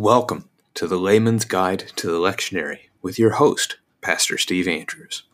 Welcome 0.00 0.48
to 0.74 0.86
the 0.86 0.96
Layman's 0.96 1.44
Guide 1.44 1.80
to 1.96 2.06
the 2.06 2.20
Lectionary 2.20 2.82
with 3.02 3.18
your 3.18 3.32
host, 3.32 3.78
Pastor 4.00 4.38
Steve 4.38 4.68
Andrews. 4.68 5.24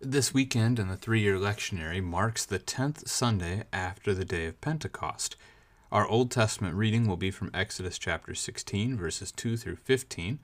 This 0.00 0.32
weekend 0.32 0.78
in 0.78 0.86
the 0.86 0.96
three 0.96 1.18
year 1.22 1.36
lectionary 1.36 2.00
marks 2.00 2.46
the 2.46 2.60
10th 2.60 3.08
Sunday 3.08 3.64
after 3.72 4.14
the 4.14 4.24
day 4.24 4.46
of 4.46 4.60
Pentecost. 4.60 5.34
Our 5.90 6.06
Old 6.06 6.30
Testament 6.30 6.76
reading 6.76 7.08
will 7.08 7.16
be 7.16 7.32
from 7.32 7.50
Exodus 7.52 7.98
chapter 7.98 8.36
16, 8.36 8.96
verses 8.96 9.32
2 9.32 9.56
through 9.56 9.78
15. 9.82 10.38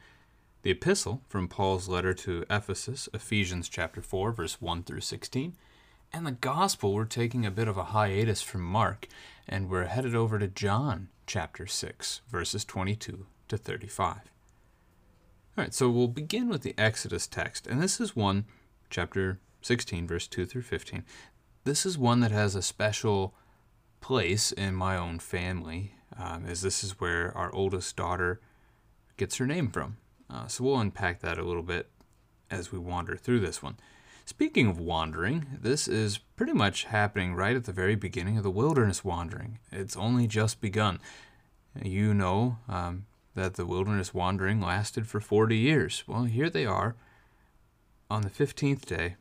The 0.62 0.72
epistle 0.72 1.22
from 1.28 1.46
Paul's 1.46 1.88
letter 1.88 2.12
to 2.14 2.44
Ephesus, 2.50 3.08
Ephesians 3.14 3.68
chapter 3.68 4.02
4, 4.02 4.32
verse 4.32 4.60
1 4.60 4.82
through 4.82 5.02
16. 5.02 5.54
And 6.12 6.26
the 6.26 6.32
gospel, 6.32 6.92
we're 6.92 7.04
taking 7.04 7.46
a 7.46 7.52
bit 7.52 7.68
of 7.68 7.76
a 7.76 7.84
hiatus 7.84 8.42
from 8.42 8.62
Mark, 8.62 9.06
and 9.46 9.70
we're 9.70 9.84
headed 9.84 10.16
over 10.16 10.40
to 10.40 10.48
John 10.48 11.10
chapter 11.26 11.66
6, 11.66 12.20
verses 12.28 12.64
22 12.64 13.26
to 13.48 13.56
35. 13.56 14.16
All 15.56 15.64
right, 15.64 15.74
so 15.74 15.88
we'll 15.88 16.08
begin 16.08 16.48
with 16.48 16.62
the 16.62 16.74
Exodus 16.76 17.26
text, 17.26 17.66
and 17.66 17.80
this 17.80 18.00
is 18.00 18.16
one, 18.16 18.44
chapter 18.90 19.38
16, 19.62 20.06
verse 20.06 20.26
2 20.26 20.46
through 20.46 20.62
15. 20.62 21.04
This 21.64 21.86
is 21.86 21.96
one 21.96 22.20
that 22.20 22.32
has 22.32 22.54
a 22.54 22.62
special 22.62 23.34
place 24.00 24.52
in 24.52 24.74
my 24.74 24.96
own 24.96 25.18
family, 25.18 25.92
um, 26.18 26.44
as 26.46 26.62
this 26.62 26.84
is 26.84 27.00
where 27.00 27.36
our 27.36 27.54
oldest 27.54 27.96
daughter 27.96 28.40
gets 29.16 29.36
her 29.36 29.46
name 29.46 29.68
from. 29.68 29.96
Uh, 30.28 30.46
so 30.46 30.64
we'll 30.64 30.80
unpack 30.80 31.20
that 31.20 31.38
a 31.38 31.44
little 31.44 31.62
bit 31.62 31.88
as 32.50 32.72
we 32.72 32.78
wander 32.78 33.16
through 33.16 33.40
this 33.40 33.62
one. 33.62 33.76
Speaking 34.26 34.66
of 34.66 34.78
wandering, 34.78 35.58
this 35.60 35.86
is 35.86 36.16
pretty 36.16 36.54
much 36.54 36.84
happening 36.84 37.34
right 37.34 37.54
at 37.54 37.64
the 37.64 37.72
very 37.72 37.94
beginning 37.94 38.38
of 38.38 38.42
the 38.42 38.50
wilderness 38.50 39.04
wandering. 39.04 39.58
It's 39.70 39.96
only 39.96 40.26
just 40.26 40.62
begun. 40.62 40.98
You 41.82 42.14
know 42.14 42.58
um, 42.66 43.04
that 43.34 43.54
the 43.54 43.66
wilderness 43.66 44.14
wandering 44.14 44.62
lasted 44.62 45.06
for 45.06 45.20
40 45.20 45.56
years. 45.56 46.04
Well, 46.06 46.24
here 46.24 46.48
they 46.48 46.64
are 46.64 46.96
on 48.10 48.22
the 48.22 48.30
15th 48.30 48.86
day 48.86 49.16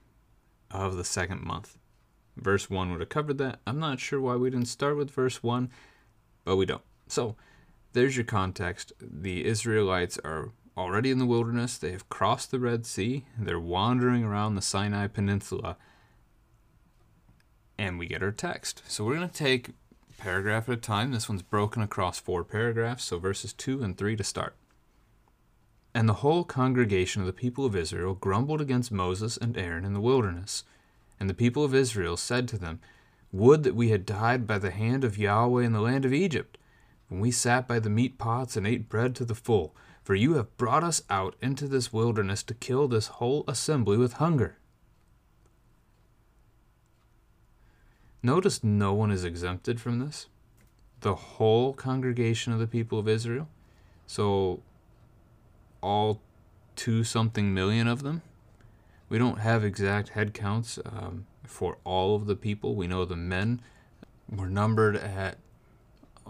of 0.72 0.96
the 0.96 1.04
second 1.04 1.44
month. 1.44 1.78
Verse 2.38 2.70
1 2.70 2.92
would 2.92 3.02
have 3.02 3.10
covered 3.10 3.38
that. 3.40 3.60
I'm 3.68 3.80
not 3.80 4.00
sure 4.00 4.22
why 4.22 4.36
we 4.38 4.50
didn't 4.50 4.68
start 4.68 4.96
with 4.96 5.12
verse 5.12 5.44
1, 5.44 5.70
but 6.46 6.56
we 6.56 6.66
don't. 6.66 6.82
So, 7.08 7.36
there's 7.92 8.16
your 8.16 8.26
context. 8.26 8.94
The 9.00 9.46
Israelites 9.46 10.18
are 10.24 10.52
already 10.78 11.12
in 11.12 11.20
the 11.20 11.26
wilderness. 11.26 11.78
They 11.78 11.92
have 11.92 12.10
crossed 12.10 12.52
the 12.52 12.60
Red 12.60 12.86
Sea. 12.86 13.26
They're 13.38 13.60
wandering 13.60 14.24
around 14.24 14.56
the 14.56 14.62
Sinai 14.62 15.08
Peninsula. 15.08 15.78
And 17.78 18.00
we 18.00 18.08
get 18.08 18.24
our 18.24 18.32
text. 18.32 18.84
So 18.88 19.04
we're 19.04 19.16
going 19.16 19.30
to 19.30 19.34
take 19.34 19.72
paragraph 20.18 20.70
at 20.70 20.78
a 20.78 20.78
time. 20.78 21.12
This 21.12 21.28
one's 21.28 21.42
broken 21.42 21.82
across 21.82 22.20
four 22.20 22.44
paragraphs, 22.44 23.04
so 23.06 23.20
verses 23.20 23.54
2 23.54 23.84
and 23.84 23.98
3 23.98 24.16
to 24.16 24.24
start. 24.24 24.56
And 25.94 26.10
the 26.10 26.16
whole 26.16 26.44
congregation 26.44 27.22
of 27.22 27.28
the 27.28 27.34
people 27.34 27.66
of 27.66 27.76
Israel 27.76 28.16
grumbled 28.16 28.62
against 28.62 28.92
Moses 28.92 29.38
and 29.38 29.58
Aaron 29.58 29.86
in 29.86 29.94
the 29.94 30.02
wilderness. 30.02 30.64
And 31.20 31.30
the 31.30 31.36
people 31.36 31.64
of 31.64 31.76
Israel 31.76 32.18
said 32.18 32.48
to 32.48 32.58
them, 32.58 32.80
Would 33.32 33.64
that 33.64 33.76
we 33.76 33.90
had 33.90 34.06
died 34.06 34.48
by 34.48 34.58
the 34.58 34.72
hand 34.72 35.04
of 35.04 35.18
Yahweh 35.18 35.64
in 35.64 35.74
the 35.74 35.82
land 35.82 36.06
of 36.06 36.14
Egypt, 36.14 36.58
when 37.10 37.20
we 37.20 37.30
sat 37.30 37.68
by 37.68 37.80
the 37.80 37.90
meat 37.90 38.18
pots 38.18 38.58
and 38.58 38.66
ate 38.66 38.90
bread 38.90 39.16
to 39.16 39.26
the 39.26 39.36
full 39.36 39.76
for 40.04 40.16
you 40.16 40.34
have 40.34 40.56
brought 40.58 40.84
us 40.84 41.02
out 41.10 41.36
into 41.42 41.68
this 41.68 41.94
wilderness 41.94 42.44
to 42.44 42.54
kill 42.54 42.88
this 42.88 43.08
whole 43.08 43.46
assembly 43.48 43.98
with 43.98 44.14
hunger. 44.14 44.58
Notice 48.22 48.64
no 48.64 48.94
one 48.94 49.12
is 49.12 49.24
exempted 49.24 49.80
from 49.80 50.00
this. 50.00 50.28
The 51.02 51.16
whole 51.16 51.74
congregation 51.74 52.54
of 52.54 52.60
the 52.60 52.68
people 52.68 53.00
of 53.00 53.08
Israel. 53.08 53.48
So, 54.06 54.62
all 55.82 56.22
two 56.76 57.04
something 57.04 57.54
million 57.54 57.88
of 57.88 58.04
them. 58.04 58.22
We 59.10 59.18
don't 59.18 59.40
have 59.40 59.64
exact 59.64 60.10
head 60.10 60.34
counts 60.34 60.80
um, 60.86 61.28
for 61.46 61.78
all 61.84 62.16
of 62.16 62.26
the 62.26 62.36
people. 62.36 62.76
We 62.76 62.88
know 62.88 63.06
the 63.06 63.16
men 63.16 63.62
were 64.30 64.50
numbered 64.50 64.96
at 64.96 65.38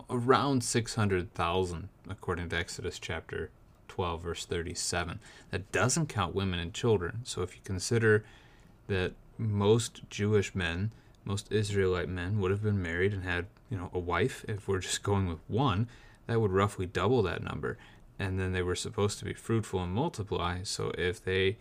around 0.10 0.64
600,000, 0.64 1.90
according 2.10 2.50
to 2.50 2.58
Exodus 2.58 2.98
chapter 3.00 3.52
12, 3.94 4.24
verse 4.24 4.46
37. 4.48 5.20
That 5.52 5.72
doesn't 5.72 6.10
count 6.10 6.34
women 6.34 6.60
and 6.60 6.74
children. 6.74 7.20
So 7.26 7.44
if 7.44 7.54
you 7.54 7.62
consider 7.64 8.26
that 8.88 9.14
most 9.38 10.02
Jewish 10.10 10.56
men, 10.56 10.90
most 11.26 11.52
Israelite 11.52 12.10
men 12.10 12.40
would 12.40 12.50
have 12.50 12.64
been 12.64 12.82
married 12.82 13.14
and 13.14 13.24
had, 13.24 13.46
you 13.70 13.78
know, 13.78 13.92
a 13.94 14.00
wife, 14.00 14.44
if 14.48 14.68
we're 14.68 14.80
just 14.80 15.04
going 15.04 15.28
with 15.28 15.38
one, 15.48 15.88
that 16.26 16.42
would 16.42 16.52
roughly 16.52 16.88
double 16.88 17.22
that 17.22 17.44
number. 17.44 17.78
And 18.18 18.40
then 18.40 18.52
they 18.52 18.64
were 18.64 18.74
supposed 18.74 19.20
to 19.20 19.26
be 19.26 19.36
fruitful 19.36 19.84
and 19.84 19.94
multiply. 19.94 20.64
So 20.64 20.92
if 20.98 21.24
they, 21.24 21.58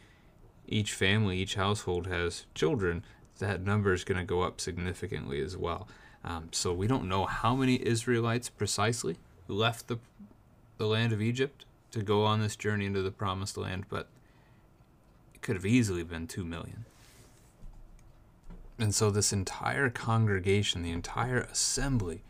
each 0.66 0.94
family, 0.94 1.36
each 1.36 1.56
household 1.56 2.06
has 2.06 2.46
children, 2.54 3.04
that 3.40 3.62
number 3.62 3.92
is 3.92 4.04
going 4.04 4.18
to 4.18 4.24
go 4.24 4.40
up 4.40 4.58
significantly 4.58 5.42
as 5.42 5.54
well. 5.54 5.86
Um, 6.24 6.48
so 6.50 6.72
we 6.72 6.86
don't 6.86 7.10
know 7.10 7.26
how 7.26 7.54
many 7.54 7.86
Israelites 7.86 8.48
precisely 8.48 9.18
left 9.48 9.88
the, 9.88 9.98
the 10.78 10.86
land 10.86 11.12
of 11.12 11.20
Egypt 11.20 11.66
to 11.92 12.02
go 12.02 12.24
on 12.24 12.40
this 12.40 12.56
journey 12.56 12.86
into 12.86 13.02
the 13.02 13.10
promised 13.10 13.56
land, 13.56 13.84
but 13.88 14.08
it 15.34 15.42
could 15.42 15.56
have 15.56 15.66
easily 15.66 16.02
been 16.02 16.26
2 16.26 16.44
million. 16.44 16.84
And 18.78 18.94
so 18.94 19.10
this 19.10 19.32
entire 19.32 19.90
congregation, 19.90 20.82
the 20.82 20.90
entire 20.90 21.40
assembly, 21.40 22.22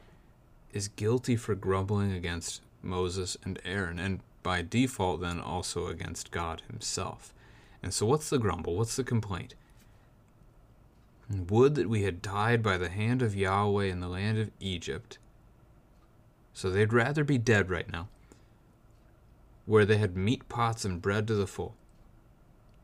is 0.72 0.88
guilty 0.88 1.36
for 1.36 1.54
grumbling 1.54 2.12
against 2.12 2.60
Moses 2.82 3.36
and 3.44 3.58
Aaron, 3.64 3.98
and 3.98 4.20
by 4.42 4.60
default, 4.62 5.20
then 5.20 5.40
also 5.40 5.86
against 5.86 6.32
God 6.32 6.62
Himself. 6.68 7.32
And 7.82 7.94
so, 7.94 8.06
what's 8.06 8.28
the 8.28 8.38
grumble? 8.38 8.76
What's 8.76 8.96
the 8.96 9.04
complaint? 9.04 9.54
Would 11.30 11.76
that 11.76 11.88
we 11.88 12.02
had 12.02 12.20
died 12.20 12.62
by 12.62 12.76
the 12.76 12.88
hand 12.88 13.22
of 13.22 13.36
Yahweh 13.36 13.86
in 13.86 14.00
the 14.00 14.08
land 14.08 14.38
of 14.38 14.50
Egypt. 14.60 15.18
So 16.52 16.68
they'd 16.68 16.92
rather 16.92 17.24
be 17.24 17.38
dead 17.38 17.70
right 17.70 17.90
now 17.90 18.08
where 19.66 19.84
they 19.84 19.98
had 19.98 20.16
meat 20.16 20.48
pots 20.48 20.84
and 20.84 21.02
bread 21.02 21.26
to 21.26 21.34
the 21.34 21.46
full, 21.46 21.74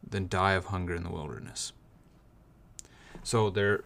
than 0.09 0.29
die 0.29 0.53
of 0.53 0.67
hunger 0.67 0.95
in 0.95 1.03
the 1.03 1.11
wilderness. 1.11 1.73
So 3.23 3.51
their 3.51 3.85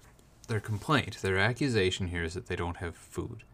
their 0.49 0.61
complaint, 0.61 1.23
their 1.23 1.39
accusation 1.39 2.09
here 2.09 2.25
is 2.25 2.35
that 2.35 2.47
they 2.47 2.57
don't 2.57 2.79
have 2.79 2.97
food. 2.97 3.45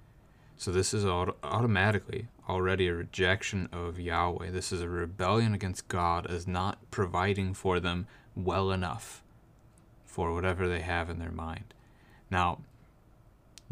So 0.57 0.73
this 0.73 0.93
is 0.93 1.05
auto- 1.05 1.37
automatically 1.45 2.27
already 2.49 2.89
a 2.89 2.95
rejection 2.95 3.69
of 3.73 4.01
Yahweh. 4.01 4.51
This 4.51 4.73
is 4.73 4.81
a 4.81 4.89
rebellion 4.89 5.55
against 5.55 5.87
God 5.87 6.27
as 6.27 6.49
not 6.49 6.79
providing 6.91 7.55
for 7.55 7.79
them 7.79 8.07
well 8.35 8.73
enough 8.73 9.23
for 10.07 10.35
whatever 10.35 10.67
they 10.67 10.81
have 10.81 11.09
in 11.09 11.19
their 11.19 11.31
mind. 11.31 11.75
Now, 12.31 12.59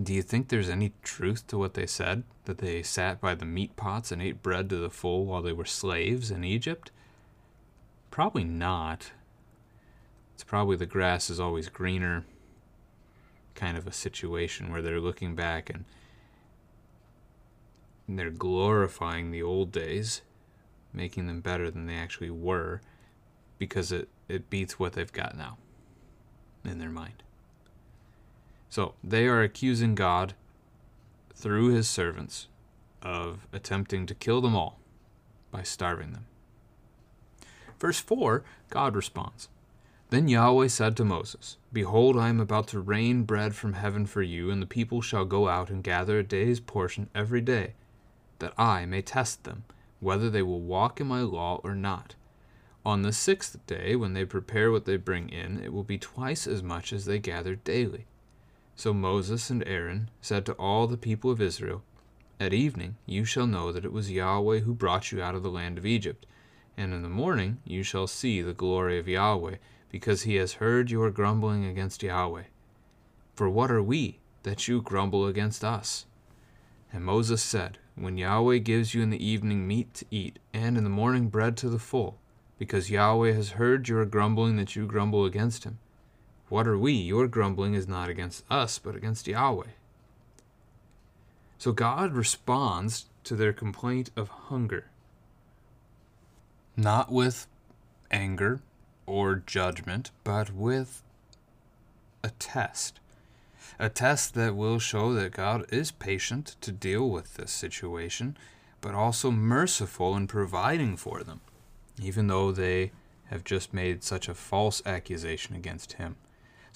do 0.03 0.13
you 0.13 0.23
think 0.23 0.49
there's 0.49 0.69
any 0.69 0.93
truth 1.03 1.47
to 1.49 1.59
what 1.59 1.75
they 1.75 1.87
said? 1.87 2.23
That 2.45 2.59
they 2.59 2.83
sat 2.83 3.21
by 3.21 3.35
the 3.35 3.47
meat 3.47 3.77
pots 3.77 4.13
and 4.13 4.21
ate 4.21 4.43
bread 4.43 4.69
to 4.71 4.77
the 4.77 4.91
full 4.91 5.25
while 5.25 5.43
they 5.43 5.53
were 5.53 5.65
slaves 5.65 6.31
in 6.31 6.45
Egypt? 6.45 6.91
Probably 8.11 8.45
not. 8.45 9.13
It's 10.35 10.45
probably 10.45 10.77
the 10.77 10.87
grass 10.87 11.31
is 11.31 11.41
always 11.41 11.69
greener 11.69 12.25
kind 13.55 13.79
of 13.79 13.87
a 13.87 13.93
situation 13.93 14.71
where 14.71 14.83
they're 14.83 15.01
looking 15.01 15.35
back 15.35 15.71
and, 15.71 15.87
and 18.07 18.19
they're 18.19 18.31
glorifying 18.31 19.31
the 19.31 19.43
old 19.43 19.73
days, 19.73 20.21
making 20.93 21.27
them 21.27 21.41
better 21.41 21.71
than 21.71 21.87
they 21.87 21.97
actually 21.97 22.31
were, 22.31 22.83
because 23.57 23.91
it, 23.93 24.11
it 24.29 24.51
beats 24.51 24.79
what 24.79 24.93
they've 24.93 25.13
got 25.13 25.37
now 25.37 25.57
in 26.67 26.79
their 26.79 26.91
mind. 26.91 27.23
So 28.69 28.95
they 29.03 29.27
are 29.27 29.43
accusing 29.43 29.95
God 29.95 30.35
through 31.35 31.75
his 31.75 31.89
servants 31.89 32.49
of 33.03 33.47
attempting 33.53 34.07
to 34.07 34.15
kill 34.15 34.41
them 34.41 34.57
all 34.57 34.81
by 35.51 35.63
starving 35.63 36.13
them. 36.13 36.27
Verse 37.79 38.01
4, 38.01 38.43
God 38.71 38.97
responds 38.97 39.49
Then 40.11 40.29
Yahweh 40.29 40.69
said 40.69 40.97
to 40.97 41.05
Moses, 41.05 41.59
Behold, 41.73 42.17
I 42.17 42.29
am 42.29 42.41
about 42.41 42.69
to 42.69 42.81
rain 42.81 43.25
bread 43.25 43.55
from 43.55 43.75
heaven 43.75 44.07
for 44.07 44.23
you, 44.23 44.51
and 44.51 44.63
the 44.63 44.67
people 44.67 45.03
shall 45.03 45.25
go 45.25 45.49
out 45.49 45.69
and 45.69 45.85
gather 45.85 46.19
a 46.19 46.23
day's 46.23 46.59
portion 46.59 47.11
every 47.15 47.41
day, 47.41 47.75
that 48.39 48.59
I 48.59 48.87
may 48.87 49.03
test 49.03 49.45
them, 49.45 49.65
whether 50.01 50.31
they 50.31 50.43
will 50.43 50.61
walk 50.61 51.01
in 51.01 51.07
my 51.07 51.21
law 51.21 51.61
or 51.63 51.75
not. 51.75 52.15
On 52.85 53.03
the 53.03 53.13
sixth 53.13 53.59
day, 53.67 53.95
when 53.97 54.15
they 54.15 54.25
prepare 54.25 54.71
what 54.71 54.85
they 54.85 54.97
bring 54.97 55.29
in, 55.29 55.61
it 55.63 55.73
will 55.73 55.85
be 55.85 55.99
twice 55.99 56.47
as 56.47 56.63
much 56.63 56.93
as 56.93 57.05
they 57.05 57.19
gather 57.19 57.57
daily. 57.57 58.07
So 58.77 58.93
Moses 58.93 59.49
and 59.49 59.67
Aaron 59.67 60.11
said 60.21 60.45
to 60.47 60.53
all 60.53 60.87
the 60.87 60.99
people 60.99 61.31
of 61.31 61.41
Israel, 61.41 61.83
At 62.39 62.53
evening 62.53 62.97
you 63.07 63.25
shall 63.25 63.47
know 63.47 63.73
that 63.73 63.87
it 63.87 63.93
was 63.93 64.11
Yahweh 64.13 64.61
who 64.61 64.75
brought 64.75 65.11
you 65.11 65.23
out 65.23 65.35
of 65.35 65.43
the 65.43 65.51
land 65.51 65.79
of 65.79 65.87
Egypt, 65.87 66.27
and 66.77 66.93
in 66.93 67.03
the 67.03 67.09
morning 67.09 67.57
you 67.65 67.83
shall 67.83 68.07
see 68.07 68.43
the 68.43 68.53
glory 68.53 68.99
of 68.99 69.09
Yahweh, 69.09 69.57
because 69.89 70.23
he 70.23 70.35
has 70.35 70.55
heard 70.55 70.91
your 70.91 71.11
grumbling 71.11 71.65
against 71.65 72.03
Yahweh. 72.03 72.45
For 73.35 73.49
what 73.49 73.71
are 73.71 73.83
we 73.83 74.21
that 74.43 74.69
you 74.69 74.83
grumble 74.83 75.27
against 75.27 75.65
us? 75.65 76.05
And 76.93 77.03
Moses 77.03 77.43
said, 77.43 77.79
when 77.95 78.19
Yahweh 78.19 78.59
gives 78.59 78.95
you 78.95 79.03
in 79.03 79.09
the 79.09 79.27
evening 79.27 79.67
meat 79.67 79.95
to 79.95 80.07
eat, 80.11 80.39
and 80.53 80.77
in 80.77 80.85
the 80.85 80.91
morning 80.91 81.29
bread 81.31 81.57
to 81.57 81.71
the 81.71 81.79
full, 81.79 82.19
because 82.59 82.91
Yahweh 82.91 83.33
has 83.33 83.53
heard 83.53 83.89
your 83.89 84.05
grumbling 84.05 84.57
that 84.57 84.77
you 84.77 84.87
grumble 84.87 85.25
against 85.25 85.65
him. 85.65 85.79
What 86.49 86.69
are 86.69 86.79
we? 86.79 86.93
Your 86.93 87.27
grumbling 87.27 87.75
is 87.75 87.89
not 87.89 88.09
against 88.09 88.45
us, 88.51 88.79
but 88.79 88.95
against 88.95 89.27
Yahweh. 89.27 89.71
So 91.59 91.73
God 91.73 92.13
responds 92.13 93.07
to 93.25 93.35
their 93.35 93.53
complaint 93.53 94.11
of 94.15 94.29
hunger, 94.29 94.87
not 96.77 97.11
with 97.11 97.47
anger 98.11 98.61
or 99.07 99.37
judgment, 99.37 100.11
but 100.23 100.53
with 100.53 101.03
a 102.23 102.31
test. 102.31 103.01
A 103.79 103.89
test 103.89 104.35
that 104.35 104.55
will 104.55 104.79
show 104.79 105.13
that 105.15 105.33
God 105.33 105.65
is 105.73 105.91
patient 105.91 106.57
to 106.61 106.71
deal 106.71 107.09
with 107.11 107.35
this 107.35 107.51
situation, 107.51 108.37
but 108.81 108.95
also 108.95 109.31
merciful 109.31 110.17
in 110.17 110.27
providing 110.27 110.97
for 110.97 111.25
them, 111.25 111.41
even 112.01 112.29
though 112.29 112.53
they 112.53 112.93
have 113.31 113.43
just 113.43 113.75
made 113.75 114.05
such 114.05 114.29
a 114.29 114.35
false 114.35 114.81
accusation 114.87 115.57
against 115.57 115.95
Him. 115.95 116.17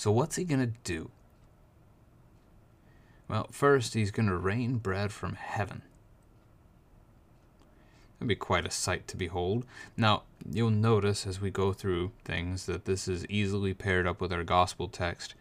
So, 0.01 0.11
what's 0.11 0.37
He 0.37 0.45
going 0.45 0.61
to 0.61 0.73
do? 0.83 1.11
Well, 3.29 3.49
first, 3.51 3.93
He's 3.93 4.11
going 4.11 4.31
to 4.31 4.35
rain 4.35 4.79
bread 4.79 5.13
from 5.13 5.35
heaven. 5.35 5.83
It'd 8.19 8.27
be 8.27 8.35
quite 8.35 8.67
a 8.67 8.71
sight 8.71 9.07
to 9.09 9.19
behold. 9.19 9.67
Now, 9.99 10.23
you'll 10.51 10.71
notice 10.71 11.27
as 11.27 11.43
we 11.43 11.51
go 11.51 11.75
through 11.75 12.13
things 12.25 12.65
that 12.65 12.87
this 12.87 13.09
is 13.09 13.27
easily 13.27 13.75
paired 13.75 14.07
up 14.07 14.23
with 14.23 14.33
our 14.33 14.43
gospel 14.43 14.89
text 14.89 15.35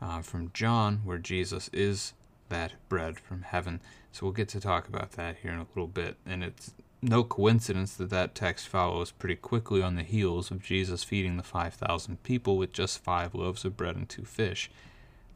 uh, 0.00 0.22
from 0.22 0.52
John, 0.54 1.00
where 1.02 1.18
Jesus 1.18 1.68
is 1.72 2.12
that 2.48 2.74
bread 2.88 3.18
from 3.18 3.42
heaven. 3.42 3.80
So 4.12 4.24
we'll 4.24 4.34
get 4.34 4.48
to 4.50 4.60
talk 4.60 4.86
about 4.86 5.12
that 5.12 5.38
here 5.42 5.50
in 5.50 5.58
a 5.58 5.66
little 5.74 5.88
bit. 5.88 6.16
And 6.24 6.44
it's 6.44 6.74
no 7.02 7.22
coincidence 7.22 7.94
that 7.94 8.10
that 8.10 8.34
text 8.34 8.68
follows 8.68 9.10
pretty 9.10 9.36
quickly 9.36 9.82
on 9.82 9.96
the 9.96 10.02
heels 10.02 10.50
of 10.50 10.62
Jesus 10.62 11.04
feeding 11.04 11.36
the 11.36 11.42
5,000 11.42 12.22
people 12.22 12.56
with 12.56 12.72
just 12.72 13.02
five 13.02 13.34
loaves 13.34 13.64
of 13.64 13.76
bread 13.76 13.96
and 13.96 14.08
two 14.08 14.24
fish. 14.24 14.70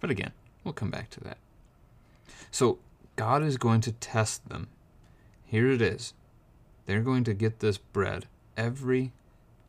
But 0.00 0.10
again, 0.10 0.32
we'll 0.64 0.72
come 0.72 0.90
back 0.90 1.10
to 1.10 1.20
that. 1.20 1.38
So 2.50 2.78
God 3.16 3.42
is 3.42 3.56
going 3.56 3.82
to 3.82 3.92
test 3.92 4.48
them. 4.48 4.68
Here 5.44 5.70
it 5.70 5.82
is. 5.82 6.14
They're 6.86 7.02
going 7.02 7.24
to 7.24 7.34
get 7.34 7.60
this 7.60 7.78
bread 7.78 8.26
every 8.56 9.12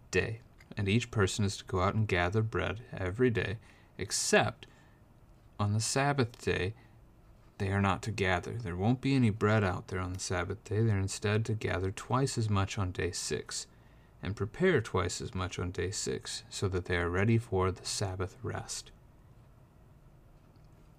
day. 0.09 0.39
And 0.77 0.87
each 0.87 1.11
person 1.11 1.43
is 1.43 1.57
to 1.57 1.65
go 1.65 1.81
out 1.81 1.95
and 1.95 2.07
gather 2.07 2.41
bread 2.41 2.79
every 2.97 3.29
day, 3.29 3.57
except 3.97 4.67
on 5.59 5.73
the 5.73 5.79
Sabbath 5.79 6.43
day, 6.43 6.73
they 7.61 7.69
are 7.69 7.81
not 7.81 8.01
to 8.01 8.11
gather. 8.11 8.53
There 8.53 8.75
won't 8.75 9.01
be 9.01 9.15
any 9.15 9.29
bread 9.29 9.63
out 9.63 9.89
there 9.89 9.99
on 9.99 10.13
the 10.13 10.19
Sabbath 10.19 10.63
day. 10.63 10.81
They're 10.81 10.97
instead 10.97 11.45
to 11.45 11.53
gather 11.53 11.91
twice 11.91 12.35
as 12.35 12.49
much 12.49 12.79
on 12.79 12.91
day 12.91 13.11
six, 13.11 13.67
and 14.23 14.35
prepare 14.35 14.81
twice 14.81 15.21
as 15.21 15.35
much 15.35 15.59
on 15.59 15.69
day 15.69 15.91
six, 15.91 16.43
so 16.49 16.67
that 16.69 16.85
they 16.85 16.97
are 16.97 17.09
ready 17.09 17.37
for 17.37 17.71
the 17.71 17.85
Sabbath 17.85 18.35
rest. 18.41 18.89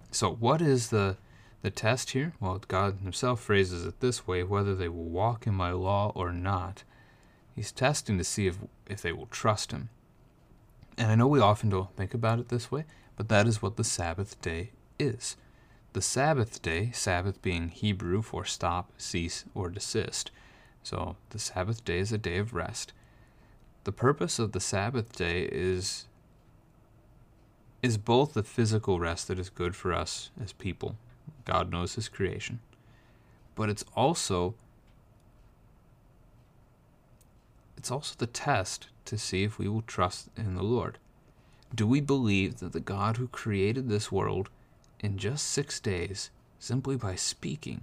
So, 0.09 0.31
what 0.31 0.61
is 0.61 0.89
the 0.89 1.17
the 1.63 1.69
test 1.69 2.11
here? 2.11 2.33
Well, 2.39 2.61
God 2.67 2.99
Himself 3.03 3.41
phrases 3.41 3.85
it 3.85 3.99
this 3.99 4.25
way: 4.25 4.41
whether 4.43 4.73
they 4.73 4.87
will 4.87 5.03
walk 5.03 5.45
in 5.45 5.53
my 5.53 5.71
law 5.71 6.13
or 6.15 6.31
not. 6.31 6.83
He's 7.53 7.73
testing 7.73 8.17
to 8.17 8.23
see 8.23 8.47
if 8.47 8.57
if 8.87 9.01
they 9.01 9.11
will 9.11 9.27
trust 9.27 9.73
Him. 9.73 9.89
And 10.97 11.11
I 11.11 11.15
know 11.15 11.27
we 11.27 11.41
often 11.41 11.69
don't 11.69 11.93
think 11.97 12.13
about 12.13 12.39
it 12.39 12.47
this 12.47 12.71
way, 12.71 12.85
but 13.17 13.27
that 13.27 13.47
is 13.47 13.61
what 13.61 13.75
the 13.75 13.83
Sabbath 13.83 14.39
day 14.41 14.71
is. 14.97 15.35
The 15.93 16.01
Sabbath 16.01 16.59
day, 16.63 16.89
Sabbath 16.91 17.39
being 17.43 17.69
Hebrew 17.69 18.23
for 18.23 18.45
stop, 18.45 18.91
cease, 18.97 19.45
or 19.53 19.69
desist. 19.69 20.31
So 20.81 21.17
the 21.29 21.37
Sabbath 21.37 21.85
day 21.85 21.99
is 21.99 22.11
a 22.11 22.17
day 22.17 22.39
of 22.39 22.55
rest. 22.55 22.93
The 23.83 23.91
purpose 23.91 24.39
of 24.39 24.53
the 24.53 24.59
Sabbath 24.59 25.15
day 25.15 25.43
is 25.51 26.05
is 27.83 27.97
both 27.97 28.33
the 28.33 28.43
physical 28.43 28.99
rest 28.99 29.27
that 29.27 29.37
is 29.37 29.49
good 29.49 29.75
for 29.75 29.93
us 29.93 30.31
as 30.41 30.53
people. 30.53 30.95
God 31.45 31.69
knows 31.69 31.95
his 31.95 32.09
creation. 32.09 32.59
But 33.53 33.69
it's 33.69 33.85
also 33.95 34.55
it's 37.77 37.91
also 37.91 38.15
the 38.17 38.25
test 38.25 38.87
to 39.05 39.17
see 39.17 39.43
if 39.43 39.59
we 39.59 39.67
will 39.67 39.83
trust 39.83 40.29
in 40.35 40.55
the 40.55 40.63
Lord. 40.63 40.97
Do 41.75 41.85
we 41.85 42.01
believe 42.01 42.59
that 42.59 42.71
the 42.71 42.79
God 42.79 43.17
who 43.17 43.27
created 43.27 43.89
this 43.89 44.11
world 44.11 44.49
in 45.03 45.17
just 45.17 45.45
six 45.45 45.81
days, 45.81 46.31
simply 46.57 46.95
by 46.95 47.13
speaking, 47.13 47.81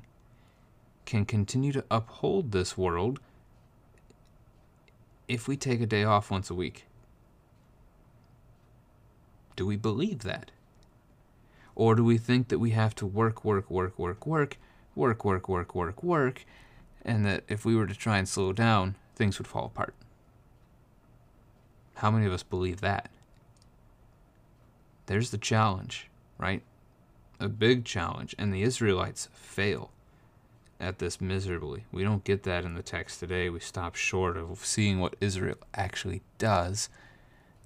can 1.04 1.26
continue 1.26 1.70
to 1.70 1.84
uphold 1.90 2.50
this 2.50 2.78
world 2.78 3.20
if 5.28 5.46
we 5.46 5.56
take 5.56 5.82
a 5.82 5.86
day 5.86 6.02
off 6.02 6.30
once 6.30 6.48
a 6.48 6.54
week? 6.54 6.86
Do 9.54 9.66
we 9.66 9.76
believe 9.76 10.20
that? 10.20 10.50
Or 11.74 11.94
do 11.94 12.02
we 12.02 12.16
think 12.16 12.48
that 12.48 12.58
we 12.58 12.70
have 12.70 12.94
to 12.96 13.06
work, 13.06 13.44
work, 13.44 13.70
work, 13.70 13.98
work, 13.98 14.26
work, 14.26 14.56
work, 14.94 15.24
work, 15.24 15.48
work, 15.48 15.74
work, 15.74 16.02
work, 16.02 16.46
and 17.02 17.24
that 17.26 17.44
if 17.48 17.66
we 17.66 17.76
were 17.76 17.86
to 17.86 17.94
try 17.94 18.16
and 18.16 18.28
slow 18.28 18.54
down, 18.54 18.96
things 19.14 19.38
would 19.38 19.46
fall 19.46 19.66
apart? 19.66 19.94
How 21.96 22.10
many 22.10 22.24
of 22.24 22.32
us 22.32 22.42
believe 22.42 22.80
that? 22.80 23.10
There's 25.04 25.30
the 25.30 25.38
challenge, 25.38 26.08
right? 26.38 26.62
A 27.40 27.48
big 27.48 27.84
challenge. 27.84 28.34
And 28.38 28.54
the 28.54 28.62
Israelites 28.62 29.28
fail 29.32 29.90
at 30.78 30.98
this 30.98 31.20
miserably. 31.20 31.84
We 31.92 32.02
don't 32.02 32.24
get 32.24 32.42
that 32.44 32.64
in 32.64 32.74
the 32.74 32.82
text 32.82 33.20
today. 33.20 33.50
We 33.50 33.60
stop 33.60 33.96
short 33.96 34.36
of 34.36 34.64
seeing 34.64 34.98
what 35.00 35.16
Israel 35.20 35.56
actually 35.74 36.22
does, 36.38 36.88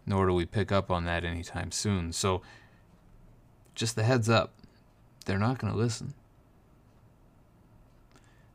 nor 0.07 0.27
do 0.27 0.35
we 0.35 0.47
pick 0.47 0.73
up 0.73 0.91
on 0.91 1.05
that 1.05 1.25
anytime 1.25 1.71
soon. 1.71 2.13
So, 2.13 2.43
just 3.75 3.97
the 3.97 4.05
heads 4.05 4.29
up, 4.29 4.55
they're 5.27 5.39
not 5.39 5.59
going 5.59 5.73
to 5.73 5.79
listen. 5.79 6.15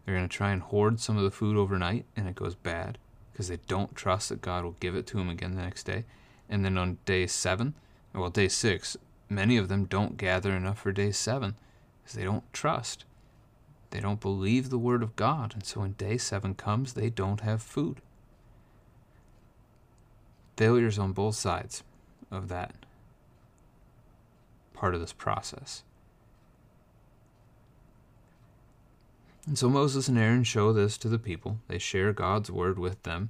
They're 0.05 0.15
going 0.15 0.27
to 0.27 0.35
try 0.35 0.51
and 0.51 0.61
hoard 0.61 0.99
some 0.99 1.17
of 1.17 1.23
the 1.23 1.31
food 1.31 1.55
overnight, 1.55 2.05
and 2.15 2.27
it 2.27 2.35
goes 2.35 2.55
bad 2.55 2.97
because 3.31 3.47
they 3.47 3.59
don't 3.67 3.95
trust 3.95 4.29
that 4.29 4.41
God 4.41 4.63
will 4.63 4.75
give 4.79 4.95
it 4.95 5.07
to 5.07 5.17
them 5.17 5.29
again 5.29 5.55
the 5.55 5.61
next 5.61 5.83
day. 5.83 6.05
And 6.49 6.65
then 6.65 6.77
on 6.77 6.97
day 7.05 7.27
seven, 7.27 7.75
well, 8.13 8.29
day 8.29 8.47
six, 8.47 8.97
many 9.29 9.57
of 9.57 9.67
them 9.67 9.85
don't 9.85 10.17
gather 10.17 10.51
enough 10.51 10.79
for 10.79 10.91
day 10.91 11.11
seven 11.11 11.55
because 12.01 12.15
they 12.15 12.23
don't 12.23 12.51
trust. 12.51 13.05
They 13.91 13.99
don't 13.99 14.19
believe 14.19 14.69
the 14.69 14.77
word 14.77 15.01
of 15.01 15.15
God. 15.15 15.53
And 15.53 15.65
so 15.65 15.81
when 15.81 15.93
day 15.93 16.17
seven 16.17 16.55
comes, 16.55 16.93
they 16.93 17.09
don't 17.09 17.41
have 17.41 17.61
food. 17.61 18.01
Failures 20.57 20.99
on 20.99 21.13
both 21.13 21.35
sides 21.35 21.83
of 22.31 22.49
that 22.49 22.73
part 24.73 24.93
of 24.93 25.01
this 25.01 25.13
process. 25.13 25.83
And 29.45 29.57
so 29.57 29.69
Moses 29.69 30.07
and 30.07 30.17
Aaron 30.17 30.43
show 30.43 30.71
this 30.71 30.97
to 30.99 31.09
the 31.09 31.17
people. 31.17 31.59
They 31.67 31.79
share 31.79 32.13
God's 32.13 32.51
word 32.51 32.77
with 32.77 33.01
them. 33.03 33.29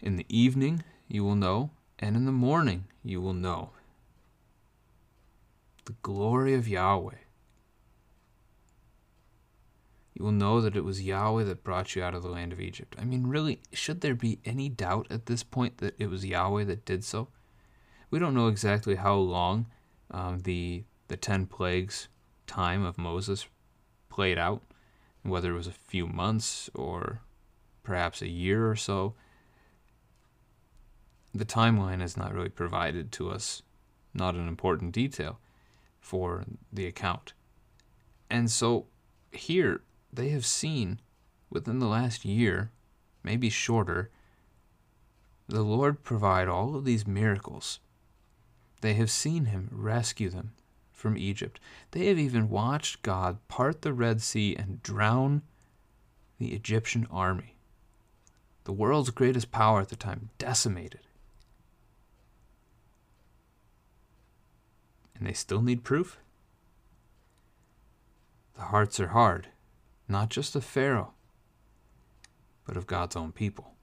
In 0.00 0.16
the 0.16 0.26
evening, 0.28 0.82
you 1.08 1.24
will 1.24 1.36
know, 1.36 1.70
and 1.98 2.16
in 2.16 2.24
the 2.24 2.32
morning, 2.32 2.84
you 3.04 3.20
will 3.20 3.34
know 3.34 3.70
the 5.90 5.96
glory 6.02 6.54
of 6.54 6.68
Yahweh. 6.68 7.16
You 10.14 10.24
will 10.24 10.30
know 10.30 10.60
that 10.60 10.76
it 10.76 10.84
was 10.84 11.02
Yahweh 11.02 11.42
that 11.44 11.64
brought 11.64 11.96
you 11.96 12.02
out 12.04 12.14
of 12.14 12.22
the 12.22 12.28
land 12.28 12.52
of 12.52 12.60
Egypt. 12.60 12.94
I 12.96 13.04
mean, 13.04 13.26
really, 13.26 13.60
should 13.72 14.00
there 14.00 14.14
be 14.14 14.38
any 14.44 14.68
doubt 14.68 15.08
at 15.10 15.26
this 15.26 15.42
point 15.42 15.78
that 15.78 15.96
it 15.98 16.08
was 16.08 16.24
Yahweh 16.24 16.62
that 16.64 16.84
did 16.84 17.02
so? 17.02 17.26
We 18.08 18.20
don't 18.20 18.34
know 18.34 18.46
exactly 18.46 18.94
how 18.96 19.16
long 19.16 19.66
um, 20.12 20.40
the 20.40 20.84
the 21.08 21.16
ten 21.16 21.46
plagues 21.46 22.06
time 22.46 22.84
of 22.84 22.96
Moses 22.96 23.48
played 24.10 24.38
out, 24.38 24.62
whether 25.24 25.50
it 25.50 25.56
was 25.56 25.66
a 25.66 25.72
few 25.72 26.06
months 26.06 26.70
or 26.72 27.22
perhaps 27.82 28.22
a 28.22 28.28
year 28.28 28.70
or 28.70 28.76
so. 28.76 29.14
The 31.34 31.44
timeline 31.44 32.00
is 32.00 32.16
not 32.16 32.32
really 32.32 32.48
provided 32.48 33.10
to 33.12 33.30
us, 33.30 33.62
not 34.14 34.36
an 34.36 34.46
important 34.46 34.92
detail 34.92 35.40
for 36.10 36.44
the 36.72 36.86
account. 36.86 37.34
And 38.28 38.50
so 38.50 38.86
here 39.30 39.82
they 40.12 40.30
have 40.30 40.44
seen 40.44 40.98
within 41.50 41.78
the 41.78 41.86
last 41.86 42.24
year, 42.24 42.72
maybe 43.22 43.48
shorter, 43.48 44.10
the 45.46 45.62
Lord 45.62 46.02
provide 46.02 46.48
all 46.48 46.74
of 46.74 46.84
these 46.84 47.06
miracles. 47.06 47.78
They 48.80 48.94
have 48.94 49.08
seen 49.08 49.44
him 49.44 49.68
rescue 49.70 50.30
them 50.30 50.50
from 50.90 51.16
Egypt. 51.16 51.60
They 51.92 52.06
have 52.06 52.18
even 52.18 52.50
watched 52.50 53.02
God 53.02 53.38
part 53.46 53.82
the 53.82 53.92
Red 53.92 54.20
Sea 54.20 54.56
and 54.56 54.82
drown 54.82 55.42
the 56.38 56.54
Egyptian 56.54 57.06
army. 57.08 57.54
The 58.64 58.72
world's 58.72 59.10
greatest 59.10 59.52
power 59.52 59.80
at 59.80 59.90
the 59.90 59.96
time 59.96 60.30
decimated. 60.38 61.06
And 65.20 65.28
they 65.28 65.34
still 65.34 65.60
need 65.60 65.84
proof? 65.84 66.18
The 68.56 68.62
hearts 68.62 68.98
are 68.98 69.08
hard, 69.08 69.48
not 70.08 70.30
just 70.30 70.56
of 70.56 70.64
Pharaoh, 70.64 71.12
but 72.66 72.76
of 72.76 72.86
God's 72.86 73.16
own 73.16 73.30
people. 73.30 73.74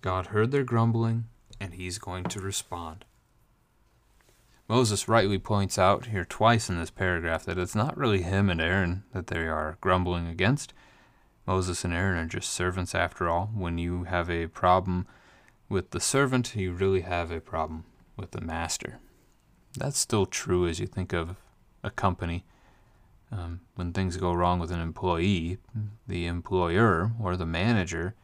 God 0.00 0.28
heard 0.28 0.50
their 0.50 0.64
grumbling, 0.64 1.26
and 1.60 1.74
he's 1.74 1.98
going 1.98 2.24
to 2.24 2.40
respond. 2.40 3.04
Moses 4.68 5.08
rightly 5.08 5.38
points 5.38 5.78
out 5.78 6.06
here 6.06 6.24
twice 6.24 6.70
in 6.70 6.78
this 6.78 6.90
paragraph 6.90 7.44
that 7.44 7.58
it's 7.58 7.74
not 7.74 7.98
really 7.98 8.22
him 8.22 8.48
and 8.48 8.60
Aaron 8.60 9.02
that 9.12 9.26
they 9.26 9.48
are 9.48 9.78
grumbling 9.80 10.28
against. 10.28 10.72
Moses 11.44 11.84
and 11.84 11.92
Aaron 11.92 12.18
are 12.18 12.28
just 12.28 12.50
servants 12.50 12.94
after 12.94 13.28
all. 13.28 13.50
When 13.52 13.78
you 13.78 14.04
have 14.04 14.30
a 14.30 14.46
problem 14.46 15.08
with 15.70 15.92
the 15.92 16.00
servant, 16.00 16.54
you 16.54 16.72
really 16.72 17.02
have 17.02 17.30
a 17.30 17.40
problem 17.40 17.84
with 18.16 18.32
the 18.32 18.40
master. 18.40 18.98
That's 19.78 19.98
still 19.98 20.26
true 20.26 20.66
as 20.66 20.80
you 20.80 20.86
think 20.86 21.14
of 21.14 21.36
a 21.82 21.90
company. 21.90 22.44
Um, 23.32 23.60
when 23.76 23.92
things 23.92 24.16
go 24.16 24.32
wrong 24.32 24.58
with 24.58 24.72
an 24.72 24.80
employee, 24.80 25.58
the 26.08 26.26
employer 26.26 27.12
or 27.22 27.36
the 27.36 27.46
manager 27.46 28.14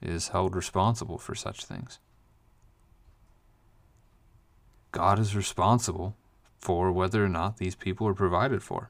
is 0.00 0.28
held 0.28 0.56
responsible 0.56 1.18
for 1.18 1.34
such 1.34 1.66
things. 1.66 1.98
God 4.90 5.18
is 5.18 5.36
responsible 5.36 6.16
for 6.58 6.90
whether 6.90 7.22
or 7.22 7.28
not 7.28 7.58
these 7.58 7.74
people 7.74 8.08
are 8.08 8.14
provided 8.14 8.62
for. 8.62 8.88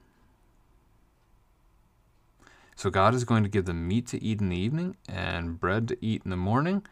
So 2.76 2.90
God 2.90 3.12
is 3.12 3.24
going 3.24 3.42
to 3.42 3.48
give 3.48 3.64
them 3.64 3.88
meat 3.88 4.06
to 4.08 4.22
eat 4.22 4.40
in 4.40 4.50
the 4.50 4.56
evening 4.56 4.96
and 5.08 5.58
bread 5.58 5.88
to 5.88 5.98
eat 6.00 6.22
in 6.24 6.30
the 6.30 6.36
morning. 6.36 6.86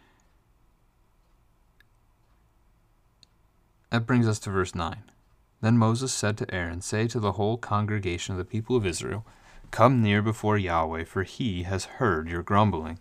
That 3.97 4.05
brings 4.05 4.29
us 4.29 4.39
to 4.41 4.51
verse 4.51 4.75
9. 4.75 5.05
Then 5.63 5.79
Moses 5.79 6.13
said 6.13 6.37
to 6.37 6.55
Aaron, 6.55 6.83
Say 6.83 7.09
to 7.09 7.19
the 7.19 7.33
whole 7.33 7.57
congregation 7.57 8.35
of 8.35 8.39
the 8.39 8.45
people 8.45 8.77
of 8.77 8.85
Israel, 8.85 9.25
Come 9.71 10.03
near 10.03 10.21
before 10.21 10.59
Yahweh, 10.59 11.05
for 11.05 11.23
he 11.23 11.63
has 11.63 11.87
heard 11.97 12.29
your 12.29 12.43
grumbling. 12.43 12.99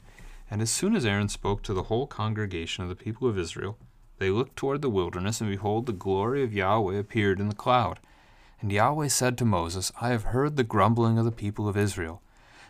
And 0.50 0.62
as 0.62 0.72
soon 0.72 0.96
as 0.96 1.06
Aaron 1.06 1.28
spoke 1.28 1.64
to 1.64 1.74
the 1.74 1.84
whole 1.92 2.08
congregation 2.08 2.82
of 2.82 2.88
the 2.88 2.96
people 2.96 3.28
of 3.28 3.38
Israel, 3.38 3.78
they 4.20 4.30
looked 4.30 4.56
toward 4.56 4.82
the 4.82 4.90
wilderness, 4.90 5.42
and 5.42 5.50
behold, 5.50 5.86
the 5.86 5.92
glory 5.92 6.44
of 6.44 6.54
Yahweh 6.54 6.96
appeared 6.96 7.42
in 7.42 7.50
the 7.50 7.56
cloud. 7.56 8.00
And 8.62 8.72
Yahweh 8.72 9.10
said 9.10 9.38
to 9.40 9.44
Moses, 9.44 9.92
I 10.00 10.12
have 10.12 10.24
heard 10.24 10.56
the 10.56 10.64
grumbling 10.64 11.18
of 11.18 11.26
the 11.26 11.32
people 11.34 11.68
of 11.68 11.76
Israel. 11.76 12.22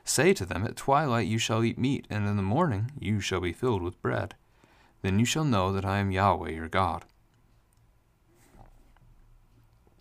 Say 0.04 0.34
to 0.34 0.48
them, 0.48 0.64
At 0.64 0.76
twilight 0.76 1.28
you 1.28 1.38
shall 1.38 1.64
eat 1.64 1.78
meat, 1.78 2.08
and 2.10 2.28
in 2.28 2.38
the 2.38 2.42
morning 2.42 2.90
you 3.00 3.20
shall 3.20 3.42
be 3.42 3.54
filled 3.54 3.84
with 3.84 4.02
bread. 4.02 4.34
Then 5.04 5.20
you 5.20 5.26
shall 5.26 5.46
know 5.46 5.72
that 5.72 5.86
I 5.86 6.00
am 6.00 6.10
Yahweh 6.10 6.50
your 6.50 6.70
God. 6.70 7.06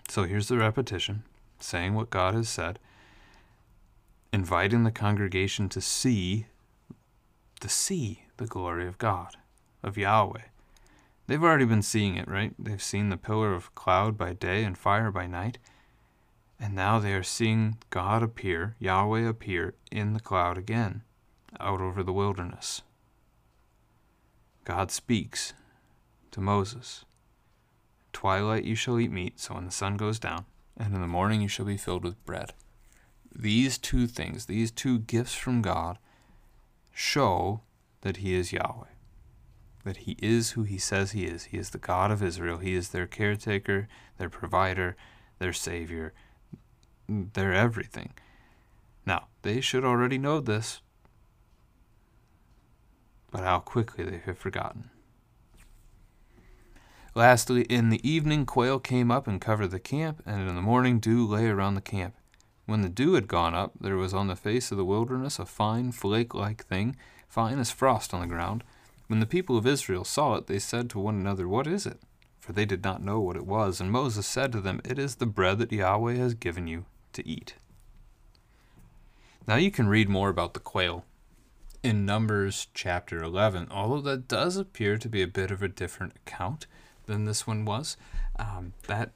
So 0.08 0.24
here's 0.24 0.48
the 0.48 0.58
repetition, 0.58 1.24
saying 1.58 1.94
what 1.94 2.10
God 2.10 2.34
has 2.34 2.48
said, 2.48 2.78
inviting 4.32 4.84
the 4.84 4.90
congregation 4.90 5.68
to 5.70 5.80
see 5.80 6.46
to 7.60 7.68
see 7.68 8.24
the 8.36 8.46
glory 8.46 8.86
of 8.86 8.98
God, 8.98 9.36
of 9.82 9.96
Yahweh. 9.96 10.42
They've 11.26 11.42
already 11.42 11.64
been 11.64 11.82
seeing 11.82 12.16
it, 12.16 12.28
right? 12.28 12.52
They've 12.58 12.82
seen 12.82 13.08
the 13.08 13.16
pillar 13.16 13.54
of 13.54 13.74
cloud 13.74 14.18
by 14.18 14.34
day 14.34 14.64
and 14.64 14.76
fire 14.76 15.10
by 15.10 15.26
night. 15.26 15.56
And 16.60 16.74
now 16.74 16.98
they 16.98 17.14
are 17.14 17.22
seeing 17.22 17.78
God 17.88 18.22
appear, 18.22 18.76
Yahweh 18.78 19.26
appear 19.26 19.74
in 19.90 20.12
the 20.12 20.20
cloud 20.20 20.58
again, 20.58 21.02
out 21.58 21.80
over 21.80 22.02
the 22.02 22.12
wilderness. 22.12 22.82
God 24.64 24.90
speaks 24.90 25.54
to 26.30 26.40
Moses 26.40 27.04
Twilight 28.14 28.64
you 28.64 28.74
shall 28.74 28.98
eat 28.98 29.10
meat, 29.10 29.38
so 29.38 29.54
when 29.54 29.66
the 29.66 29.70
sun 29.70 29.98
goes 29.98 30.18
down, 30.18 30.46
and 30.78 30.94
in 30.94 31.02
the 31.02 31.06
morning 31.06 31.42
you 31.42 31.48
shall 31.48 31.66
be 31.66 31.76
filled 31.76 32.04
with 32.04 32.24
bread. 32.24 32.54
These 33.34 33.76
two 33.76 34.06
things, 34.06 34.46
these 34.46 34.70
two 34.70 35.00
gifts 35.00 35.34
from 35.34 35.60
God, 35.60 35.98
show 36.92 37.60
that 38.00 38.18
he 38.18 38.34
is 38.34 38.52
Yahweh, 38.52 38.94
that 39.84 39.98
he 39.98 40.16
is 40.22 40.52
who 40.52 40.62
he 40.62 40.78
says 40.78 41.10
he 41.10 41.24
is. 41.24 41.44
He 41.44 41.58
is 41.58 41.70
the 41.70 41.78
God 41.78 42.10
of 42.10 42.22
Israel. 42.22 42.58
He 42.58 42.74
is 42.74 42.90
their 42.90 43.06
caretaker, 43.06 43.88
their 44.16 44.30
provider, 44.30 44.96
their 45.40 45.52
savior, 45.52 46.14
their 47.08 47.52
everything. 47.52 48.14
Now, 49.04 49.26
they 49.42 49.60
should 49.60 49.84
already 49.84 50.16
know 50.16 50.40
this, 50.40 50.80
but 53.30 53.42
how 53.42 53.58
quickly 53.58 54.04
they 54.04 54.22
have 54.24 54.38
forgotten. 54.38 54.90
Lastly, 57.16 57.62
in 57.62 57.90
the 57.90 58.08
evening, 58.08 58.44
quail 58.44 58.80
came 58.80 59.12
up 59.12 59.28
and 59.28 59.40
covered 59.40 59.70
the 59.70 59.78
camp, 59.78 60.20
and 60.26 60.48
in 60.48 60.56
the 60.56 60.60
morning, 60.60 60.98
dew 60.98 61.24
lay 61.24 61.46
around 61.46 61.76
the 61.76 61.80
camp. 61.80 62.14
When 62.66 62.80
the 62.80 62.88
dew 62.88 63.14
had 63.14 63.28
gone 63.28 63.54
up, 63.54 63.72
there 63.80 63.96
was 63.96 64.12
on 64.12 64.26
the 64.26 64.34
face 64.34 64.72
of 64.72 64.78
the 64.78 64.84
wilderness 64.84 65.38
a 65.38 65.46
fine 65.46 65.92
flake 65.92 66.34
like 66.34 66.64
thing, 66.64 66.96
fine 67.28 67.60
as 67.60 67.70
frost 67.70 68.12
on 68.12 68.20
the 68.20 68.26
ground. 68.26 68.64
When 69.06 69.20
the 69.20 69.26
people 69.26 69.56
of 69.56 69.66
Israel 69.66 70.02
saw 70.02 70.34
it, 70.34 70.48
they 70.48 70.58
said 70.58 70.90
to 70.90 70.98
one 70.98 71.14
another, 71.14 71.46
What 71.46 71.68
is 71.68 71.86
it? 71.86 72.00
For 72.40 72.52
they 72.52 72.64
did 72.64 72.82
not 72.82 73.02
know 73.02 73.20
what 73.20 73.36
it 73.36 73.46
was. 73.46 73.80
And 73.80 73.92
Moses 73.92 74.26
said 74.26 74.50
to 74.52 74.60
them, 74.60 74.80
It 74.84 74.98
is 74.98 75.16
the 75.16 75.26
bread 75.26 75.58
that 75.58 75.70
Yahweh 75.70 76.14
has 76.14 76.34
given 76.34 76.66
you 76.66 76.84
to 77.12 77.26
eat. 77.28 77.54
Now 79.46 79.56
you 79.56 79.70
can 79.70 79.86
read 79.86 80.08
more 80.08 80.30
about 80.30 80.54
the 80.54 80.60
quail 80.60 81.04
in 81.82 82.06
Numbers 82.06 82.66
chapter 82.74 83.22
11, 83.22 83.68
although 83.70 84.00
that 84.00 84.26
does 84.26 84.56
appear 84.56 84.96
to 84.96 85.08
be 85.08 85.22
a 85.22 85.28
bit 85.28 85.50
of 85.50 85.62
a 85.62 85.68
different 85.68 86.14
account 86.16 86.66
than 87.06 87.24
this 87.24 87.46
one 87.46 87.64
was. 87.64 87.96
Um, 88.38 88.72
that 88.86 89.12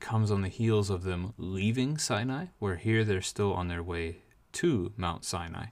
comes 0.00 0.30
on 0.30 0.42
the 0.42 0.48
heels 0.48 0.90
of 0.90 1.04
them 1.04 1.34
leaving 1.38 1.98
Sinai, 1.98 2.46
where 2.58 2.76
here 2.76 3.04
they're 3.04 3.22
still 3.22 3.52
on 3.54 3.68
their 3.68 3.82
way 3.82 4.18
to 4.52 4.92
Mount 4.96 5.24
Sinai. 5.24 5.66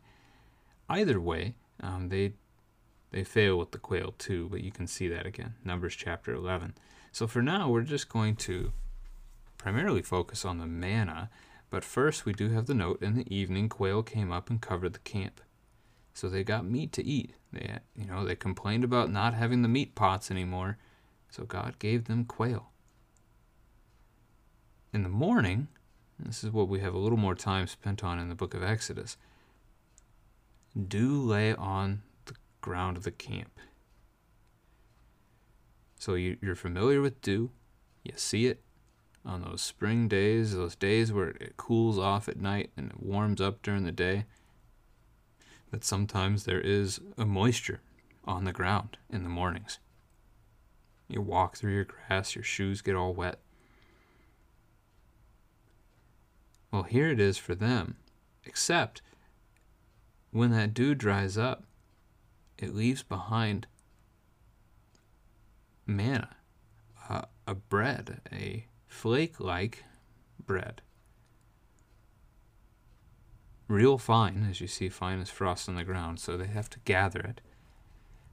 Either 0.89 1.21
way, 1.21 1.55
um, 1.81 2.09
they 2.09 2.35
they 3.11 3.25
fail 3.25 3.59
with 3.59 3.73
the 3.73 3.79
quail 3.79 4.15
too, 4.19 4.49
but 4.51 4.63
you 4.63 4.73
can 4.73 4.87
see 4.87 5.07
that 5.09 5.27
again. 5.27 5.55
Numbers 5.65 5.95
chapter 5.95 6.33
11. 6.33 6.75
So 7.13 7.27
for 7.27 7.43
now, 7.43 7.69
we're 7.69 7.83
just 7.83 8.09
going 8.09 8.37
to 8.37 8.73
primarily 9.59 10.01
focus 10.01 10.47
on 10.47 10.59
the 10.59 10.67
manna, 10.67 11.29
but 11.69 11.85
first 11.85 12.25
we 12.25 12.33
do 12.33 12.49
have 12.51 12.67
the 12.67 12.75
note 12.75 13.03
in 13.03 13.15
the 13.15 13.35
evening 13.35 13.69
quail 13.69 14.03
came 14.03 14.33
up 14.33 14.49
and 14.49 14.63
covered 14.63 14.95
the 14.95 14.99
camp. 15.01 15.43
So 16.15 16.29
they 16.29 16.43
got 16.43 16.65
meat 16.65 16.93
to 16.93 17.05
eat. 17.05 17.35
They 17.53 17.79
you 17.95 18.07
know, 18.07 18.25
they 18.25 18.35
complained 18.35 18.85
about 18.85 19.11
not 19.11 19.35
having 19.35 19.63
the 19.63 19.69
meat 19.69 19.95
pots 19.95 20.31
anymore, 20.31 20.79
so 21.33 21.45
God 21.45 21.79
gave 21.79 22.05
them 22.05 22.27
quail. 22.27 22.69
In 24.93 25.03
the 25.03 25.09
morning, 25.09 25.69
this 26.19 26.45
is 26.45 26.51
what 26.51 26.69
we 26.69 26.81
have 26.81 26.93
a 26.93 26.99
little 26.99 27.19
more 27.19 27.35
time 27.35 27.67
spent 27.67 28.05
on 28.05 28.19
in 28.19 28.29
the 28.29 28.35
book 28.35 28.53
of 28.53 28.63
Exodus, 28.63 29.17
dew 30.89 31.23
lay 31.23 31.55
on 31.55 32.03
the 32.27 32.35
ground 32.61 32.99
of 32.99 33.05
the 33.05 33.11
camp. 33.11 33.59
So 35.99 36.15
you, 36.15 36.37
are 36.47 36.55
familiar 36.55 37.01
with 37.01 37.23
dew, 37.23 37.51
you 38.05 38.13
see 38.17 38.47
it 38.47 38.61
on 39.25 39.41
those 39.41 39.63
spring 39.63 40.09
days, 40.09 40.55
those 40.55 40.77
days 40.77 41.13
where 41.13 41.29
it 41.29 41.57
cools 41.57 41.99
off 41.99 42.29
at 42.29 42.37
night 42.37 42.71
and 42.77 42.91
it 42.91 43.03
warms 43.03 43.41
up 43.41 43.63
during 43.63 43.85
the 43.85 43.93
day. 43.93 44.27
That 45.71 45.83
sometimes 45.83 46.45
there 46.45 46.61
is 46.61 47.01
a 47.17 47.25
moisture 47.25 47.81
on 48.27 48.45
the 48.45 48.53
ground 48.53 48.99
in 49.09 49.23
the 49.23 49.31
mornings. 49.31 49.79
You 51.13 51.21
walk 51.21 51.57
through 51.59 51.75
your 51.75 51.85
grass, 51.85 52.35
your 52.35 52.43
shoes 52.43 52.81
get 52.81 52.97
all 52.97 53.13
wet. 53.13 53.39
Well, 56.71 56.85
here 56.85 57.11
it 57.11 57.21
is 57.21 57.37
for 57.37 57.55
them. 57.55 57.97
Except 58.45 59.03
when 60.31 60.53
that 60.53 60.73
dew 60.73 60.95
dries 60.95 61.37
up, 61.37 61.65
it 62.57 62.75
leaves 62.75 63.03
behind 63.03 63.67
manna, 65.87 66.35
uh, 67.11 67.23
a 67.47 67.55
bread, 67.55 68.23
a 68.33 68.65
flake 68.87 69.39
like 69.39 69.85
bread. 70.47 70.81
Real 73.69 73.99
fine, 73.99 74.47
as 74.49 74.63
you 74.63 74.67
see, 74.67 74.89
fine 74.89 75.21
as 75.21 75.29
frost 75.29 75.69
on 75.69 75.75
the 75.75 75.85
ground, 75.85 76.21
so 76.21 76.39
they 76.39 76.47
have 76.47 76.71
to 76.71 76.79
gather 76.87 77.21
it. 77.21 77.43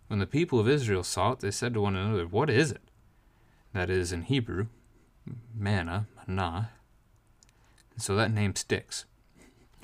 When 0.09 0.17
the 0.17 0.25
people 0.25 0.59
of 0.59 0.67
Israel 0.67 1.03
saw 1.03 1.33
it, 1.33 1.39
they 1.39 1.51
said 1.51 1.75
to 1.75 1.81
one 1.81 1.95
another, 1.95 2.25
What 2.25 2.49
is 2.49 2.71
it? 2.71 2.81
That 3.73 3.91
is, 3.91 4.11
in 4.11 4.23
Hebrew, 4.23 4.65
manna, 5.55 6.07
manna, 6.25 6.71
so 7.95 8.15
that 8.15 8.33
name 8.33 8.55
sticks. 8.55 9.05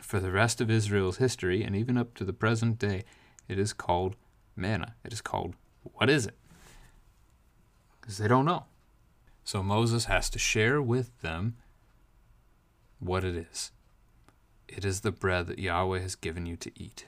For 0.01 0.20
the 0.20 0.32
rest 0.32 0.60
of 0.62 0.72
Israel's 0.72 1.17
history, 1.17 1.63
and 1.63 1.75
even 1.75 1.96
up 1.96 2.15
to 2.15 2.25
the 2.25 2.34
present 2.34 2.79
day, 2.79 3.03
it 3.48 3.60
is 3.60 3.72
called 3.72 4.15
manna. 4.55 4.96
It 5.03 5.13
is 5.13 5.22
called, 5.22 5.53
what 5.84 6.10
is 6.10 6.25
it? 6.25 6.36
Because 8.01 8.17
they 8.17 8.27
don't 8.27 8.46
know. 8.46 8.65
So 9.44 9.62
Moses 9.62 10.05
has 10.05 10.32
to 10.32 10.39
share 10.39 10.82
with 10.82 11.22
them 11.22 11.55
what 13.00 13.24
it 13.24 13.36
is. 13.36 13.72
It 14.67 14.86
is 14.86 15.01
the 15.01 15.12
bread 15.12 15.46
that 15.48 15.60
Yahweh 15.60 16.00
has 16.00 16.15
given 16.15 16.48
you 16.48 16.55
to 16.58 16.72
eat. 16.75 17.05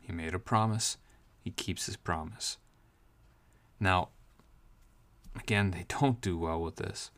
He 0.00 0.12
made 0.12 0.34
a 0.34 0.40
promise, 0.40 0.96
he 1.46 1.52
keeps 1.52 1.86
his 1.86 1.94
promise. 1.94 2.58
Now, 3.78 4.08
again, 5.36 5.70
they 5.70 5.84
don't 6.00 6.20
do 6.20 6.36
well 6.36 6.60
with 6.60 6.74
this. 6.74 7.12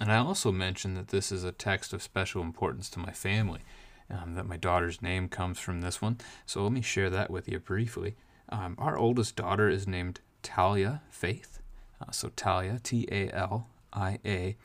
And 0.00 0.10
I 0.10 0.16
also 0.16 0.50
mentioned 0.50 0.96
that 0.96 1.08
this 1.08 1.30
is 1.30 1.44
a 1.44 1.52
text 1.52 1.92
of 1.92 2.02
special 2.02 2.40
importance 2.40 2.88
to 2.90 2.98
my 2.98 3.12
family, 3.12 3.60
um, 4.08 4.36
that 4.36 4.46
my 4.46 4.56
daughter's 4.56 5.02
name 5.02 5.28
comes 5.28 5.58
from 5.58 5.82
this 5.82 6.00
one. 6.00 6.16
So 6.46 6.62
let 6.62 6.72
me 6.72 6.80
share 6.80 7.10
that 7.10 7.30
with 7.30 7.46
you 7.46 7.58
briefly. 7.58 8.16
Um, 8.48 8.74
our 8.78 8.96
oldest 8.96 9.36
daughter 9.36 9.68
is 9.68 9.86
named 9.86 10.20
Talia 10.42 11.02
Faith. 11.10 11.60
Uh, 12.00 12.10
so 12.10 12.30
Talia, 12.34 12.80
T 12.82 13.06
A 13.12 13.30
L 13.32 13.68
I 13.92 14.18
A. 14.24 14.56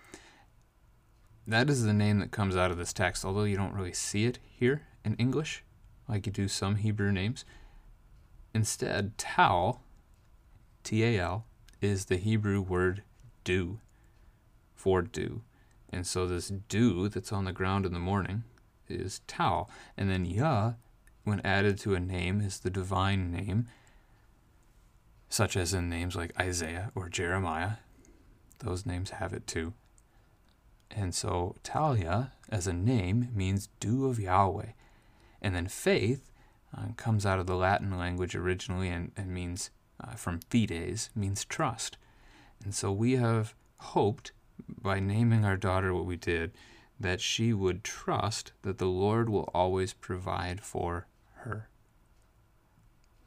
That 1.46 1.69
is 1.69 1.84
the 1.84 1.93
name 1.93 2.19
that 2.19 2.31
comes 2.31 2.55
out 2.55 2.72
of 2.72 2.77
this 2.77 2.93
text, 2.93 3.25
although 3.25 3.43
you 3.43 3.58
don't 3.58 3.75
really 3.75 3.91
see 3.91 4.24
it 4.24 4.39
here 4.41 4.84
in 5.03 5.15
English, 5.15 5.65
like 6.08 6.25
you 6.25 6.31
do 6.31 6.48
some 6.48 6.77
Hebrew 6.77 7.12
names. 7.12 7.43
Instead, 8.53 9.17
Tal, 9.17 9.81
T 10.83 11.03
A 11.03 11.19
L, 11.19 11.45
is 11.81 12.05
the 12.05 12.17
Hebrew 12.17 12.61
word 12.61 13.03
dew, 13.43 13.79
for 14.75 15.01
dew. 15.01 15.41
And 15.91 16.05
so 16.05 16.27
this 16.27 16.49
dew 16.49 17.09
that's 17.09 17.31
on 17.31 17.45
the 17.45 17.51
ground 17.51 17.85
in 17.85 17.93
the 17.93 17.99
morning 17.99 18.43
is 18.87 19.21
Tal. 19.27 19.69
And 19.97 20.09
then 20.09 20.25
Yah, 20.25 20.73
when 21.23 21.41
added 21.43 21.77
to 21.79 21.95
a 21.95 21.99
name, 21.99 22.41
is 22.41 22.59
the 22.59 22.69
divine 22.69 23.31
name, 23.31 23.67
such 25.29 25.55
as 25.55 25.73
in 25.73 25.89
names 25.89 26.15
like 26.15 26.37
Isaiah 26.39 26.91
or 26.95 27.09
Jeremiah. 27.09 27.73
Those 28.59 28.85
names 28.85 29.11
have 29.11 29.31
it 29.31 29.47
too. 29.47 29.73
And 30.91 31.13
so 31.13 31.55
Talia, 31.63 32.33
as 32.49 32.67
a 32.67 32.73
name, 32.73 33.29
means 33.33 33.69
dew 33.79 34.07
of 34.07 34.19
Yahweh. 34.19 34.71
And 35.41 35.55
then 35.55 35.67
faith 35.67 36.28
uh, 36.75 36.88
comes 36.97 37.25
out 37.25 37.39
of 37.39 37.47
the 37.47 37.55
Latin 37.55 37.97
language 37.97 38.35
originally 38.35 38.89
and, 38.89 39.11
and 39.17 39.33
means 39.33 39.71
uh, 40.03 40.11
from 40.11 40.39
fides, 40.49 41.09
means 41.15 41.45
trust. 41.45 41.97
And 42.63 42.73
so 42.73 42.91
we 42.91 43.13
have 43.13 43.55
hoped 43.77 44.31
by 44.81 44.99
naming 44.99 45.45
our 45.45 45.57
daughter 45.57 45.93
what 45.93 46.05
we 46.05 46.15
did 46.15 46.51
that 46.99 47.21
she 47.21 47.53
would 47.53 47.83
trust 47.83 48.51
that 48.61 48.77
the 48.77 48.85
Lord 48.85 49.29
will 49.29 49.49
always 49.53 49.93
provide 49.93 50.61
for 50.61 51.07
her. 51.35 51.69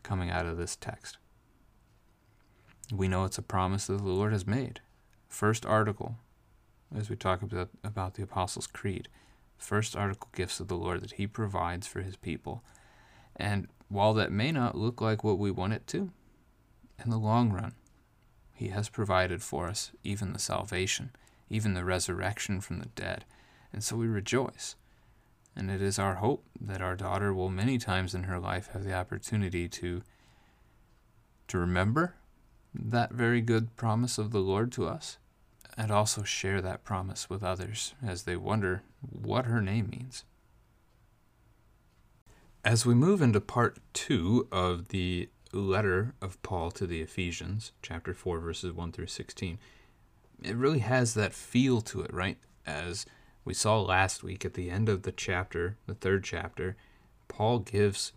Coming 0.02 0.30
out 0.30 0.46
of 0.46 0.58
this 0.58 0.76
text, 0.76 1.16
we 2.92 3.08
know 3.08 3.24
it's 3.24 3.38
a 3.38 3.42
promise 3.42 3.86
that 3.86 3.98
the 3.98 4.04
Lord 4.04 4.32
has 4.32 4.46
made. 4.46 4.80
First 5.28 5.64
article, 5.64 6.16
as 6.94 7.08
we 7.08 7.16
talk 7.16 7.40
about, 7.40 7.70
about 7.82 8.14
the 8.14 8.22
Apostles' 8.22 8.66
Creed, 8.66 9.08
first 9.56 9.96
article 9.96 10.28
gifts 10.34 10.60
of 10.60 10.68
the 10.68 10.76
Lord 10.76 11.00
that 11.00 11.12
He 11.12 11.26
provides 11.26 11.86
for 11.86 12.02
His 12.02 12.16
people. 12.16 12.62
And 13.36 13.68
while 13.88 14.14
that 14.14 14.32
may 14.32 14.52
not 14.52 14.76
look 14.76 15.00
like 15.00 15.22
what 15.24 15.38
we 15.38 15.50
want 15.50 15.72
it 15.72 15.86
to, 15.88 16.10
in 17.02 17.10
the 17.10 17.18
long 17.18 17.52
run, 17.52 17.74
He 18.54 18.68
has 18.68 18.88
provided 18.88 19.42
for 19.42 19.68
us 19.68 19.92
even 20.04 20.32
the 20.32 20.38
salvation, 20.38 21.10
even 21.50 21.74
the 21.74 21.84
resurrection 21.84 22.60
from 22.60 22.78
the 22.78 22.86
dead. 22.94 23.24
And 23.72 23.82
so 23.82 23.96
we 23.96 24.06
rejoice. 24.06 24.76
And 25.54 25.70
it 25.70 25.82
is 25.82 25.98
our 25.98 26.16
hope 26.16 26.44
that 26.60 26.80
our 26.80 26.96
daughter 26.96 27.34
will 27.34 27.50
many 27.50 27.78
times 27.78 28.14
in 28.14 28.24
her 28.24 28.38
life 28.38 28.70
have 28.72 28.84
the 28.84 28.94
opportunity 28.94 29.68
to 29.68 30.02
to 31.48 31.58
remember 31.58 32.14
that 32.74 33.12
very 33.12 33.42
good 33.42 33.76
promise 33.76 34.16
of 34.16 34.30
the 34.30 34.40
Lord 34.40 34.72
to 34.72 34.86
us 34.86 35.18
and 35.76 35.90
also 35.90 36.22
share 36.22 36.62
that 36.62 36.84
promise 36.84 37.28
with 37.28 37.42
others 37.42 37.94
as 38.02 38.22
they 38.22 38.36
wonder 38.36 38.82
what 39.00 39.44
her 39.46 39.60
name 39.60 39.90
means. 39.90 40.24
As 42.64 42.86
we 42.86 42.94
move 42.94 43.20
into 43.20 43.40
part 43.40 43.78
2 43.94 44.46
of 44.52 44.88
the 44.88 45.28
letter 45.52 46.14
of 46.22 46.40
Paul 46.44 46.70
to 46.72 46.86
the 46.86 47.00
Ephesians, 47.00 47.72
chapter 47.82 48.14
4 48.14 48.38
verses 48.38 48.72
1 48.72 48.92
through 48.92 49.08
16, 49.08 49.58
it 50.44 50.54
really 50.56 50.78
has 50.78 51.14
that 51.14 51.32
feel 51.32 51.80
to 51.80 52.02
it, 52.02 52.14
right? 52.14 52.38
As 52.64 53.04
we 53.44 53.52
saw 53.52 53.80
last 53.80 54.22
week 54.22 54.44
at 54.44 54.54
the 54.54 54.70
end 54.70 54.88
of 54.88 55.02
the 55.02 55.10
chapter, 55.10 55.76
the 55.86 55.94
third 55.94 56.22
chapter, 56.22 56.76
Paul 57.26 57.58
gives 57.58 58.12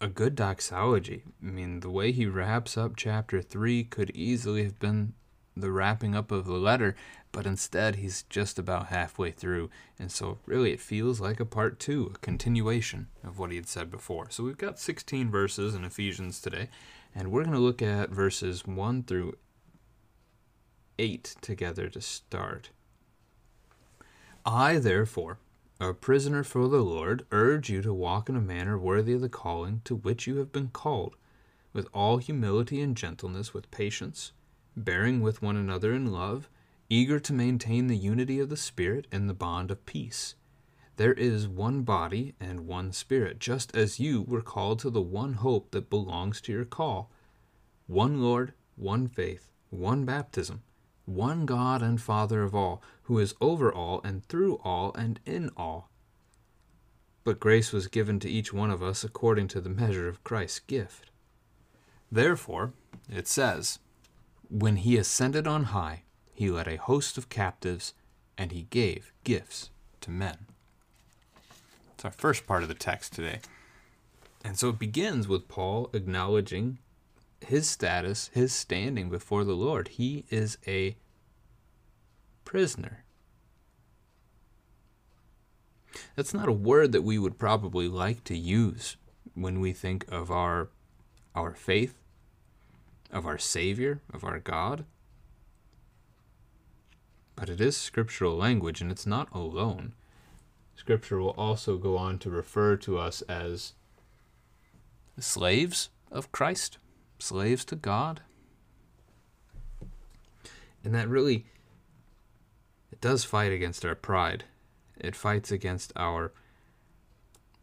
a 0.00 0.06
good 0.06 0.36
doxology. 0.36 1.24
I 1.42 1.50
mean, 1.50 1.80
the 1.80 1.90
way 1.90 2.12
he 2.12 2.26
wraps 2.26 2.78
up 2.78 2.94
chapter 2.94 3.42
3 3.42 3.82
could 3.82 4.10
easily 4.10 4.62
have 4.62 4.78
been 4.78 5.14
the 5.56 5.70
wrapping 5.70 6.14
up 6.14 6.30
of 6.30 6.46
the 6.46 6.54
letter, 6.54 6.96
but 7.30 7.46
instead 7.46 7.96
he's 7.96 8.22
just 8.24 8.58
about 8.58 8.86
halfway 8.86 9.30
through. 9.30 9.70
And 9.98 10.10
so, 10.10 10.38
really, 10.46 10.72
it 10.72 10.80
feels 10.80 11.20
like 11.20 11.40
a 11.40 11.44
part 11.44 11.78
2, 11.78 12.12
a 12.14 12.18
continuation 12.18 13.08
of 13.24 13.38
what 13.38 13.50
he 13.50 13.56
had 13.56 13.68
said 13.68 13.90
before. 13.90 14.26
So, 14.30 14.44
we've 14.44 14.58
got 14.58 14.78
16 14.78 15.30
verses 15.30 15.74
in 15.74 15.84
Ephesians 15.84 16.40
today, 16.40 16.68
and 17.14 17.30
we're 17.30 17.44
going 17.44 17.54
to 17.54 17.60
look 17.60 17.82
at 17.82 18.10
verses 18.10 18.66
1 18.66 19.04
through 19.04 19.34
8 20.98 21.36
together 21.40 21.88
to 21.88 22.00
start. 22.00 22.70
I, 24.44 24.78
therefore, 24.78 25.38
a 25.80 25.92
prisoner 25.94 26.44
for 26.44 26.68
the 26.68 26.82
Lord, 26.82 27.26
urge 27.32 27.68
you 27.68 27.82
to 27.82 27.92
walk 27.92 28.28
in 28.28 28.36
a 28.36 28.40
manner 28.40 28.78
worthy 28.78 29.14
of 29.14 29.20
the 29.20 29.28
calling 29.28 29.80
to 29.84 29.96
which 29.96 30.26
you 30.26 30.36
have 30.36 30.52
been 30.52 30.68
called, 30.68 31.16
with 31.72 31.88
all 31.92 32.18
humility 32.18 32.80
and 32.80 32.96
gentleness, 32.96 33.52
with 33.52 33.70
patience, 33.70 34.32
bearing 34.76 35.20
with 35.20 35.42
one 35.42 35.56
another 35.56 35.92
in 35.92 36.12
love, 36.12 36.48
eager 36.88 37.18
to 37.20 37.32
maintain 37.32 37.86
the 37.86 37.96
unity 37.96 38.38
of 38.38 38.48
the 38.48 38.56
Spirit 38.56 39.06
in 39.12 39.26
the 39.26 39.34
bond 39.34 39.70
of 39.70 39.86
peace. 39.86 40.34
There 40.96 41.14
is 41.14 41.48
one 41.48 41.82
body 41.82 42.34
and 42.38 42.66
one 42.66 42.92
Spirit, 42.92 43.38
just 43.38 43.74
as 43.76 44.00
you 44.00 44.22
were 44.22 44.42
called 44.42 44.78
to 44.80 44.90
the 44.90 45.02
one 45.02 45.34
hope 45.34 45.70
that 45.70 45.90
belongs 45.90 46.40
to 46.42 46.52
your 46.52 46.64
call 46.64 47.10
one 47.86 48.22
Lord, 48.22 48.52
one 48.76 49.08
faith, 49.08 49.50
one 49.70 50.04
baptism 50.04 50.62
one 51.04 51.46
God 51.46 51.82
and 51.82 52.00
Father 52.00 52.42
of 52.42 52.54
all, 52.54 52.82
who 53.04 53.18
is 53.18 53.34
over 53.40 53.72
all 53.72 54.00
and 54.04 54.24
through 54.24 54.56
all 54.62 54.92
and 54.94 55.20
in 55.26 55.50
all. 55.56 55.90
But 57.24 57.40
grace 57.40 57.72
was 57.72 57.86
given 57.86 58.18
to 58.20 58.30
each 58.30 58.52
one 58.52 58.70
of 58.70 58.82
us 58.82 59.04
according 59.04 59.48
to 59.48 59.60
the 59.60 59.70
measure 59.70 60.08
of 60.08 60.24
Christ's 60.24 60.60
gift. 60.60 61.10
Therefore, 62.10 62.72
it 63.10 63.28
says, 63.28 63.78
When 64.52 64.76
he 64.76 64.98
ascended 64.98 65.46
on 65.46 65.64
high, 65.64 66.02
he 66.34 66.50
led 66.50 66.68
a 66.68 66.76
host 66.76 67.16
of 67.16 67.30
captives, 67.30 67.94
and 68.36 68.52
he 68.52 68.64
gave 68.64 69.10
gifts 69.24 69.70
to 70.02 70.10
men. 70.10 70.44
It's 71.94 72.04
our 72.04 72.10
first 72.10 72.46
part 72.46 72.62
of 72.62 72.68
the 72.68 72.74
text 72.74 73.14
today. 73.14 73.40
And 74.44 74.58
so 74.58 74.68
it 74.68 74.78
begins 74.78 75.26
with 75.26 75.48
Paul 75.48 75.88
acknowledging 75.94 76.76
his 77.40 77.66
status, 77.66 78.28
his 78.34 78.52
standing 78.52 79.08
before 79.08 79.44
the 79.44 79.56
Lord. 79.56 79.88
He 79.88 80.26
is 80.28 80.58
a 80.66 80.96
prisoner. 82.44 83.04
That's 86.14 86.34
not 86.34 86.50
a 86.50 86.52
word 86.52 86.92
that 86.92 87.04
we 87.04 87.18
would 87.18 87.38
probably 87.38 87.88
like 87.88 88.22
to 88.24 88.36
use 88.36 88.98
when 89.34 89.60
we 89.60 89.72
think 89.72 90.04
of 90.12 90.30
our 90.30 90.68
our 91.34 91.54
faith, 91.54 91.94
of 93.12 93.26
our 93.26 93.38
Savior, 93.38 94.00
of 94.12 94.24
our 94.24 94.38
God. 94.38 94.84
But 97.36 97.48
it 97.48 97.60
is 97.60 97.76
scriptural 97.76 98.36
language 98.36 98.80
and 98.80 98.90
it's 98.90 99.06
not 99.06 99.28
alone. 99.32 99.94
Scripture 100.76 101.20
will 101.20 101.30
also 101.30 101.76
go 101.76 101.96
on 101.96 102.18
to 102.20 102.30
refer 102.30 102.76
to 102.76 102.98
us 102.98 103.22
as 103.22 103.74
slaves 105.18 105.90
of 106.10 106.32
Christ 106.32 106.78
slaves 107.18 107.64
to 107.66 107.76
God. 107.76 108.20
And 110.84 110.94
that 110.94 111.08
really 111.08 111.46
it 112.90 113.00
does 113.00 113.24
fight 113.24 113.52
against 113.52 113.84
our 113.84 113.94
pride. 113.94 114.44
It 114.98 115.16
fights 115.16 115.50
against 115.50 115.92
our 115.96 116.32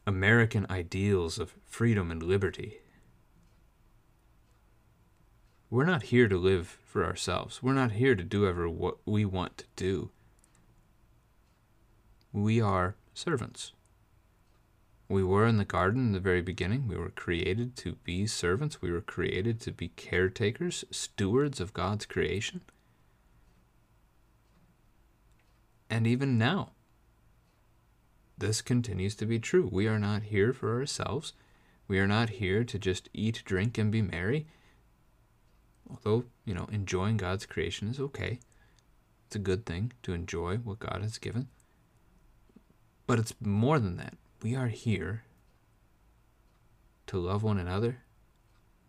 American 0.08 0.66
ideals 0.70 1.38
of 1.38 1.56
freedom 1.66 2.10
and 2.10 2.24
liberty. 2.24 2.80
We're 5.71 5.86
not 5.86 6.03
here 6.03 6.27
to 6.27 6.38
live 6.38 6.79
for 6.84 7.05
ourselves. 7.05 7.62
We're 7.62 7.73
not 7.73 7.91
here 7.91 8.15
to 8.15 8.23
do 8.23 8.47
ever 8.47 8.67
what 8.67 8.97
we 9.05 9.23
want 9.23 9.60
to 9.60 9.65
do. 9.75 10.10
We 12.34 12.60
are 12.60 12.95
servants. 13.13 13.73
We 15.08 15.23
were 15.23 15.45
in 15.45 15.58
the 15.58 15.65
garden 15.65 16.08
in 16.08 16.12
the 16.12 16.19
very 16.19 16.41
beginning. 16.41 16.88
We 16.88 16.97
were 16.97 17.10
created 17.10 17.75
to 17.77 17.93
be 18.03 18.25
servants. 18.25 18.82
We 18.82 18.91
were 18.91 19.01
created 19.01 19.60
to 19.62 19.71
be 19.71 19.89
caretakers, 19.89 20.86
stewards 20.91 21.60
of 21.60 21.73
God's 21.73 22.05
creation. 22.05 22.62
And 25.89 26.08
even 26.08 26.38
now, 26.38 26.71
this 28.38 28.62
continues 28.62 29.15
to 29.15 29.25
be 29.25 29.39
true. 29.39 29.67
We 29.71 29.88
are 29.88 29.99
not 29.99 30.23
here 30.23 30.53
for 30.53 30.79
ourselves. 30.79 31.34
We 31.88 31.99
are 31.99 32.08
not 32.08 32.29
here 32.29 32.63
to 32.63 32.79
just 32.79 33.10
eat, 33.13 33.43
drink, 33.45 33.77
and 33.77 33.91
be 33.91 34.01
merry. 34.01 34.47
Although, 35.89 36.25
you 36.45 36.54
know, 36.54 36.67
enjoying 36.71 37.17
God's 37.17 37.45
creation 37.45 37.89
is 37.89 37.99
okay. 37.99 38.39
It's 39.28 39.36
a 39.36 39.39
good 39.39 39.65
thing 39.65 39.93
to 40.04 40.13
enjoy 40.13 40.58
what 40.58 40.80
God 40.80 41.02
has 41.02 41.17
given. 41.17 41.47
But 43.08 43.19
it's 43.19 43.34
more 43.41 43.80
than 43.80 43.97
that 43.97 44.15
we 44.41 44.56
are 44.56 44.67
here 44.67 45.23
to 47.08 47.17
love 47.17 47.43
one 47.43 47.58
another, 47.58 48.04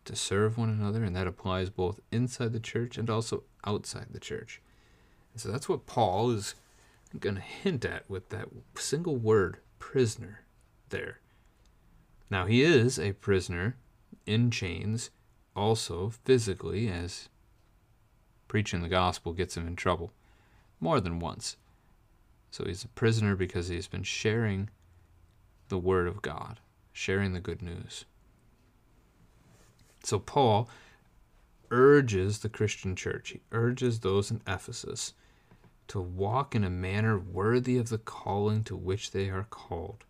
to 0.05 0.15
serve 0.15 0.59
one 0.59 0.69
another, 0.69 1.03
and 1.05 1.17
that 1.17 1.27
applies 1.27 1.71
both 1.71 2.01
inside 2.13 2.53
the 2.53 2.61
church 2.61 2.99
and 2.99 3.09
also 3.09 3.45
outside 3.65 4.09
the 4.11 4.21
church. 4.21 4.61
And 5.33 5.41
so 5.41 5.51
that's 5.51 5.69
what 5.69 5.87
Paul 5.87 6.31
is 6.31 6.55
going 7.19 7.37
to 7.37 7.41
hint 7.41 7.85
at 7.85 8.09
with 8.09 8.29
that 8.29 8.49
single 8.77 9.17
word, 9.17 9.59
prisoner, 9.79 10.43
there. 10.91 11.21
Now, 12.31 12.47
he 12.47 12.63
is 12.63 12.99
a 12.99 13.13
prisoner 13.13 13.77
in 14.27 14.51
chains, 14.51 15.11
also 15.55 16.11
physically, 16.25 16.89
as 16.89 17.29
preaching 18.49 18.83
the 18.83 18.89
gospel 18.89 19.33
gets 19.33 19.57
him 19.57 19.67
in 19.67 19.77
trouble 19.77 20.13
more 20.81 21.01
than 21.01 21.21
once. 21.21 21.57
So 22.51 22.65
he's 22.65 22.85
a 22.85 22.89
prisoner 22.89 23.37
because 23.37 23.69
he's 23.69 23.87
been 23.87 24.03
sharing 24.03 24.71
the 25.69 25.79
word 25.79 26.09
of 26.09 26.23
God, 26.23 26.59
sharing 26.93 27.33
the 27.33 27.41
good 27.41 27.63
news. 27.63 28.05
So 30.03 30.19
Paul 30.19 30.69
urges 31.71 32.41
the 32.41 32.49
Christian 32.49 32.97
church, 32.97 33.31
he 33.31 33.41
urges 33.53 34.01
those 34.01 34.31
in 34.31 34.41
Ephesus 34.47 35.13
to 35.87 36.01
walk 36.01 36.55
in 36.55 36.65
a 36.65 36.71
manner 36.71 37.19
worthy 37.19 37.77
of 37.77 37.89
the 37.89 37.99
calling 37.99 38.65
to 38.65 38.77
which 38.77 39.11
they 39.11 39.29
are 39.29 39.47
called. 39.51 40.05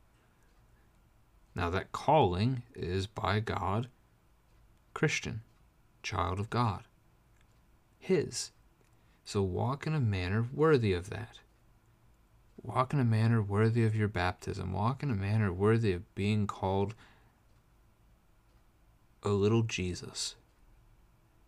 Now, 1.55 1.71
that 1.71 1.93
calling 1.93 2.63
is 2.75 3.07
by 3.07 3.41
God, 3.41 3.89
Christian, 4.95 5.43
child 6.03 6.41
of 6.41 6.51
God, 6.51 6.85
His. 7.99 8.53
So 9.25 9.43
walk 9.43 9.87
in 9.87 9.95
a 9.95 10.01
manner 10.01 10.47
worthy 10.53 10.93
of 10.93 11.11
that. 11.11 11.39
Walk 12.63 12.93
in 12.93 13.01
a 13.01 13.05
manner 13.05 13.41
worthy 13.41 13.85
of 13.85 13.95
your 13.95 14.09
baptism. 14.09 14.73
Walk 14.73 15.03
in 15.03 15.11
a 15.11 15.15
manner 15.15 15.53
worthy 15.53 15.93
of 15.93 16.15
being 16.15 16.47
called 16.47 16.95
a 19.23 19.31
little 19.31 19.63
Jesus, 19.63 20.37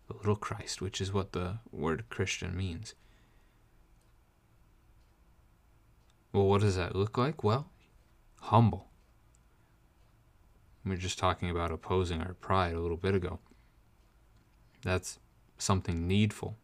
a 0.08 0.14
little 0.14 0.36
Christ, 0.36 0.80
which 0.80 1.00
is 1.00 1.12
what 1.12 1.32
the 1.32 1.58
word 1.70 2.04
Christian 2.08 2.56
means. 2.56 2.94
Well, 6.32 6.46
what 6.46 6.62
does 6.62 6.76
that 6.76 6.96
look 6.96 7.18
like? 7.18 7.44
Well, 7.44 7.68
humble. 8.40 8.88
We 10.84 10.90
were 10.90 10.96
just 10.96 11.18
talking 11.18 11.48
about 11.48 11.70
opposing 11.70 12.20
our 12.20 12.34
pride 12.34 12.74
a 12.74 12.80
little 12.80 12.96
bit 12.96 13.14
ago. 13.14 13.38
That's 14.82 15.18
something 15.58 16.08
needful 16.08 16.56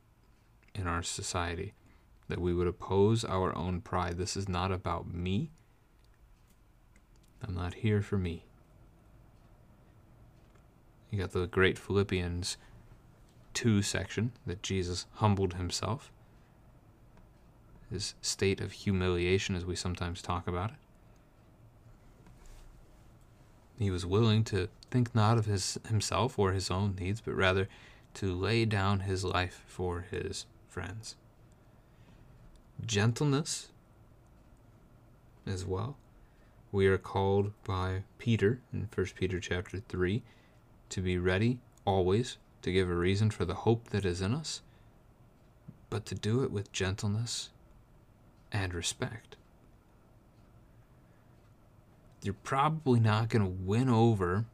in 0.75 0.87
our 0.87 1.03
society 1.03 1.75
that 2.29 2.41
we 2.41 2.53
would 2.53 2.67
oppose 2.67 3.25
our 3.25 3.57
own 3.57 3.81
pride. 3.81 4.19
This 4.19 4.37
is 4.37 4.49
not 4.49 4.73
about 4.73 5.13
me. 5.13 5.51
I'm 7.47 7.55
not 7.55 7.75
here 7.75 8.03
for 8.03 8.19
me. 8.19 8.45
You 11.11 11.19
got 11.19 11.31
the 11.31 11.47
great 11.47 11.79
Philippians 11.79 12.59
2 13.55 13.83
section 13.83 14.33
that 14.47 14.63
Jesus 14.63 15.07
humbled 15.15 15.55
himself, 15.55 16.13
his 17.91 18.15
state 18.21 18.61
of 18.61 18.73
humiliation, 18.73 19.55
as 19.55 19.65
we 19.65 19.75
sometimes 19.75 20.21
talk 20.21 20.47
about 20.47 20.71
it. 20.71 20.77
He 23.79 23.91
was 23.91 24.05
willing 24.05 24.43
to 24.45 24.69
think 24.91 25.15
not 25.15 25.39
of 25.39 25.47
his 25.47 25.79
himself 25.89 26.39
or 26.39 26.53
his 26.53 26.71
own 26.71 26.97
needs, 26.99 27.21
but 27.21 27.35
rather 27.35 27.69
to 28.15 28.35
lay 28.35 28.65
down 28.65 29.01
his 29.01 29.25
life 29.25 29.63
for 29.67 30.07
his 30.11 30.47
friends. 30.69 31.15
Gentleness 32.85 33.69
as 35.47 35.65
well. 35.65 35.97
We 36.73 36.87
are 36.89 36.99
called 36.99 37.53
by 37.65 38.03
Peter 38.19 38.61
in 38.73 38.89
1 38.95 39.07
Peter 39.15 39.41
chapter 39.41 39.81
3 39.89 40.23
to 40.91 41.01
be 41.01 41.17
ready 41.17 41.61
always 41.85 42.37
to 42.63 42.73
give 42.73 42.91
a 42.91 42.95
reason 42.95 43.31
for 43.31 43.45
the 43.45 43.55
hope 43.55 43.89
that 43.91 44.05
is 44.05 44.21
in 44.21 44.35
us, 44.35 44.61
but 45.89 46.05
to 46.07 46.15
do 46.15 46.43
it 46.43 46.51
with 46.51 46.73
gentleness 46.73 47.51
and 48.53 48.75
respect. 48.75 49.38
You're 52.29 52.35
probably 52.45 53.01
not 53.01 53.31
going 53.31 53.43
to 53.43 53.49
win 53.49 53.89
over 53.89 54.45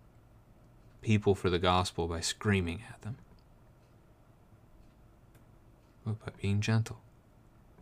people 1.02 1.34
for 1.34 1.50
the 1.50 1.58
gospel 1.58 2.06
by 2.06 2.20
screaming 2.20 2.84
at 2.88 3.02
them, 3.02 3.16
but 6.06 6.24
by 6.24 6.30
being 6.40 6.60
gentle, 6.60 7.00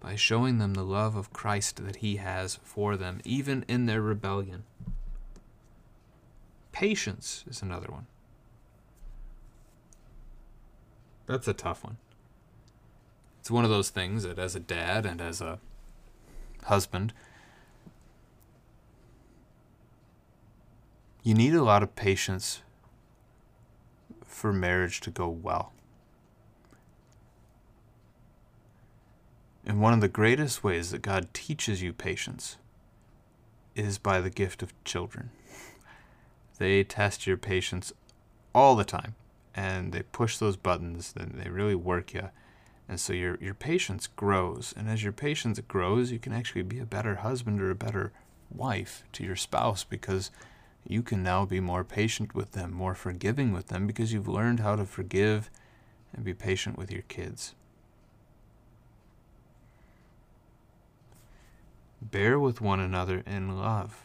by 0.00 0.16
showing 0.16 0.57
them 0.57 0.72
the 0.72 0.83
love 0.83 1.14
of 1.14 1.35
Christ 1.35 1.85
that 1.85 1.96
He 1.96 2.16
has 2.16 2.59
for 2.62 2.96
them, 2.96 3.20
even 3.26 3.66
in 3.68 3.85
their 3.85 4.00
rebellion. 4.00 4.62
Patience 6.72 7.44
is 7.46 7.61
another 7.61 7.88
one. 7.90 8.07
That's 11.26 11.46
a 11.46 11.52
tough 11.52 11.85
one. 11.85 11.98
It's 13.40 13.50
one 13.50 13.64
of 13.64 13.70
those 13.70 13.90
things 13.90 14.22
that, 14.22 14.38
as 14.38 14.57
a 14.57 14.61
dad 14.61 15.05
and 15.05 15.20
as 15.20 15.42
a 15.42 15.59
husband, 16.64 17.12
you 21.22 21.35
need 21.35 21.54
a 21.54 21.62
lot 21.62 21.82
of 21.82 21.94
patience 21.94 22.62
for 24.24 24.52
marriage 24.52 25.00
to 25.00 25.11
go 25.11 25.28
well. 25.28 25.72
And 29.64 29.80
one 29.80 29.92
of 29.92 30.00
the 30.00 30.08
greatest 30.08 30.64
ways 30.64 30.90
that 30.90 31.02
God 31.02 31.32
teaches 31.32 31.82
you 31.82 31.92
patience 31.92 32.56
is 33.76 33.98
by 33.98 34.20
the 34.20 34.30
gift 34.30 34.62
of 34.62 34.72
children. 34.85 35.30
They 36.58 36.82
test 36.82 37.26
your 37.26 37.37
patience 37.37 37.92
all 38.54 38.74
the 38.74 38.85
time 38.85 39.14
and 39.54 39.92
they 39.92 40.02
push 40.02 40.38
those 40.38 40.56
buttons, 40.56 41.12
then 41.12 41.40
they 41.42 41.50
really 41.50 41.74
work 41.74 42.14
you. 42.14 42.30
And 42.88 42.98
so 42.98 43.12
your 43.12 43.38
your 43.40 43.54
patience 43.54 44.06
grows, 44.06 44.74
and 44.76 44.88
as 44.88 45.02
your 45.02 45.12
patience 45.12 45.61
grows, 45.61 46.11
you 46.11 46.18
can 46.18 46.32
actually 46.32 46.62
be 46.62 46.78
a 46.78 46.85
better 46.85 47.16
husband 47.16 47.62
or 47.62 47.70
a 47.70 47.74
better 47.74 48.12
wife 48.50 49.04
to 49.12 49.24
your 49.24 49.37
spouse 49.37 49.85
because 49.85 50.30
you 50.87 51.03
can 51.03 51.23
now 51.23 51.45
be 51.45 51.61
more 51.61 51.85
patient 51.85 52.35
with 52.35 52.53
them, 52.53 52.73
more 52.73 52.95
forgiving 52.95 53.53
with 53.53 53.68
them 53.68 53.87
because 53.87 54.12
you've 54.12 54.29
learned 54.29 54.61
how 54.61 54.77
to 54.77 54.85
forgive 54.85 55.51
and 56.12 56.25
be 56.25 56.35
patient 56.35 56.77
with 56.77 56.90
your 56.90 57.03
kids. 57.03 57.55
Bear 62.01 62.38
with 62.38 62.61
one 62.61 62.81
another 62.81 63.23
in 63.27 63.57
love. 63.57 64.05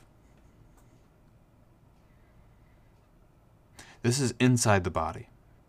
This 4.04 4.20
is 4.20 4.34
inside 4.40 4.84
the 4.84 4.92
body 4.92 5.28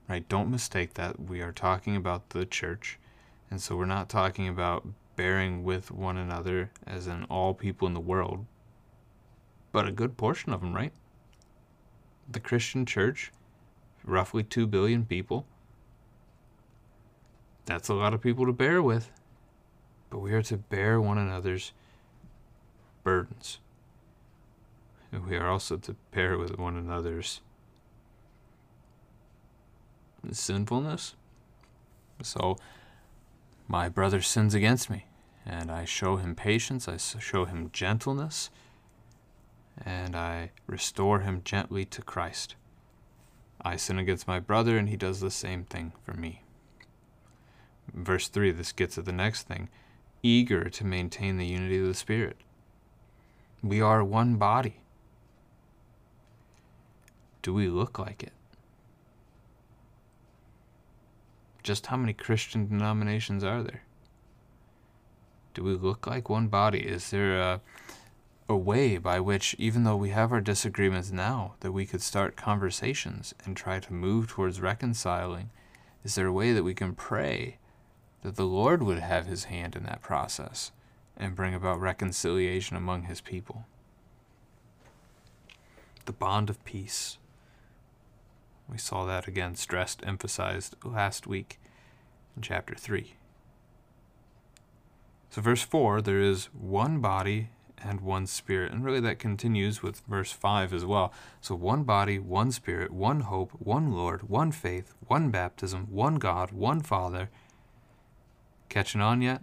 right? 0.09 0.29
Don't 0.29 0.51
mistake 0.51 0.95
that. 0.95 1.21
We 1.21 1.43
are 1.43 1.53
talking 1.53 1.95
about 1.95 2.31
the 2.31 2.47
church. 2.47 2.99
And 3.51 3.61
so 3.61 3.77
we're 3.77 3.85
not 3.85 4.09
talking 4.09 4.49
about 4.49 4.87
bearing 5.17 5.65
with 5.65 5.91
one 5.91 6.17
another 6.17 6.71
as 6.87 7.07
in 7.07 7.25
all 7.25 7.55
people 7.55 7.87
in 7.87 7.95
the 7.95 8.01
world, 8.01 8.47
but 9.79 9.87
a 9.87 9.93
good 9.93 10.17
portion 10.17 10.53
of 10.53 10.61
them, 10.61 10.75
right? 10.75 10.93
The 12.29 12.41
Christian 12.41 12.85
church, 12.85 13.31
roughly 14.03 14.43
2 14.43 14.67
billion 14.67 15.05
people. 15.05 15.47
That's 17.65 17.89
a 17.89 17.95
lot 17.95 18.13
of 18.13 18.21
people 18.21 18.45
to 18.47 18.53
bear 18.53 18.83
with. 18.83 19.13
But 20.11 20.19
we 20.19 20.33
are 20.33 20.43
to 20.43 20.57
bear 20.57 21.01
one 21.01 21.17
another's 21.17 21.71
burdens. 23.05 23.61
And 25.13 25.25
we 25.25 25.37
are 25.37 25.49
also 25.49 25.77
to 25.77 25.95
bear 26.11 26.37
with 26.37 26.59
one 26.59 26.77
another's 26.77 27.41
sinfulness. 30.33 31.15
So 32.25 32.59
my 33.69 33.89
brother 33.89 34.23
sins 34.23 34.55
against 34.55 34.91
me, 34.91 35.07
and 35.47 35.71
I 35.71 35.85
show 35.85 36.17
him 36.17 36.35
patience, 36.35 36.89
I 36.89 36.97
show 36.97 37.45
him 37.45 37.71
gentleness, 37.73 38.51
and 39.85 40.17
I 40.17 40.51
restore 40.67 41.21
him 41.21 41.43
gently 41.45 41.85
to 41.87 42.03
Christ. 42.03 42.55
I 43.61 43.77
sin 43.77 43.99
against 43.99 44.29
my 44.29 44.41
brother, 44.41 44.79
and 44.79 44.89
he 44.89 44.97
does 44.97 45.21
the 45.21 45.31
same 45.31 45.65
thing 45.65 45.93
for 46.03 46.15
me. 46.15 46.43
Verse 47.93 48.29
3, 48.29 48.53
this 48.53 48.73
gets 48.73 48.99
at 48.99 49.05
the 49.05 49.13
next 49.13 49.45
thing 49.45 49.69
eager 50.23 50.69
to 50.69 50.85
maintain 50.85 51.37
the 51.37 51.47
unity 51.47 51.79
of 51.79 51.87
the 51.87 51.95
Spirit. 51.95 52.37
We 53.63 53.81
are 53.81 54.03
one 54.03 54.37
body. 54.37 54.81
Do 57.41 57.55
we 57.55 57.69
look 57.69 57.99
like 57.99 58.23
it? 58.23 58.33
just 61.69 61.89
how 61.89 61.99
many 61.99 62.15
Christian 62.15 62.67
denominations 62.67 63.45
are 63.45 63.63
there? 63.63 63.83
Do 65.53 65.63
we 65.63 65.75
look 65.75 66.07
like 66.07 66.31
one 66.31 66.49
body? 66.49 66.79
Is 66.79 67.11
there 67.11 67.39
a, 67.39 67.61
a 68.49 68.57
way 68.57 68.97
by 68.97 69.21
which, 69.21 69.55
even 69.59 69.85
though 69.85 69.97
we 69.97 70.11
have 70.11 70.33
our 70.33 70.41
disagreements 70.41 71.11
now, 71.11 71.55
that 71.61 71.73
we 71.73 71.85
could 71.85 72.01
start 72.01 72.37
conversations 72.37 73.35
and 73.45 73.57
try 73.57 73.79
to 73.79 73.93
move 73.93 74.29
towards 74.29 74.61
reconciling? 74.61 75.51
Is 76.03 76.15
there 76.15 76.27
a 76.27 76.33
way 76.33 76.53
that 76.53 76.63
we 76.63 76.75
can 76.75 76.95
pray 76.95 77.59
that 78.23 78.37
the 78.37 78.47
Lord 78.47 78.83
would 78.83 79.01
have 79.01 79.27
his 79.27 79.45
hand 79.45 79.77
in 79.77 79.83
that 79.85 80.01
process 80.01 80.73
and 81.17 81.37
bring 81.37 81.55
about 81.55 81.81
reconciliation 81.81 82.77
among 82.77 83.03
his 83.03 83.21
people? 83.21 83.67
The 86.07 86.13
bond 86.13 86.49
of 86.49 86.65
peace. 86.65 87.19
We 88.67 88.79
saw 88.79 89.05
that 89.05 89.29
again 89.29 89.57
stressed, 89.57 90.03
emphasized 90.07 90.75
last 90.83 91.27
week 91.27 91.61
in 92.35 92.41
chapter 92.41 92.75
3. 92.75 93.15
So, 95.31 95.43
verse 95.43 95.63
4, 95.63 96.01
there 96.01 96.21
is 96.21 96.47
one 96.55 97.01
body 97.01 97.51
and 97.83 98.01
one 98.01 98.27
spirit. 98.27 98.73
And 98.73 98.85
really, 98.85 99.01
that 99.01 99.19
continues 99.19 99.83
with 99.83 100.03
verse 100.09 100.33
5 100.33 100.73
as 100.73 100.85
well. 100.85 101.13
So, 101.41 101.55
one 101.55 101.85
body, 101.85 102.19
one 102.19 102.53
spirit, 102.53 102.91
one 102.91 103.21
hope, 103.21 103.53
one 103.59 103.93
Lord, 103.93 104.29
one 104.29 104.53
faith, 104.53 104.95
one 105.07 105.31
baptism, 105.31 105.87
one 105.91 106.17
God, 106.17 106.53
one 106.53 106.81
Father. 106.81 107.31
Catching 108.69 109.01
on 109.01 109.23
yet? 109.23 109.41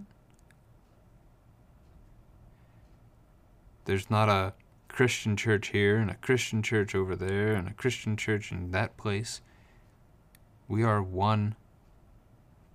There's 3.85 4.09
not 4.09 4.29
a 4.29 4.53
Christian 4.87 5.35
church 5.35 5.67
here 5.69 5.97
and 5.97 6.09
a 6.09 6.15
Christian 6.15 6.63
church 6.63 6.95
over 6.95 7.15
there 7.15 7.53
and 7.53 7.67
a 7.67 7.73
Christian 7.73 8.17
church 8.17 8.51
in 8.51 8.71
that 8.71 8.97
place. 8.97 9.41
We 10.67 10.83
are 10.83 11.01
one 11.01 11.55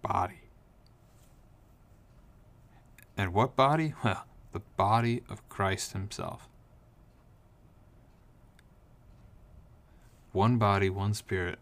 body. 0.03 0.43
And 3.17 3.35
what 3.35 3.57
body? 3.57 3.95
Well, 4.05 4.25
the 4.53 4.61
body 4.77 5.23
of 5.29 5.47
Christ 5.49 5.93
Himself. 5.93 6.49
One 10.33 10.59
body, 10.59 10.89
one 10.89 11.15
spirit. 11.15 11.59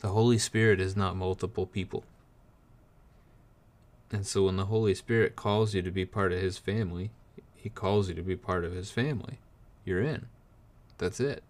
The 0.00 0.08
Holy 0.08 0.38
Spirit 0.38 0.80
is 0.80 0.96
not 0.96 1.16
multiple 1.16 1.64
people. 1.64 2.04
And 4.10 4.26
so 4.26 4.44
when 4.44 4.56
the 4.56 4.66
Holy 4.66 4.94
Spirit 4.94 5.36
calls 5.36 5.74
you 5.74 5.80
to 5.80 5.90
be 5.90 6.04
part 6.04 6.32
of 6.32 6.40
His 6.40 6.58
family, 6.58 7.10
He 7.56 7.70
calls 7.70 8.08
you 8.08 8.14
to 8.14 8.22
be 8.22 8.36
part 8.36 8.64
of 8.64 8.72
His 8.72 8.90
family. 8.90 9.38
You're 9.84 10.02
in. 10.02 10.26
That's 10.98 11.20
it. 11.20 11.42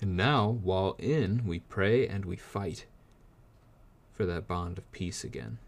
And 0.00 0.16
now, 0.16 0.58
while 0.62 0.96
in, 0.98 1.46
we 1.46 1.60
pray 1.60 2.08
and 2.08 2.24
we 2.24 2.36
fight 2.36 2.86
for 4.14 4.24
that 4.24 4.46
bond 4.46 4.78
of 4.78 4.90
peace 4.92 5.24
again. 5.24 5.58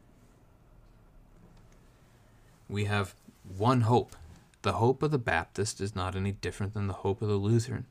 We 2.68 2.84
have 2.84 3.14
one 3.56 3.82
hope. 3.82 4.16
The 4.62 4.74
hope 4.74 5.02
of 5.02 5.10
the 5.10 5.18
Baptist 5.18 5.80
is 5.80 5.94
not 5.94 6.16
any 6.16 6.32
different 6.32 6.74
than 6.74 6.86
the 6.86 6.94
hope 6.94 7.20
of 7.20 7.28
the 7.28 7.34
Lutheran. 7.34 7.86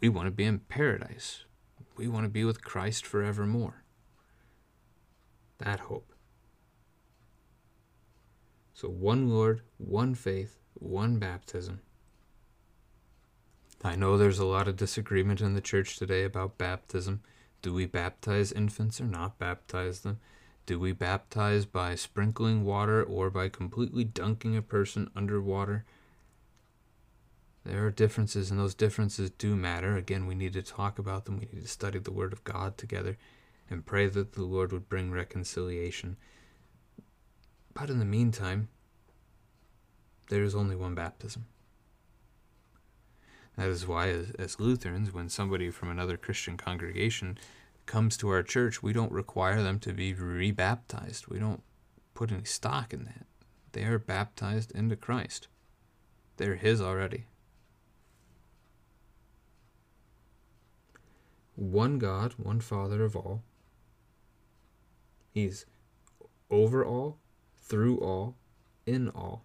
We 0.00 0.08
want 0.08 0.26
to 0.26 0.32
be 0.32 0.44
in 0.44 0.60
paradise. 0.60 1.44
We 1.96 2.08
want 2.08 2.24
to 2.24 2.30
be 2.30 2.44
with 2.44 2.64
Christ 2.64 3.06
forevermore. 3.06 3.84
That 5.58 5.80
hope. 5.80 6.12
So, 8.74 8.88
one 8.88 9.28
Lord, 9.28 9.62
one 9.78 10.14
faith, 10.14 10.58
one 10.74 11.18
baptism. 11.18 11.80
I 13.84 13.96
know 13.96 14.16
there's 14.16 14.38
a 14.38 14.46
lot 14.46 14.66
of 14.66 14.76
disagreement 14.76 15.40
in 15.40 15.54
the 15.54 15.60
church 15.60 15.96
today 15.96 16.24
about 16.24 16.58
baptism. 16.58 17.22
Do 17.64 17.72
we 17.72 17.86
baptize 17.86 18.52
infants 18.52 19.00
or 19.00 19.06
not 19.06 19.38
baptize 19.38 20.00
them? 20.00 20.20
Do 20.66 20.78
we 20.78 20.92
baptize 20.92 21.64
by 21.64 21.94
sprinkling 21.94 22.62
water 22.62 23.02
or 23.02 23.30
by 23.30 23.48
completely 23.48 24.04
dunking 24.04 24.54
a 24.54 24.60
person 24.60 25.10
underwater? 25.16 25.86
There 27.64 27.86
are 27.86 27.90
differences, 27.90 28.50
and 28.50 28.60
those 28.60 28.74
differences 28.74 29.30
do 29.30 29.56
matter. 29.56 29.96
Again, 29.96 30.26
we 30.26 30.34
need 30.34 30.52
to 30.52 30.62
talk 30.62 30.98
about 30.98 31.24
them. 31.24 31.38
We 31.38 31.48
need 31.50 31.62
to 31.62 31.66
study 31.66 31.98
the 31.98 32.12
Word 32.12 32.34
of 32.34 32.44
God 32.44 32.76
together 32.76 33.16
and 33.70 33.86
pray 33.86 34.08
that 34.08 34.34
the 34.34 34.42
Lord 34.42 34.70
would 34.70 34.90
bring 34.90 35.10
reconciliation. 35.10 36.18
But 37.72 37.88
in 37.88 37.98
the 37.98 38.04
meantime, 38.04 38.68
there 40.28 40.44
is 40.44 40.54
only 40.54 40.76
one 40.76 40.94
baptism. 40.94 41.46
That 43.56 43.68
is 43.68 43.86
why, 43.86 44.08
as, 44.08 44.30
as, 44.32 44.58
Lutherans, 44.58 45.12
when 45.12 45.28
somebody 45.28 45.70
from 45.70 45.90
another 45.90 46.16
Christian 46.16 46.56
congregation 46.56 47.38
comes 47.86 48.16
to 48.16 48.28
our 48.30 48.42
church, 48.42 48.82
we 48.82 48.92
don't 48.92 49.12
require 49.12 49.62
them 49.62 49.78
to 49.80 49.92
be 49.92 50.12
rebaptized. 50.12 51.28
We 51.28 51.38
don't 51.38 51.62
put 52.14 52.32
any 52.32 52.44
stock 52.44 52.92
in 52.92 53.04
that. 53.04 53.26
They 53.72 53.84
are 53.84 53.98
baptized 53.98 54.72
into 54.72 54.96
Christ, 54.96 55.48
they're 56.36 56.56
His 56.56 56.80
already. 56.80 57.26
One 61.56 61.98
God, 61.98 62.34
one 62.36 62.60
Father 62.60 63.04
of 63.04 63.14
all. 63.14 63.42
He's 65.32 65.66
over 66.50 66.84
all, 66.84 67.18
through 67.60 67.98
all, 67.98 68.36
in 68.86 69.08
all. 69.08 69.44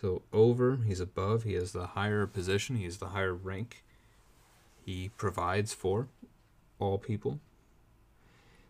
So 0.00 0.22
over, 0.32 0.80
he's 0.86 1.00
above, 1.00 1.44
he 1.44 1.54
has 1.54 1.72
the 1.72 1.86
higher 1.88 2.26
position, 2.26 2.76
he 2.76 2.84
has 2.84 2.98
the 2.98 3.08
higher 3.08 3.34
rank. 3.34 3.84
He 4.84 5.10
provides 5.16 5.72
for 5.72 6.08
all 6.78 6.98
people. 6.98 7.40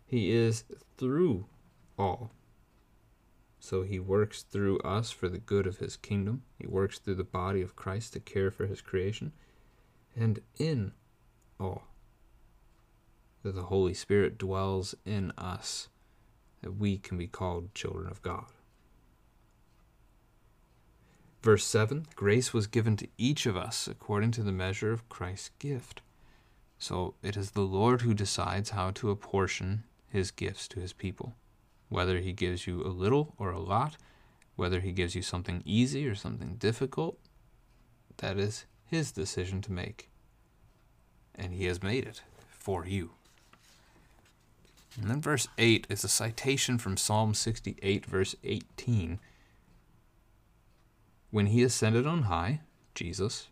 He 0.05 0.31
is 0.31 0.63
through 0.97 1.45
all. 1.99 2.31
So 3.59 3.83
he 3.83 3.99
works 3.99 4.43
through 4.43 4.79
us 4.79 5.11
for 5.11 5.27
the 5.27 5.37
good 5.37 5.67
of 5.67 5.77
his 5.77 5.97
kingdom. 5.97 6.43
He 6.57 6.65
works 6.65 6.99
through 6.99 7.15
the 7.15 7.23
body 7.23 7.61
of 7.61 7.75
Christ 7.75 8.13
to 8.13 8.19
care 8.19 8.49
for 8.49 8.65
his 8.65 8.81
creation. 8.81 9.33
And 10.15 10.39
in 10.57 10.93
all. 11.59 11.83
That 13.43 13.55
the 13.55 13.63
Holy 13.63 13.93
Spirit 13.93 14.37
dwells 14.37 14.95
in 15.05 15.31
us, 15.37 15.89
that 16.61 16.77
we 16.77 16.97
can 16.97 17.17
be 17.17 17.27
called 17.27 17.75
children 17.75 18.07
of 18.09 18.21
God. 18.21 18.45
Verse 21.41 21.65
7 21.65 22.07
Grace 22.15 22.53
was 22.53 22.67
given 22.67 22.97
to 22.97 23.07
each 23.17 23.45
of 23.45 23.55
us 23.55 23.87
according 23.87 24.31
to 24.31 24.43
the 24.43 24.51
measure 24.51 24.91
of 24.91 25.07
Christ's 25.09 25.51
gift. 25.59 26.01
So 26.79 27.15
it 27.23 27.35
is 27.35 27.51
the 27.51 27.61
Lord 27.61 28.01
who 28.01 28.13
decides 28.13 28.71
how 28.71 28.91
to 28.91 29.09
apportion 29.09 29.83
his 30.09 30.31
gifts 30.31 30.67
to 30.69 30.79
his 30.79 30.93
people. 30.93 31.35
Whether 31.89 32.19
he 32.19 32.33
gives 32.33 32.67
you 32.67 32.81
a 32.81 32.89
little 32.89 33.33
or 33.37 33.51
a 33.51 33.59
lot, 33.59 33.97
whether 34.55 34.79
he 34.81 34.91
gives 34.91 35.15
you 35.15 35.21
something 35.21 35.63
easy 35.65 36.07
or 36.07 36.15
something 36.15 36.55
difficult, 36.55 37.17
that 38.17 38.37
is 38.37 38.65
his 38.85 39.11
decision 39.11 39.61
to 39.61 39.71
make. 39.71 40.09
And 41.35 41.53
he 41.53 41.65
has 41.65 41.83
made 41.83 42.05
it 42.05 42.21
for 42.49 42.85
you. 42.85 43.11
And 44.99 45.09
then 45.09 45.21
verse 45.21 45.47
8 45.57 45.87
is 45.89 46.03
a 46.03 46.09
citation 46.09 46.77
from 46.79 46.97
Psalm 46.97 47.33
68, 47.33 48.05
verse 48.05 48.35
18 48.43 49.19
when 51.31 51.47
he 51.47 51.63
ascended 51.63 52.07
on 52.07 52.23
high, 52.23 52.61
Jesus 52.95 53.47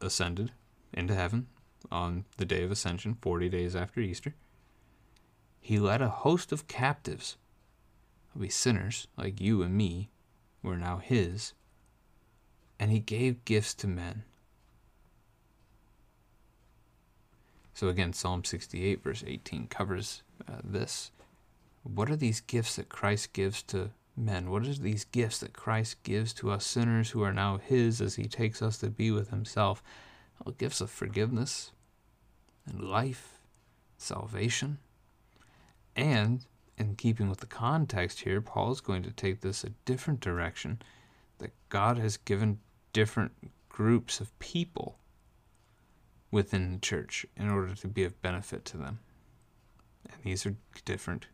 ascended 0.00 0.52
into 0.92 1.14
heaven 1.14 1.46
on 1.90 2.24
the 2.36 2.44
day 2.44 2.62
of 2.62 2.70
ascension, 2.70 3.16
40 3.20 3.48
days 3.48 3.76
after 3.76 4.00
Easter. 4.00 4.34
He 5.60 5.78
led 5.78 6.02
a 6.02 6.08
host 6.08 6.52
of 6.52 6.68
captives, 6.68 7.36
be 8.38 8.48
sinners 8.48 9.08
like 9.16 9.40
you 9.40 9.62
and 9.62 9.74
me, 9.74 10.10
were 10.62 10.76
now 10.76 10.98
his, 10.98 11.54
and 12.78 12.90
he 12.90 12.98
gave 12.98 13.44
gifts 13.44 13.74
to 13.74 13.86
men. 13.86 14.24
So 17.74 17.88
again, 17.88 18.12
Psalm 18.12 18.44
68, 18.44 19.02
verse 19.02 19.24
18 19.26 19.66
covers 19.68 20.22
uh, 20.48 20.60
this. 20.64 21.10
What 21.82 22.10
are 22.10 22.16
these 22.16 22.40
gifts 22.40 22.76
that 22.76 22.88
Christ 22.88 23.32
gives 23.32 23.62
to 23.64 23.90
men? 24.16 24.50
What 24.50 24.66
are 24.66 24.72
these 24.72 25.04
gifts 25.04 25.38
that 25.38 25.52
Christ 25.52 26.02
gives 26.02 26.32
to 26.34 26.50
us 26.50 26.64
sinners 26.64 27.10
who 27.10 27.22
are 27.22 27.32
now 27.32 27.58
His 27.58 28.00
as 28.00 28.16
He 28.16 28.24
takes 28.24 28.62
us 28.62 28.78
to 28.78 28.90
be 28.90 29.10
with 29.10 29.30
Himself? 29.30 29.82
Well, 30.44 30.54
gifts 30.56 30.80
of 30.80 30.90
forgiveness 30.90 31.72
and 32.66 32.82
life, 32.82 33.40
salvation. 33.96 34.78
And 35.94 36.44
in 36.76 36.94
keeping 36.96 37.28
with 37.28 37.40
the 37.40 37.46
context 37.46 38.20
here, 38.20 38.40
Paul 38.40 38.72
is 38.72 38.80
going 38.80 39.02
to 39.04 39.10
take 39.10 39.40
this 39.40 39.64
a 39.64 39.70
different 39.84 40.20
direction 40.20 40.80
that 41.38 41.52
God 41.68 41.98
has 41.98 42.16
given 42.16 42.58
different 42.92 43.32
groups 43.68 44.20
of 44.20 44.36
people 44.38 44.98
within 46.30 46.72
the 46.72 46.78
church 46.78 47.24
in 47.36 47.50
order 47.50 47.74
to 47.74 47.88
be 47.88 48.04
of 48.04 48.20
benefit 48.20 48.64
to 48.66 48.76
them. 48.76 48.98
And 50.10 50.22
these 50.22 50.44
are 50.46 50.54
different 50.84 51.26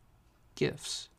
gifts. 0.55 1.09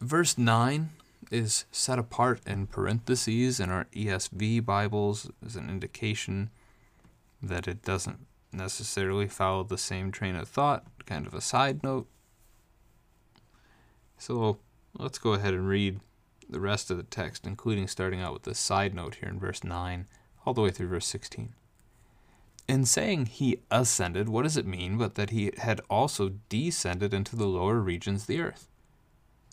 Verse 0.00 0.38
9 0.38 0.88
is 1.30 1.66
set 1.70 1.98
apart 1.98 2.40
in 2.46 2.66
parentheses 2.66 3.60
in 3.60 3.68
our 3.68 3.84
ESV 3.92 4.64
Bibles 4.64 5.30
as 5.44 5.56
an 5.56 5.68
indication 5.68 6.48
that 7.42 7.68
it 7.68 7.82
doesn't 7.82 8.26
necessarily 8.50 9.28
follow 9.28 9.62
the 9.62 9.76
same 9.76 10.10
train 10.10 10.36
of 10.36 10.48
thought, 10.48 10.86
kind 11.04 11.26
of 11.26 11.34
a 11.34 11.42
side 11.42 11.82
note. 11.82 12.06
So 14.16 14.56
let's 14.98 15.18
go 15.18 15.34
ahead 15.34 15.52
and 15.52 15.68
read 15.68 16.00
the 16.48 16.60
rest 16.60 16.90
of 16.90 16.96
the 16.96 17.02
text, 17.02 17.46
including 17.46 17.86
starting 17.86 18.22
out 18.22 18.32
with 18.32 18.44
the 18.44 18.54
side 18.54 18.94
note 18.94 19.16
here 19.16 19.28
in 19.28 19.38
verse 19.38 19.62
9, 19.62 20.06
all 20.46 20.54
the 20.54 20.62
way 20.62 20.70
through 20.70 20.88
verse 20.88 21.06
16. 21.06 21.52
In 22.66 22.86
saying 22.86 23.26
he 23.26 23.58
ascended, 23.70 24.30
what 24.30 24.44
does 24.44 24.56
it 24.56 24.66
mean 24.66 24.96
but 24.96 25.14
that 25.16 25.28
he 25.28 25.52
had 25.58 25.82
also 25.90 26.36
descended 26.48 27.12
into 27.12 27.36
the 27.36 27.46
lower 27.46 27.80
regions 27.80 28.22
of 28.22 28.26
the 28.28 28.40
earth? 28.40 28.69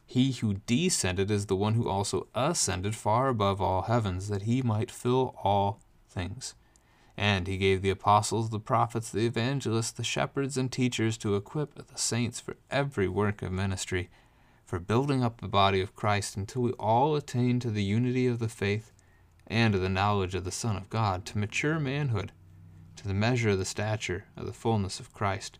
He 0.09 0.31
who 0.31 0.61
descended 0.65 1.29
is 1.29 1.47
the 1.47 1.55
one 1.55 1.73
who 1.73 1.89
also 1.89 2.27
ascended 2.33 2.95
far 2.95 3.27
above 3.27 3.61
all 3.61 3.83
heavens, 3.83 4.29
that 4.29 4.43
he 4.43 4.61
might 4.61 4.89
fill 4.89 5.35
all 5.43 5.81
things. 6.09 6.55
And 7.17 7.45
he 7.45 7.57
gave 7.57 7.81
the 7.81 7.89
apostles, 7.89 8.49
the 8.49 8.59
prophets, 8.59 9.11
the 9.11 9.25
evangelists, 9.25 9.91
the 9.91 10.05
shepherds, 10.05 10.55
and 10.55 10.71
teachers 10.71 11.17
to 11.17 11.35
equip 11.35 11.75
the 11.75 11.97
saints 11.97 12.39
for 12.39 12.55
every 12.71 13.09
work 13.09 13.41
of 13.41 13.51
ministry, 13.51 14.09
for 14.65 14.79
building 14.79 15.23
up 15.23 15.41
the 15.41 15.47
body 15.49 15.81
of 15.81 15.95
Christ 15.95 16.37
until 16.37 16.61
we 16.61 16.71
all 16.73 17.15
attain 17.15 17.59
to 17.59 17.69
the 17.69 17.83
unity 17.83 18.27
of 18.27 18.39
the 18.39 18.47
faith 18.47 18.93
and 19.45 19.75
of 19.75 19.81
the 19.81 19.89
knowledge 19.89 20.35
of 20.35 20.45
the 20.45 20.51
Son 20.51 20.77
of 20.77 20.89
God, 20.89 21.25
to 21.25 21.37
mature 21.37 21.79
manhood, 21.79 22.31
to 22.95 23.07
the 23.07 23.13
measure 23.13 23.49
of 23.49 23.59
the 23.59 23.65
stature 23.65 24.25
of 24.37 24.45
the 24.45 24.53
fullness 24.53 25.01
of 25.01 25.13
Christ, 25.13 25.59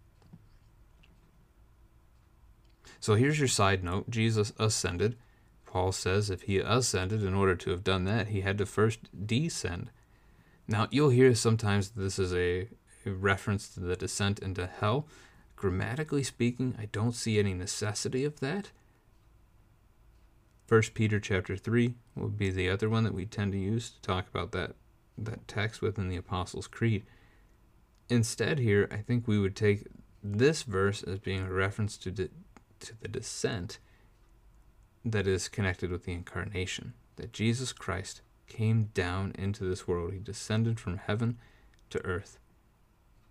So 3.01 3.15
here's 3.15 3.39
your 3.39 3.47
side 3.47 3.83
note 3.83 4.09
Jesus 4.09 4.53
ascended. 4.59 5.17
Paul 5.65 5.91
says 5.91 6.29
if 6.29 6.43
he 6.43 6.59
ascended, 6.59 7.23
in 7.23 7.33
order 7.33 7.55
to 7.55 7.71
have 7.71 7.83
done 7.83 8.05
that, 8.05 8.27
he 8.27 8.41
had 8.41 8.57
to 8.59 8.65
first 8.65 8.99
descend. 9.25 9.89
Now, 10.67 10.87
you'll 10.91 11.09
hear 11.09 11.33
sometimes 11.33 11.89
this 11.89 12.19
is 12.19 12.33
a 12.33 12.67
reference 13.05 13.69
to 13.69 13.79
the 13.79 13.95
descent 13.95 14.39
into 14.39 14.67
hell. 14.67 15.07
Grammatically 15.55 16.23
speaking, 16.23 16.75
I 16.79 16.85
don't 16.91 17.15
see 17.15 17.39
any 17.39 17.55
necessity 17.55 18.23
of 18.23 18.39
that. 18.39 18.71
First 20.67 20.93
Peter 20.93 21.19
chapter 21.19 21.57
3 21.57 21.95
would 22.15 22.37
be 22.37 22.51
the 22.51 22.69
other 22.69 22.89
one 22.89 23.03
that 23.03 23.15
we 23.15 23.25
tend 23.25 23.51
to 23.53 23.57
use 23.57 23.89
to 23.89 24.01
talk 24.01 24.27
about 24.29 24.51
that 24.51 24.75
that 25.17 25.47
text 25.47 25.81
within 25.81 26.07
the 26.07 26.15
Apostles' 26.17 26.67
Creed. 26.67 27.03
Instead 28.09 28.59
here, 28.59 28.87
I 28.91 28.97
think 28.97 29.27
we 29.27 29.37
would 29.39 29.55
take 29.55 29.87
this 30.23 30.63
verse 30.63 31.03
as 31.03 31.19
being 31.19 31.41
a 31.43 31.51
reference 31.51 31.97
to 31.97 32.11
de- 32.11 32.29
to 32.81 32.93
the 32.99 33.07
descent 33.07 33.79
that 35.03 35.27
is 35.27 35.47
connected 35.47 35.91
with 35.91 36.05
the 36.05 36.13
incarnation, 36.13 36.93
that 37.15 37.33
Jesus 37.33 37.73
Christ 37.73 38.21
came 38.47 38.89
down 38.93 39.33
into 39.37 39.63
this 39.63 39.87
world. 39.87 40.13
He 40.13 40.19
descended 40.19 40.79
from 40.79 40.97
heaven 40.97 41.37
to 41.89 42.03
earth 42.05 42.37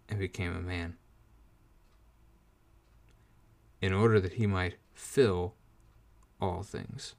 and 0.09 0.19
became 0.19 0.57
a 0.57 0.61
man 0.61 0.97
in 3.81 3.93
order 3.93 4.21
that 4.21 4.35
he 4.35 4.47
might 4.47 4.77
fill 4.93 5.55
all 6.41 6.63
things. 6.63 7.15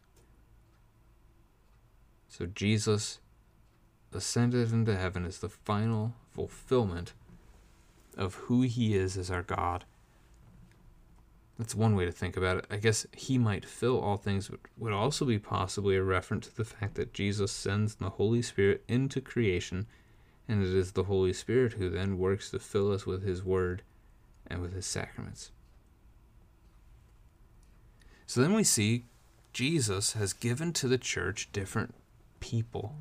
So 2.27 2.45
Jesus 2.45 3.19
ascended 4.13 4.71
into 4.71 4.95
heaven 4.95 5.25
as 5.25 5.39
the 5.39 5.49
final 5.49 6.13
fulfillment 6.33 7.13
of 8.17 8.35
who 8.35 8.61
he 8.61 8.95
is 8.95 9.17
as 9.17 9.31
our 9.31 9.41
God. 9.41 9.85
That's 11.61 11.75
one 11.75 11.95
way 11.95 12.05
to 12.05 12.11
think 12.11 12.37
about 12.37 12.57
it. 12.57 12.65
I 12.71 12.77
guess 12.77 13.05
he 13.15 13.37
might 13.37 13.67
fill 13.67 14.01
all 14.01 14.17
things 14.17 14.47
but 14.47 14.61
would 14.79 14.93
also 14.93 15.25
be 15.25 15.37
possibly 15.37 15.95
a 15.95 16.01
reference 16.01 16.47
to 16.47 16.55
the 16.55 16.65
fact 16.65 16.95
that 16.95 17.13
Jesus 17.13 17.51
sends 17.51 17.93
the 17.93 18.09
Holy 18.09 18.41
Spirit 18.41 18.83
into 18.87 19.21
creation 19.21 19.85
and 20.47 20.63
it 20.63 20.69
is 20.69 20.93
the 20.93 21.03
Holy 21.03 21.33
Spirit 21.33 21.73
who 21.73 21.87
then 21.87 22.17
works 22.17 22.49
to 22.49 22.57
fill 22.57 22.91
us 22.91 23.05
with 23.05 23.21
His 23.21 23.43
Word 23.43 23.83
and 24.47 24.59
with 24.59 24.73
His 24.73 24.87
sacraments. 24.87 25.51
So 28.25 28.41
then 28.41 28.55
we 28.55 28.63
see 28.63 29.05
Jesus 29.53 30.13
has 30.13 30.33
given 30.33 30.73
to 30.73 30.87
the 30.87 30.97
church 30.97 31.47
different 31.53 31.93
people, 32.39 32.95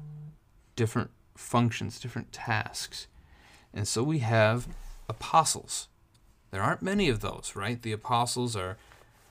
different 0.76 1.12
functions, 1.34 1.98
different 1.98 2.30
tasks. 2.30 3.06
And 3.72 3.88
so 3.88 4.02
we 4.02 4.18
have 4.18 4.68
apostles. 5.08 5.88
There 6.50 6.62
aren't 6.62 6.82
many 6.82 7.08
of 7.08 7.20
those, 7.20 7.52
right? 7.54 7.80
The 7.80 7.92
apostles 7.92 8.56
are, 8.56 8.76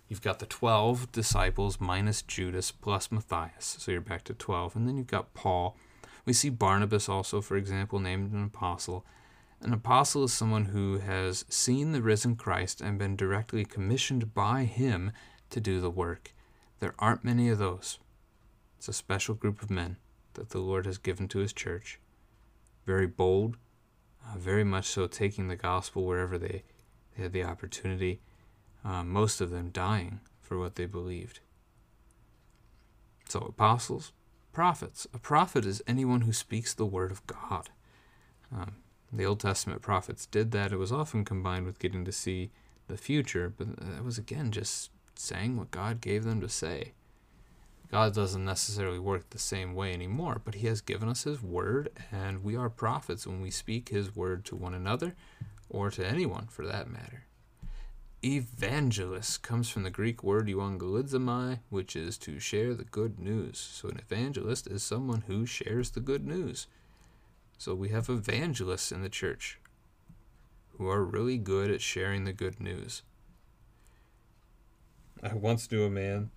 you've 0.08 0.22
got 0.22 0.40
the 0.40 0.46
12 0.46 1.12
disciples 1.12 1.80
minus 1.80 2.22
Judas 2.22 2.72
plus 2.72 3.12
Matthias. 3.12 3.76
So 3.80 3.92
you're 3.92 4.02
back 4.02 4.24
to 4.26 4.34
12. 4.34 4.76
And 4.76 4.88
then 4.88 4.98
you've 4.98 5.08
got 5.08 5.34
Paul 5.34 5.76
we 6.30 6.34
see 6.34 6.50
Barnabas 6.50 7.10
also, 7.10 7.42
for 7.42 7.58
example, 7.58 8.00
named 8.00 8.34
an 8.34 8.44
apostle. 8.44 9.04
An 9.62 9.74
apostle 9.74 10.26
is 10.26 10.32
someone 10.32 10.66
who 10.66 11.00
has 11.00 11.44
seen 11.50 11.92
the 11.92 12.04
risen 12.04 12.36
Christ 12.36 12.82
and 12.82 13.00
been 13.00 13.16
directly 13.16 13.66
commissioned 13.66 14.36
by 14.36 14.66
him 14.66 15.12
to 15.50 15.60
do 15.60 15.82
the 15.82 15.90
work. 15.90 16.36
There 16.82 16.94
aren't 17.00 17.24
many 17.24 17.50
of 17.50 17.58
those. 17.58 17.98
It's 18.78 18.88
a 18.88 18.94
special 18.94 19.34
group 19.34 19.64
of 19.64 19.72
men 19.72 19.98
that 20.36 20.52
the 20.52 20.60
Lord 20.60 20.86
has 20.86 21.00
given 21.00 21.28
to 21.30 21.40
his 21.40 21.52
church. 21.52 22.00
Very 22.86 23.08
bold, 23.08 23.58
uh, 24.24 24.38
very 24.38 24.64
much 24.64 24.86
so 24.86 25.08
taking 25.08 25.48
the 25.48 25.56
gospel 25.56 26.06
wherever 26.06 26.38
they, 26.38 26.62
they 27.20 27.24
had 27.24 27.34
the 27.34 27.44
opportunity, 27.44 28.22
uh, 28.84 29.04
most 29.04 29.42
of 29.42 29.50
them 29.50 29.70
dying 29.72 30.22
for 30.42 30.58
what 30.58 30.76
they 30.76 30.86
believed. 30.86 31.40
So, 33.28 33.40
apostles, 33.40 34.14
prophets. 34.54 35.06
A 35.14 35.20
prophet 35.20 35.66
is 35.66 35.84
anyone 35.86 36.22
who 36.22 36.34
speaks 36.34 36.74
the 36.74 36.86
word 36.86 37.12
of 37.12 37.26
God. 37.28 37.70
Um, 38.56 38.78
the 39.12 39.26
Old 39.26 39.42
Testament 39.42 39.82
prophets 39.82 40.26
did 40.26 40.52
that. 40.52 40.72
It 40.72 40.78
was 40.78 40.92
often 40.92 41.26
combined 41.26 41.66
with 41.66 41.80
getting 41.80 42.06
to 42.06 42.12
see 42.12 42.52
the 42.88 42.98
future, 42.98 43.54
but 43.56 43.76
that 43.78 44.04
was 44.04 44.18
again 44.18 44.52
just 44.52 44.90
saying 45.16 45.58
what 45.58 45.72
God 45.72 46.02
gave 46.02 46.24
them 46.24 46.40
to 46.42 46.50
say. 46.50 46.94
God 47.92 48.14
doesn't 48.14 48.46
necessarily 48.46 49.00
work 49.00 49.30
the 49.30 49.40
same 49.40 49.74
way 49.74 49.94
anymore, 49.94 50.42
but 50.44 50.56
He 50.56 50.68
has 50.68 50.80
given 50.80 51.10
us 51.10 51.24
His 51.24 51.42
word, 51.42 51.90
and 52.12 52.44
we 52.44 52.56
are 52.56 52.70
prophets 52.70 53.28
when 53.28 53.42
we 53.42 53.52
speak 53.52 53.90
His 53.90 54.16
word 54.16 54.46
to 54.46 54.56
one 54.56 54.74
another, 54.74 55.16
or 55.70 55.90
to 55.92 56.06
anyone 56.06 56.48
for 56.48 56.66
that 56.66 56.90
matter. 56.90 57.26
Evangelist 58.24 59.42
comes 59.42 59.70
from 59.70 59.84
the 59.84 59.90
Greek 59.90 60.24
word 60.24 60.48
euangelizomai, 60.48 61.60
which 61.70 61.96
is 61.96 62.18
to 62.18 62.40
share 62.40 62.74
the 62.74 62.84
good 62.84 63.18
news. 63.18 63.58
So 63.58 63.88
an 63.88 64.00
evangelist 64.00 64.68
is 64.68 64.84
someone 64.84 65.24
who 65.28 65.46
shares 65.46 65.92
the 65.92 66.02
good 66.02 66.26
news. 66.28 66.68
So 67.58 67.74
we 67.74 67.90
have 67.90 68.10
evangelists 68.10 68.92
in 68.92 69.04
the 69.04 69.10
church 69.10 69.60
who 70.78 70.88
are 70.90 71.04
really 71.04 71.38
good 71.38 71.72
at 71.72 71.82
sharing 71.82 72.24
the 72.24 72.34
good 72.34 72.60
news. 72.60 73.04
I 75.22 75.34
once 75.34 75.72
knew 75.72 75.84
a 75.84 75.90
man 75.90 76.32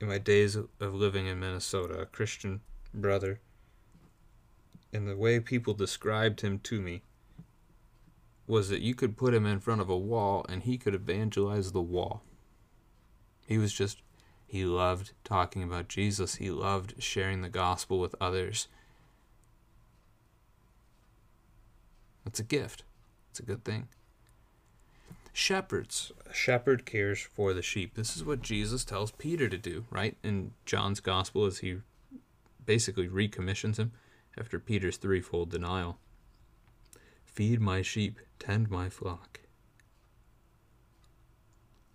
in 0.00 0.08
my 0.08 0.18
days 0.18 0.56
of 0.56 0.94
living 0.94 1.26
in 1.26 1.40
Minnesota, 1.40 2.00
a 2.00 2.06
Christian 2.06 2.60
brother, 2.94 3.40
and 4.92 5.08
the 5.08 5.16
way 5.16 5.40
people 5.40 5.74
described 5.74 6.40
him 6.40 6.58
to 6.60 6.80
me 6.80 7.02
was 8.46 8.68
that 8.68 8.80
you 8.80 8.94
could 8.94 9.16
put 9.16 9.34
him 9.34 9.46
in 9.46 9.60
front 9.60 9.80
of 9.80 9.88
a 9.88 9.96
wall 9.96 10.44
and 10.48 10.64
he 10.64 10.76
could 10.76 10.94
evangelize 10.94 11.70
the 11.70 11.80
wall. 11.80 12.22
He 13.46 13.58
was 13.58 13.72
just, 13.72 14.02
he 14.46 14.64
loved 14.64 15.12
talking 15.22 15.62
about 15.62 15.88
Jesus, 15.88 16.36
he 16.36 16.50
loved 16.50 16.94
sharing 16.98 17.42
the 17.42 17.48
gospel 17.48 18.00
with 18.00 18.14
others. 18.20 18.66
It's 22.26 22.40
a 22.40 22.44
gift, 22.44 22.82
it's 23.30 23.40
a 23.40 23.44
good 23.44 23.64
thing. 23.64 23.88
Shepherds. 25.32 26.10
A 26.28 26.34
shepherd 26.34 26.84
cares 26.84 27.20
for 27.20 27.54
the 27.54 27.62
sheep. 27.62 27.94
This 27.94 28.16
is 28.16 28.24
what 28.24 28.42
Jesus 28.42 28.84
tells 28.84 29.12
Peter 29.12 29.48
to 29.48 29.56
do, 29.56 29.84
right? 29.88 30.16
In 30.24 30.52
John's 30.66 30.98
gospel, 30.98 31.46
as 31.46 31.58
he 31.58 31.78
basically 32.66 33.06
recommissions 33.06 33.78
him 33.78 33.92
after 34.40 34.58
Peter's 34.58 34.96
threefold 34.96 35.50
denial. 35.50 35.98
Feed 37.24 37.60
my 37.60 37.82
sheep, 37.82 38.18
tend 38.38 38.70
my 38.70 38.88
flock. 38.88 39.40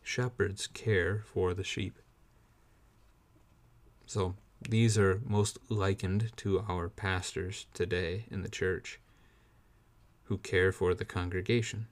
Shepherds 0.04 0.68
care 0.68 1.24
for 1.26 1.56
the 1.56 1.64
sheep. 1.64 1.98
So 4.06 4.36
these 4.70 4.98
are 4.98 5.22
most 5.26 5.58
likened 5.68 6.32
to 6.38 6.64
our 6.70 6.88
pastors 6.88 7.66
today 7.74 8.26
in 8.30 8.44
the 8.44 8.50
church 8.50 9.00
who 10.26 10.38
care 10.38 10.72
for 10.72 10.94
the 10.94 11.06
congregation. 11.06 11.88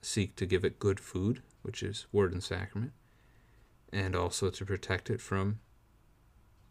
Seek 0.00 0.34
to 0.36 0.46
give 0.46 0.64
it 0.64 0.80
good 0.80 0.98
food, 0.98 1.42
which 1.62 1.82
is 1.82 2.06
word 2.10 2.32
and 2.32 2.42
sacrament, 2.42 2.92
and 3.92 4.16
also 4.16 4.50
to 4.50 4.66
protect 4.66 5.08
it 5.10 5.20
from 5.20 5.60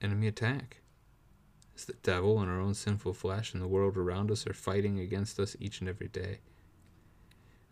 enemy 0.02 0.28
attack. 0.28 0.81
The 1.88 1.93
devil 2.03 2.39
and 2.39 2.49
our 2.49 2.59
own 2.59 2.76
sinful 2.76 3.13
flesh 3.13 3.53
and 3.53 3.61
the 3.61 3.67
world 3.67 3.97
around 3.97 4.30
us 4.30 4.45
are 4.45 4.53
fighting 4.53 4.99
against 4.99 5.39
us 5.39 5.55
each 5.59 5.80
and 5.80 5.89
every 5.89 6.07
day. 6.07 6.39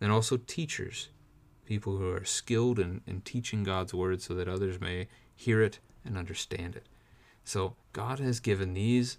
And 0.02 0.12
also 0.12 0.38
teachers, 0.38 1.10
people 1.66 1.98
who 1.98 2.10
are 2.10 2.26
skilled 2.26 2.80
in, 2.80 3.02
in 3.06 3.22
teaching 3.22 3.64
God's 3.64 3.94
word 3.94 4.22
so 4.22 4.34
that 4.34 4.48
others 4.48 4.82
may 4.82 5.08
hear 5.36 5.62
it 5.62 5.80
and 6.04 6.18
understand 6.18 6.76
it. 6.76 6.88
So 7.44 7.76
God 7.94 8.20
has 8.20 8.40
given 8.40 8.74
these 8.74 9.18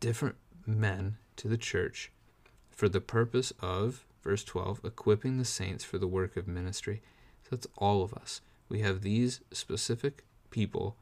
different 0.00 0.36
men 0.66 1.18
to 1.36 1.48
the 1.48 1.58
church 1.58 2.10
for 2.70 2.88
the 2.88 3.00
purpose 3.00 3.52
of, 3.60 4.04
verse 4.22 4.44
12, 4.44 4.80
equipping 4.84 5.38
the 5.38 5.44
saints 5.44 5.84
for 5.84 5.98
the 5.98 6.06
work 6.06 6.36
of 6.36 6.48
ministry. 6.48 7.02
So 7.44 7.56
that's 7.56 7.66
all 7.76 8.02
of 8.02 8.14
us. 8.14 8.40
We 8.68 8.80
have 8.80 9.02
these 9.02 9.40
specific 9.52 10.24
people 10.50 10.96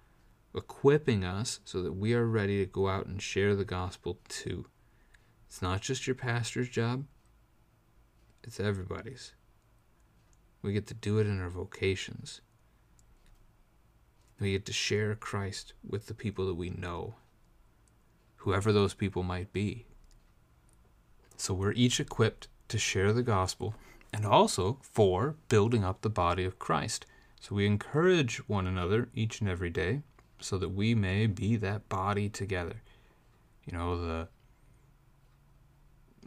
equipping 0.54 1.24
us 1.24 1.60
so 1.64 1.82
that 1.82 1.94
we 1.94 2.14
are 2.14 2.26
ready 2.26 2.58
to 2.58 2.70
go 2.70 2.88
out 2.88 3.06
and 3.06 3.20
share 3.20 3.54
the 3.54 3.64
gospel 3.64 4.18
too. 4.28 4.66
It's 5.48 5.62
not 5.62 5.80
just 5.80 6.06
your 6.06 6.16
pastor's 6.16 6.68
job, 6.68 7.04
it's 8.42 8.60
everybody's. 8.60 9.32
We 10.62 10.72
get 10.72 10.86
to 10.88 10.94
do 10.94 11.18
it 11.18 11.26
in 11.26 11.40
our 11.40 11.50
vocations. 11.50 12.40
We 14.40 14.52
get 14.52 14.64
to 14.66 14.72
share 14.72 15.14
Christ 15.14 15.74
with 15.86 16.06
the 16.06 16.14
people 16.14 16.46
that 16.46 16.54
we 16.54 16.70
know, 16.70 17.14
whoever 18.36 18.72
those 18.72 18.94
people 18.94 19.22
might 19.22 19.52
be. 19.52 19.86
So 21.36 21.54
we're 21.54 21.72
each 21.72 22.00
equipped 22.00 22.48
to 22.68 22.78
share 22.78 23.12
the 23.12 23.22
gospel 23.22 23.74
and 24.12 24.24
also 24.24 24.78
for 24.80 25.36
building 25.48 25.84
up 25.84 26.00
the 26.00 26.10
body 26.10 26.44
of 26.44 26.58
Christ. 26.58 27.06
So 27.40 27.54
we 27.54 27.66
encourage 27.66 28.48
one 28.48 28.66
another 28.66 29.08
each 29.14 29.40
and 29.40 29.50
every 29.50 29.70
day 29.70 30.02
so 30.44 30.58
that 30.58 30.68
we 30.68 30.94
may 30.94 31.26
be 31.26 31.56
that 31.56 31.88
body 31.88 32.28
together. 32.28 32.82
You 33.64 33.76
know, 33.76 33.96
the 33.96 34.28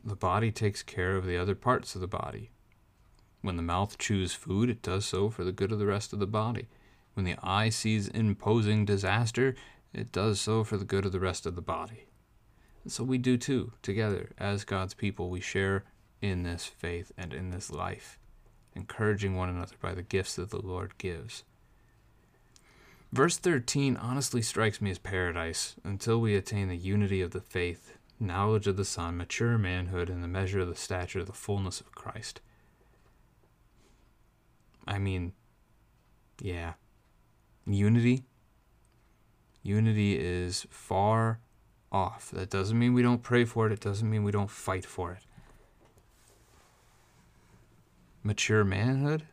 the 0.03 0.15
body 0.15 0.51
takes 0.51 0.83
care 0.83 1.15
of 1.17 1.25
the 1.25 1.37
other 1.37 1.55
parts 1.55 1.93
of 1.93 2.01
the 2.01 2.07
body. 2.07 2.49
When 3.41 3.57
the 3.57 3.61
mouth 3.61 3.97
chews 3.97 4.33
food, 4.33 4.69
it 4.69 4.81
does 4.81 5.05
so 5.05 5.29
for 5.29 5.43
the 5.43 5.51
good 5.51 5.71
of 5.71 5.79
the 5.79 5.85
rest 5.85 6.13
of 6.13 6.19
the 6.19 6.25
body. 6.25 6.67
When 7.13 7.25
the 7.25 7.35
eye 7.43 7.69
sees 7.69 8.07
imposing 8.07 8.85
disaster, 8.85 9.55
it 9.93 10.11
does 10.11 10.39
so 10.39 10.63
for 10.63 10.77
the 10.77 10.85
good 10.85 11.05
of 11.05 11.11
the 11.11 11.19
rest 11.19 11.45
of 11.45 11.55
the 11.55 11.61
body. 11.61 12.07
And 12.83 12.91
so 12.91 13.03
we 13.03 13.17
do 13.17 13.37
too, 13.37 13.73
together, 13.81 14.31
as 14.37 14.63
God's 14.63 14.93
people, 14.93 15.29
we 15.29 15.41
share 15.41 15.83
in 16.21 16.43
this 16.43 16.65
faith 16.65 17.11
and 17.17 17.33
in 17.33 17.49
this 17.49 17.69
life, 17.69 18.17
encouraging 18.75 19.35
one 19.35 19.49
another 19.49 19.75
by 19.81 19.93
the 19.93 20.01
gifts 20.01 20.35
that 20.37 20.49
the 20.49 20.61
Lord 20.61 20.97
gives. 20.97 21.43
Verse 23.11 23.37
13 23.37 23.95
honestly 23.97 24.41
strikes 24.41 24.81
me 24.81 24.91
as 24.91 24.99
paradise 24.99 25.75
until 25.83 26.19
we 26.19 26.35
attain 26.35 26.67
the 26.67 26.75
unity 26.75 27.21
of 27.21 27.31
the 27.31 27.39
faith, 27.39 27.97
knowledge 28.19 28.67
of 28.67 28.75
the 28.75 28.85
Son, 28.85 29.17
mature 29.17 29.57
manhood, 29.57 30.09
and 30.09 30.21
the 30.21 30.27
measure 30.27 30.59
of 30.59 30.67
the 30.67 30.75
stature 30.75 31.19
of 31.19 31.27
the 31.27 31.33
fullness 31.33 31.79
of 31.79 31.93
Christ. 31.93 32.41
I 34.85 34.99
mean, 34.99 35.33
yeah. 36.41 36.73
Unity. 37.65 38.23
Unity 39.63 40.17
is 40.17 40.65
far 40.69 41.39
off. 41.91 42.31
That 42.31 42.49
doesn't 42.49 42.77
mean 42.77 42.93
we 42.93 43.01
don't 43.01 43.23
pray 43.23 43.45
for 43.45 43.67
it, 43.67 43.73
it 43.73 43.79
doesn't 43.81 44.09
mean 44.09 44.23
we 44.23 44.31
don't 44.31 44.49
fight 44.49 44.85
for 44.85 45.13
it. 45.13 45.23
Mature 48.23 48.63
manhood? 48.63 49.23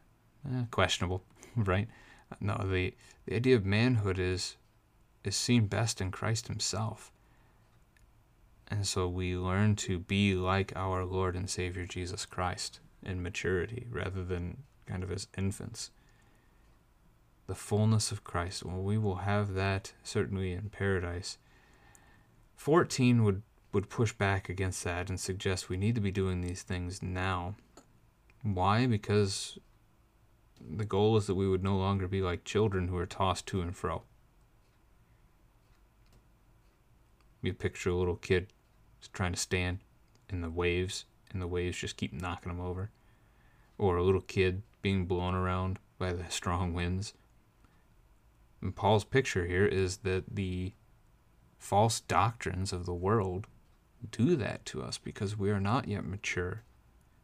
Eh, 0.47 0.65
questionable, 0.71 1.23
right? 1.57 1.89
No, 2.41 2.57
the, 2.69 2.95
the 3.27 3.37
idea 3.37 3.57
of 3.57 3.65
manhood 3.65 4.19
is 4.19 4.57
is 5.23 5.37
seen 5.37 5.67
best 5.67 6.01
in 6.01 6.11
Christ 6.11 6.49
Himself. 6.49 7.11
And 8.69 8.87
so 8.87 9.09
we 9.09 9.37
learn 9.37 9.77
to 9.77 9.99
be 9.99 10.35
like 10.35 10.73
our 10.77 11.05
Lord 11.05 11.35
and 11.35 11.49
Savior 11.49 11.87
Jesus 11.87 12.27
Christ 12.27 12.81
in 13.03 13.23
maturity 13.23 13.87
rather 13.91 14.25
than 14.25 14.59
kind 14.87 15.03
of 15.03 15.11
as 15.11 15.29
infants. 15.37 15.91
The 17.47 17.55
fullness 17.55 18.11
of 18.11 18.25
Christ. 18.25 18.65
Well, 18.65 18.83
we 18.83 18.99
will 18.99 19.17
have 19.17 19.55
that 19.55 19.93
certainly 20.03 20.53
in 20.53 20.71
paradise. 20.71 21.39
14 22.57 23.25
would, 23.25 23.43
would 23.73 23.91
push 23.91 24.13
back 24.13 24.49
against 24.49 24.83
that 24.85 25.09
and 25.09 25.21
suggest 25.21 25.69
we 25.69 25.77
need 25.77 25.95
to 25.95 26.01
be 26.01 26.11
doing 26.11 26.41
these 26.41 26.63
things 26.63 27.03
now. 27.03 27.55
Why? 28.43 28.87
Because 28.87 29.59
the 30.69 30.85
goal 30.85 31.17
is 31.17 31.27
that 31.27 31.35
we 31.35 31.49
would 31.49 31.63
no 31.63 31.77
longer 31.77 32.09
be 32.09 32.23
like 32.23 32.45
children 32.45 32.89
who 32.89 32.97
are 32.97 33.07
tossed 33.07 33.47
to 33.47 33.61
and 33.61 33.77
fro. 33.77 34.03
You 37.43 37.53
picture 37.53 37.91
a 37.91 37.95
little 37.95 38.17
kid 38.17 38.49
trying 39.13 39.33
to 39.33 39.39
stand 39.39 39.79
in 40.31 40.41
the 40.41 40.51
waves, 40.51 41.05
and 41.31 41.43
the 41.43 41.47
waves 41.47 41.79
just 41.79 41.97
keep 41.97 42.13
knocking 42.13 42.51
him 42.51 42.61
over. 42.61 42.91
Or 43.77 43.97
a 43.97 44.03
little 44.03 44.23
kid 44.23 44.63
being 44.81 45.05
blown 45.05 45.35
around 45.35 45.79
by 45.99 46.13
the 46.13 46.31
strong 46.31 46.73
winds. 46.73 47.13
And 48.63 48.75
Paul's 48.75 49.05
picture 49.05 49.47
here 49.47 49.67
is 49.67 49.99
that 49.99 50.25
the 50.35 50.73
false 51.59 52.01
doctrines 52.01 52.73
of 52.73 52.87
the 52.87 52.95
world 52.95 53.47
do 54.11 54.37
that 54.37 54.65
to 54.67 54.83
us 54.83 54.99
because 54.99 55.39
we 55.39 55.51
are 55.51 55.61
not 55.61 55.89
yet 55.89 56.05
mature 56.05 56.63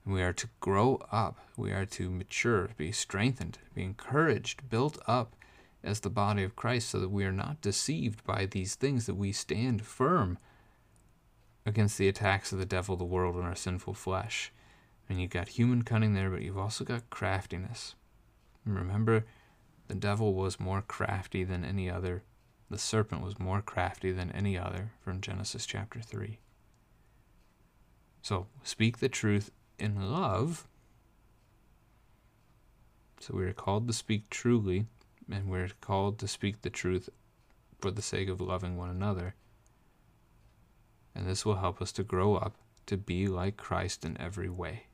we 0.04 0.22
are 0.22 0.32
to 0.32 0.48
grow 0.60 1.00
up. 1.12 1.38
We 1.56 1.72
are 1.72 1.86
to 1.86 2.10
mature, 2.10 2.70
be 2.76 2.92
strengthened, 2.92 3.58
be 3.74 3.82
encouraged, 3.82 4.68
built 4.68 4.98
up 5.06 5.36
as 5.82 6.00
the 6.00 6.10
body 6.10 6.42
of 6.42 6.56
Christ 6.56 6.90
so 6.90 6.98
that 7.00 7.10
we 7.10 7.24
are 7.24 7.32
not 7.32 7.60
deceived 7.60 8.24
by 8.24 8.46
these 8.46 8.74
things, 8.74 9.06
that 9.06 9.14
we 9.14 9.32
stand 9.32 9.84
firm 9.86 10.38
against 11.66 11.98
the 11.98 12.08
attacks 12.08 12.52
of 12.52 12.58
the 12.58 12.66
devil, 12.66 12.96
the 12.96 13.04
world, 13.04 13.36
and 13.36 13.44
our 13.44 13.54
sinful 13.54 13.94
flesh. 13.94 14.52
And 15.08 15.20
you've 15.20 15.30
got 15.30 15.48
human 15.48 15.82
cunning 15.82 16.14
there, 16.14 16.30
but 16.30 16.42
you've 16.42 16.58
also 16.58 16.84
got 16.84 17.10
craftiness. 17.10 17.94
And 18.64 18.74
remember, 18.74 19.24
the 19.88 19.94
devil 19.94 20.34
was 20.34 20.60
more 20.60 20.82
crafty 20.82 21.44
than 21.44 21.64
any 21.64 21.90
other. 21.90 22.22
The 22.70 22.78
serpent 22.78 23.22
was 23.22 23.38
more 23.38 23.60
crafty 23.60 24.12
than 24.12 24.30
any 24.32 24.56
other 24.56 24.92
from 25.00 25.20
Genesis 25.20 25.66
chapter 25.66 26.00
3. 26.00 26.38
So 28.22 28.46
speak 28.62 28.98
the 28.98 29.08
truth 29.08 29.50
in 29.80 30.10
love. 30.10 30.66
So 33.20 33.34
we 33.36 33.44
are 33.44 33.52
called 33.52 33.86
to 33.88 33.92
speak 33.92 34.30
truly, 34.30 34.86
and 35.30 35.48
we're 35.48 35.70
called 35.80 36.18
to 36.20 36.28
speak 36.28 36.62
the 36.62 36.70
truth 36.70 37.08
for 37.80 37.90
the 37.90 38.02
sake 38.02 38.28
of 38.28 38.40
loving 38.40 38.76
one 38.76 38.90
another. 38.90 39.34
And 41.14 41.26
this 41.26 41.44
will 41.44 41.56
help 41.56 41.82
us 41.82 41.92
to 41.92 42.02
grow 42.02 42.36
up 42.36 42.54
to 42.86 42.96
be 42.96 43.26
like 43.26 43.56
Christ 43.56 44.04
in 44.04 44.20
every 44.20 44.48
way. 44.48 44.84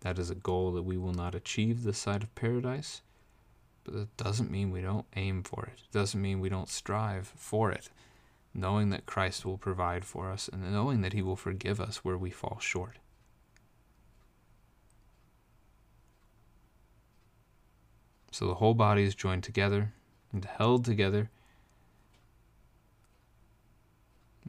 That 0.00 0.18
is 0.18 0.30
a 0.30 0.34
goal 0.34 0.72
that 0.72 0.82
we 0.82 0.98
will 0.98 1.12
not 1.12 1.34
achieve 1.34 1.82
this 1.82 1.98
side 1.98 2.22
of 2.22 2.34
paradise, 2.34 3.02
but 3.84 3.94
that 3.94 4.16
doesn't 4.16 4.50
mean 4.50 4.70
we 4.70 4.80
don't 4.80 5.06
aim 5.16 5.42
for 5.42 5.64
it. 5.66 5.80
It 5.84 5.92
doesn't 5.92 6.20
mean 6.20 6.40
we 6.40 6.48
don't 6.48 6.68
strive 6.68 7.32
for 7.36 7.70
it 7.70 7.88
knowing 8.54 8.90
that 8.90 9.06
Christ 9.06 9.44
will 9.44 9.58
provide 9.58 10.04
for 10.04 10.30
us 10.30 10.48
and 10.52 10.72
knowing 10.72 11.00
that 11.02 11.12
He 11.12 11.22
will 11.22 11.36
forgive 11.36 11.80
us 11.80 11.98
where 11.98 12.18
we 12.18 12.30
fall 12.30 12.58
short. 12.60 12.98
So 18.30 18.46
the 18.46 18.54
whole 18.54 18.74
body 18.74 19.02
is 19.04 19.14
joined 19.14 19.44
together 19.44 19.92
and 20.32 20.44
held 20.44 20.84
together. 20.84 21.30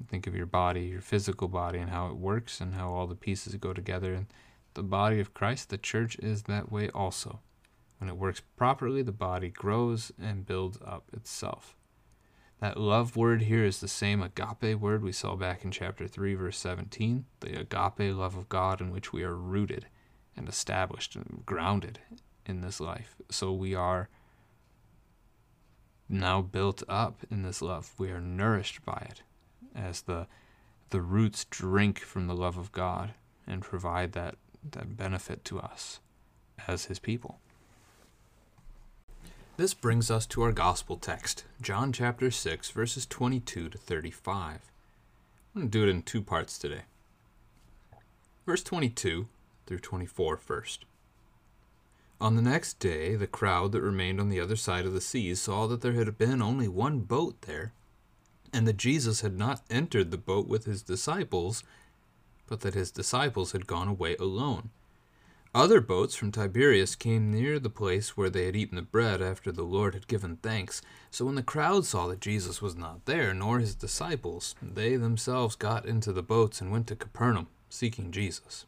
Think 0.08 0.28
of 0.28 0.36
your 0.36 0.46
body, 0.46 0.86
your 0.86 1.02
physical 1.02 1.48
body, 1.48 1.80
and 1.80 1.90
how 1.90 2.08
it 2.08 2.16
works 2.16 2.62
and 2.62 2.74
how 2.76 2.92
all 2.92 3.08
the 3.08 3.16
pieces 3.16 3.56
go 3.56 3.74
together. 3.74 4.14
And 4.14 4.28
the 4.74 4.84
body 4.84 5.20
of 5.20 5.34
Christ, 5.34 5.70
the 5.70 5.78
church, 5.78 6.18
is 6.20 6.44
that 6.44 6.72
way 6.72 6.90
also. 6.90 7.40
When 8.00 8.10
it 8.10 8.18
works 8.18 8.42
properly, 8.58 9.02
the 9.02 9.12
body 9.12 9.50
grows 9.50 10.12
and 10.22 10.46
builds 10.46 10.78
up 10.86 11.04
itself. 11.14 11.76
That 12.64 12.78
love 12.78 13.18
word 13.18 13.42
here 13.42 13.66
is 13.66 13.82
the 13.82 13.90
same 13.90 14.22
agape 14.22 14.80
word 14.80 15.04
we 15.04 15.12
saw 15.12 15.36
back 15.36 15.66
in 15.66 15.72
chapter 15.72 16.08
3, 16.08 16.34
verse 16.36 16.58
17, 16.60 17.26
the 17.42 17.60
agape 17.60 18.16
love 18.16 18.38
of 18.38 18.48
God 18.48 18.80
in 18.80 18.90
which 18.90 19.12
we 19.12 19.22
are 19.24 19.36
rooted 19.36 19.88
and 20.38 20.48
established 20.48 21.18
and 21.18 21.44
grounded 21.46 22.00
in 22.46 22.62
this 22.62 22.80
life. 22.80 23.18
So 23.30 23.52
we 23.52 23.76
are 23.76 24.08
now 26.08 26.42
built 26.42 26.84
up 26.88 27.26
in 27.30 27.44
this 27.44 27.62
love. 27.62 27.92
We 27.98 28.12
are 28.12 28.22
nourished 28.22 28.86
by 28.86 29.10
it 29.10 29.24
as 29.76 30.04
the 30.04 30.28
the 30.90 31.02
roots 31.02 31.44
drink 31.50 32.00
from 32.00 32.28
the 32.28 32.34
love 32.34 32.58
of 32.58 32.72
God 32.72 33.14
and 33.46 33.62
provide 33.62 34.14
that, 34.14 34.36
that 34.72 34.96
benefit 34.96 35.44
to 35.44 35.60
us 35.60 36.00
as 36.66 36.86
his 36.86 37.00
people. 37.00 37.42
This 39.56 39.76
brings 39.76 40.10
us 40.10 40.26
to 40.28 40.42
our 40.42 40.52
gospel 40.52 40.98
text, 40.98 41.44
John 41.62 41.94
chapter 41.94 42.32
6, 42.32 42.72
verses 42.72 43.06
22 43.06 43.70
to 43.70 43.78
35. 43.78 44.72
I'm 45.54 45.62
going 45.62 45.68
to 45.70 45.72
do 45.72 45.84
it 45.84 45.92
in 45.92 46.02
two 46.02 46.24
parts 46.24 46.58
today. 46.58 46.82
Verse 48.48 48.64
22 48.64 49.28
through 49.68 49.78
24 49.78 50.38
first. 50.38 50.86
On 52.20 52.36
the 52.36 52.42
next 52.42 52.80
day, 52.80 53.16
the 53.16 53.28
crowd 53.28 53.74
that 53.74 53.84
remained 53.84 54.20
on 54.20 54.30
the 54.30 54.40
other 54.40 54.56
side 54.56 54.88
of 54.88 54.94
the 54.94 55.00
sea 55.00 55.36
saw 55.36 55.68
that 55.68 55.82
there 55.82 55.94
had 55.94 56.18
been 56.18 56.42
only 56.42 56.68
one 56.68 57.02
boat 57.02 57.44
there, 57.44 57.74
and 58.52 58.68
that 58.68 58.78
Jesus 58.78 59.22
had 59.22 59.38
not 59.38 59.62
entered 59.70 60.10
the 60.10 60.18
boat 60.18 60.48
with 60.48 60.66
his 60.66 60.82
disciples, 60.82 61.64
but 62.48 62.62
that 62.62 62.74
his 62.74 62.90
disciples 62.90 63.52
had 63.52 63.68
gone 63.68 63.88
away 63.88 64.16
alone. 64.16 64.72
Other 65.56 65.82
boats 65.82 66.16
from 66.16 66.32
Tiberias 66.32 66.96
came 66.96 67.30
near 67.30 67.60
the 67.60 67.70
place 67.70 68.18
where 68.18 68.32
they 68.32 68.48
had 68.48 68.56
eaten 68.56 68.76
the 68.76 68.82
bread 68.82 69.22
after 69.22 69.52
the 69.52 69.62
Lord 69.62 69.94
had 69.94 70.08
given 70.08 70.38
thanks. 70.38 70.82
So 71.12 71.26
when 71.26 71.36
the 71.36 71.44
crowd 71.44 71.86
saw 71.86 72.08
that 72.08 72.22
Jesus 72.22 72.60
was 72.60 72.76
not 72.76 73.06
there, 73.06 73.36
nor 73.36 73.60
his 73.60 73.76
disciples, 73.76 74.56
they 74.64 74.96
themselves 74.96 75.56
got 75.56 75.86
into 75.86 76.12
the 76.12 76.24
boats 76.24 76.60
and 76.60 76.72
went 76.72 76.88
to 76.88 76.96
Capernaum, 76.96 77.50
seeking 77.70 78.12
Jesus. 78.12 78.66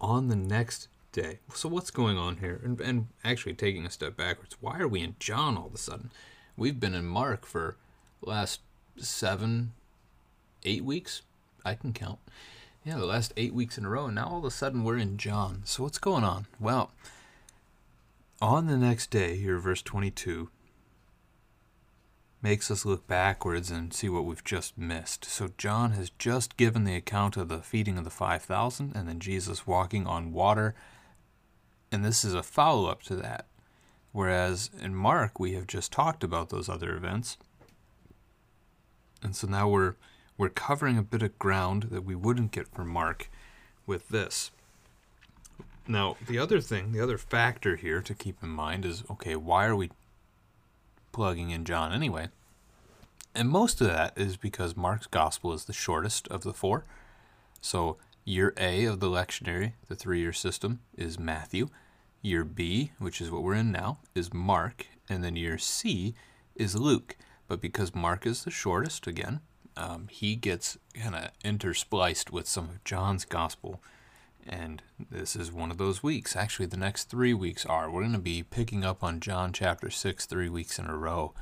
On 0.00 0.28
the 0.28 0.36
next 0.36 0.86
day, 1.10 1.40
so 1.52 1.68
what's 1.68 1.90
going 1.90 2.16
on 2.16 2.36
here? 2.36 2.60
And, 2.62 2.80
and 2.80 3.08
actually, 3.24 3.54
taking 3.54 3.84
a 3.84 3.90
step 3.90 4.16
backwards, 4.16 4.58
why 4.60 4.78
are 4.78 4.86
we 4.86 5.00
in 5.00 5.16
John 5.18 5.56
all 5.56 5.66
of 5.66 5.74
a 5.74 5.78
sudden? 5.78 6.12
We've 6.56 6.78
been 6.78 6.94
in 6.94 7.04
Mark 7.04 7.44
for 7.44 7.74
last 8.20 8.60
seven, 8.96 9.72
eight 10.64 10.84
weeks. 10.84 11.22
I 11.64 11.74
can 11.74 11.92
count 11.92 12.20
yeah, 12.84 12.96
the 12.96 13.06
last 13.06 13.32
eight 13.36 13.54
weeks 13.54 13.76
in 13.76 13.84
a 13.84 13.88
row, 13.88 14.06
and 14.06 14.14
now 14.14 14.28
all 14.28 14.38
of 14.38 14.44
a 14.44 14.50
sudden 14.50 14.84
we're 14.84 14.96
in 14.96 15.18
John. 15.18 15.62
So 15.64 15.82
what's 15.82 15.98
going 15.98 16.24
on? 16.24 16.46
Well, 16.58 16.90
on 18.40 18.66
the 18.66 18.76
next 18.76 19.10
day, 19.10 19.36
here, 19.36 19.58
verse 19.58 19.82
22, 19.82 20.48
makes 22.40 22.70
us 22.70 22.84
look 22.84 23.06
backwards 23.06 23.70
and 23.70 23.92
see 23.92 24.08
what 24.08 24.24
we've 24.24 24.44
just 24.44 24.78
missed. 24.78 25.24
So 25.24 25.50
John 25.58 25.92
has 25.92 26.10
just 26.18 26.56
given 26.56 26.84
the 26.84 26.94
account 26.94 27.36
of 27.36 27.48
the 27.48 27.58
feeding 27.58 27.98
of 27.98 28.04
the 28.04 28.10
5,000 28.10 28.92
and 28.94 29.08
then 29.08 29.18
Jesus 29.18 29.66
walking 29.66 30.06
on 30.06 30.32
water. 30.32 30.74
And 31.90 32.04
this 32.04 32.24
is 32.24 32.34
a 32.34 32.42
follow 32.42 32.88
up 32.88 33.02
to 33.04 33.16
that. 33.16 33.46
Whereas 34.12 34.70
in 34.80 34.94
Mark, 34.94 35.40
we 35.40 35.52
have 35.54 35.66
just 35.66 35.92
talked 35.92 36.22
about 36.22 36.48
those 36.48 36.68
other 36.68 36.94
events. 36.96 37.38
And 39.22 39.34
so 39.34 39.48
now 39.48 39.68
we're 39.68 39.96
we're 40.38 40.48
covering 40.48 40.96
a 40.96 41.02
bit 41.02 41.22
of 41.22 41.38
ground 41.38 41.88
that 41.90 42.04
we 42.04 42.14
wouldn't 42.14 42.52
get 42.52 42.68
from 42.68 42.88
Mark 42.88 43.28
with 43.84 44.08
this. 44.08 44.50
Now, 45.86 46.16
the 46.26 46.38
other 46.38 46.60
thing, 46.60 46.92
the 46.92 47.00
other 47.00 47.18
factor 47.18 47.76
here 47.76 48.00
to 48.00 48.14
keep 48.14 48.42
in 48.42 48.50
mind 48.50 48.84
is 48.84 49.02
okay, 49.10 49.36
why 49.36 49.66
are 49.66 49.76
we 49.76 49.90
plugging 51.12 51.50
in 51.50 51.64
John 51.64 51.92
anyway? 51.92 52.28
And 53.34 53.48
most 53.48 53.80
of 53.80 53.88
that 53.88 54.12
is 54.16 54.36
because 54.36 54.76
Mark's 54.76 55.06
gospel 55.06 55.52
is 55.52 55.64
the 55.64 55.72
shortest 55.72 56.28
of 56.28 56.42
the 56.42 56.52
four. 56.52 56.84
So, 57.60 57.96
year 58.24 58.52
A 58.58 58.84
of 58.84 59.00
the 59.00 59.08
lectionary, 59.08 59.72
the 59.88 59.96
three 59.96 60.20
year 60.20 60.32
system, 60.32 60.80
is 60.96 61.18
Matthew. 61.18 61.68
Year 62.20 62.44
B, 62.44 62.92
which 62.98 63.20
is 63.20 63.30
what 63.30 63.42
we're 63.42 63.54
in 63.54 63.72
now, 63.72 63.98
is 64.14 64.32
Mark. 64.32 64.86
And 65.08 65.24
then 65.24 65.36
year 65.36 65.56
C 65.56 66.14
is 66.54 66.76
Luke. 66.76 67.16
But 67.46 67.60
because 67.60 67.94
Mark 67.94 68.26
is 68.26 68.44
the 68.44 68.50
shortest, 68.50 69.06
again, 69.06 69.40
um, 69.78 70.08
he 70.10 70.34
gets 70.34 70.76
kind 70.94 71.14
of 71.14 71.30
interspliced 71.44 72.30
with 72.30 72.48
some 72.48 72.64
of 72.64 72.84
John's 72.84 73.24
gospel. 73.24 73.80
And 74.46 74.82
this 75.10 75.36
is 75.36 75.52
one 75.52 75.70
of 75.70 75.78
those 75.78 76.02
weeks. 76.02 76.34
Actually, 76.34 76.66
the 76.66 76.76
next 76.76 77.04
three 77.04 77.32
weeks 77.32 77.64
are. 77.64 77.90
We're 77.90 78.00
going 78.02 78.12
to 78.12 78.18
be 78.18 78.42
picking 78.42 78.84
up 78.84 79.04
on 79.04 79.20
John 79.20 79.52
chapter 79.52 79.88
6 79.88 80.26
three 80.26 80.48
weeks 80.48 80.78
in 80.78 80.86
a 80.86 80.96
row. 80.96 81.32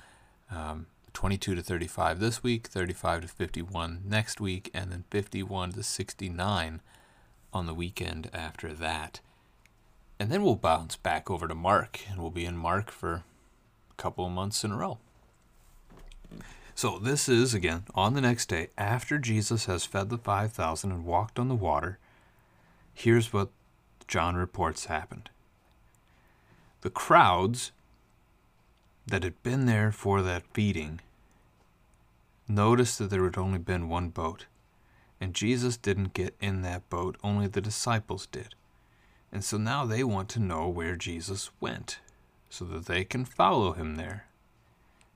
Um, 0.51 0.87
22 1.15 1.55
to 1.55 1.63
35 1.63 2.21
this 2.21 2.43
week, 2.43 2.67
35 2.67 3.23
to 3.23 3.29
51 3.29 4.03
next 4.05 4.39
week, 4.39 4.71
and 4.75 4.93
then 4.93 5.05
51 5.11 5.73
to 5.73 5.83
69 5.83 6.83
on 7.55 7.67
the 7.67 7.73
weekend 7.73 8.29
after 8.35 8.75
that. 8.75 9.21
And 10.21 10.31
then 10.31 10.43
we'll 10.43 10.57
bounce 10.57 10.97
back 10.97 11.31
over 11.31 11.49
to 11.49 11.55
Mark, 11.55 12.01
and 12.11 12.21
we'll 12.21 12.31
be 12.31 12.45
in 12.45 12.57
Mark 12.57 12.91
for 12.91 13.13
a 13.13 13.95
couple 13.97 14.27
of 14.27 14.33
months 14.33 14.63
in 14.63 14.73
a 14.73 14.77
row. 14.77 14.99
So 16.77 16.99
this 16.99 17.27
is, 17.27 17.55
again, 17.55 17.85
on 17.95 18.13
the 18.13 18.21
next 18.21 18.51
day, 18.51 18.69
after 18.77 19.17
Jesus 19.17 19.65
has 19.65 19.87
fed 19.87 20.11
the 20.11 20.19
5,000 20.19 20.93
and 20.93 21.07
walked 21.07 21.39
on 21.39 21.49
the 21.49 21.55
water, 21.55 21.99
here's 22.93 23.33
what 23.33 23.49
John 24.07 24.37
reports 24.37 24.85
happened. 24.85 25.31
The 26.83 26.91
crowds 26.91 27.73
that 29.07 29.25
had 29.25 29.43
been 29.43 29.65
there 29.65 29.91
for 29.91 30.21
that 30.21 30.43
feeding 30.53 31.01
noticed 32.47 32.99
that 32.99 33.09
there 33.09 33.25
had 33.25 33.39
only 33.39 33.59
been 33.59 33.89
one 33.89 34.11
boat, 34.11 34.45
and 35.19 35.33
Jesus 35.33 35.79
didn't 35.79 36.13
get 36.13 36.37
in 36.43 36.61
that 36.61 36.91
boat, 36.91 37.17
only 37.25 37.47
the 37.47 37.63
disciples 37.63 38.27
did. 38.27 38.55
And 39.33 39.43
so 39.43 39.57
now 39.57 39.87
they 39.87 40.05
want 40.05 40.29
to 40.29 40.41
know 40.41 40.69
where 40.69 40.95
Jesus 40.95 41.51
went, 41.59 42.01
so 42.51 42.67
that 42.67 42.85
they 42.85 43.03
can 43.03 43.25
follow 43.25 43.73
him 43.73 43.95
there. 43.95 44.26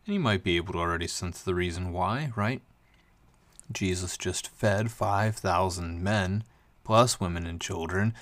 And 0.07 0.15
you 0.15 0.21
might 0.21 0.43
be 0.43 0.57
able 0.57 0.73
to 0.75 0.79
already 0.79 1.07
sense 1.07 1.41
the 1.41 1.55
reason 1.55 1.93
why, 1.93 2.33
right? 2.37 2.63
Jesus 3.73 4.17
just 4.17 4.49
fed 4.49 4.91
5,000 4.91 6.03
men, 6.03 6.45
plus 6.85 7.21
women 7.21 7.47
and 7.47 7.61
children, 7.61 8.15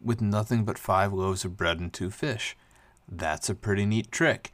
with 0.00 0.20
nothing 0.20 0.64
but 0.64 0.78
five 0.78 1.12
loaves 1.12 1.44
of 1.44 1.56
bread 1.56 1.80
and 1.80 1.92
two 1.92 2.10
fish. 2.10 2.56
That's 3.08 3.48
a 3.48 3.54
pretty 3.54 3.86
neat 3.86 4.12
trick. 4.12 4.52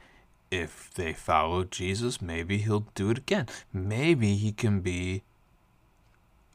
If 0.51 0.93
they 0.95 1.13
follow 1.13 1.65
Jesus, 1.65 2.23
maybe 2.23 2.59
he'll 2.59 2.87
do 2.95 3.11
it 3.11 3.19
again. 3.19 3.49
Maybe 3.73 4.37
he 4.37 4.53
can 4.53 4.81
be 4.81 5.23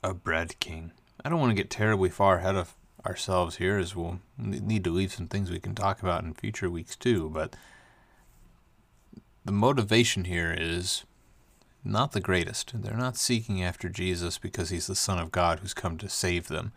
a 0.04 0.14
bread 0.14 0.60
king. 0.60 0.92
I 1.24 1.30
don't 1.30 1.40
want 1.40 1.52
to 1.52 1.56
get 1.62 1.70
terribly 1.70 2.10
far 2.10 2.38
ahead 2.38 2.56
of 2.56 2.76
ourselves 3.06 3.58
here, 3.58 3.78
as 3.78 3.96
we'll 3.96 4.20
need 4.38 4.84
to 4.84 4.92
leave 4.92 5.12
some 5.14 5.28
things 5.28 5.50
we 5.50 5.60
can 5.60 5.76
talk 5.76 6.02
about 6.02 6.24
in 6.24 6.34
future 6.34 6.70
weeks 6.70 6.96
too, 6.96 7.30
but 7.30 7.56
the 9.48 9.54
motivation 9.54 10.26
here 10.26 10.54
is 10.56 11.06
not 11.82 12.12
the 12.12 12.20
greatest. 12.20 12.74
They're 12.76 12.98
not 12.98 13.16
seeking 13.16 13.64
after 13.64 13.88
Jesus 13.88 14.38
because 14.38 14.72
he's 14.72 14.88
the 14.88 14.96
Son 14.96 15.20
of 15.20 15.32
God 15.32 15.60
who's 15.60 15.74
come 15.74 15.98
to 16.00 16.10
save 16.10 16.50
them. 16.50 16.74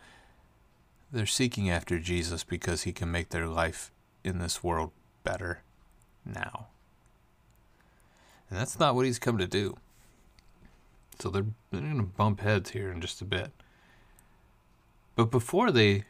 They're 1.10 1.26
seeking 1.26 1.68
after 1.68 1.98
Jesus 1.98 2.44
because 2.44 2.82
he 2.82 2.92
can 2.92 3.10
make 3.10 3.30
their 3.30 3.48
life 3.48 3.90
in 4.22 4.38
this 4.38 4.62
world 4.62 4.92
better 5.24 5.62
now. 6.24 6.68
And 8.48 8.56
that's 8.56 8.78
not 8.78 8.94
what 8.94 9.04
he's 9.04 9.18
come 9.18 9.38
to 9.38 9.48
do. 9.48 9.76
So 11.18 11.28
they're, 11.28 11.46
they're 11.72 11.80
going 11.80 11.96
to 11.96 12.04
bump 12.04 12.38
heads 12.38 12.70
here 12.70 12.92
in 12.92 13.00
just 13.00 13.20
a 13.20 13.24
bit. 13.24 13.50
But 15.16 15.32
before 15.32 15.72
they 15.72 16.04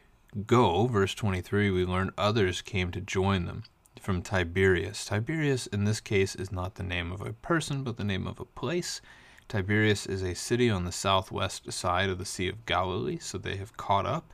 go, 0.45 0.85
verse 0.85 1.15
23, 1.15 1.71
we 1.71 1.85
learn 1.85 2.11
others 2.19 2.61
came 2.61 2.91
to 2.91 3.01
join 3.01 3.45
them 3.45 3.63
from 4.01 4.21
Tiberias. 4.21 5.05
Tiberias, 5.05 5.67
in 5.67 5.85
this 5.85 5.99
case, 5.99 6.35
is 6.35 6.51
not 6.51 6.75
the 6.75 6.83
name 6.83 7.11
of 7.11 7.21
a 7.21 7.33
person, 7.33 7.83
but 7.83 7.97
the 7.97 8.03
name 8.03 8.25
of 8.25 8.39
a 8.39 8.45
place. 8.45 8.99
Tiberias 9.47 10.07
is 10.07 10.23
a 10.23 10.33
city 10.33 10.69
on 10.69 10.85
the 10.85 10.91
southwest 10.91 11.71
side 11.71 12.09
of 12.09 12.17
the 12.17 12.25
Sea 12.25 12.47
of 12.47 12.65
Galilee, 12.65 13.19
so 13.19 13.37
they 13.37 13.57
have 13.57 13.77
caught 13.77 14.05
up. 14.05 14.33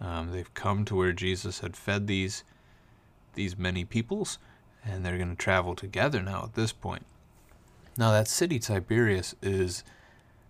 Um, 0.00 0.32
they've 0.32 0.52
come 0.54 0.84
to 0.86 0.96
where 0.96 1.12
Jesus 1.12 1.60
had 1.60 1.76
fed 1.76 2.06
these 2.06 2.42
these 3.34 3.56
many 3.56 3.84
peoples, 3.84 4.38
and 4.84 5.04
they're 5.04 5.16
going 5.16 5.30
to 5.30 5.42
travel 5.42 5.74
together 5.74 6.22
now 6.22 6.44
at 6.44 6.54
this 6.54 6.72
point. 6.72 7.06
Now, 7.96 8.10
that 8.12 8.28
city, 8.28 8.58
Tiberias, 8.58 9.34
is 9.42 9.84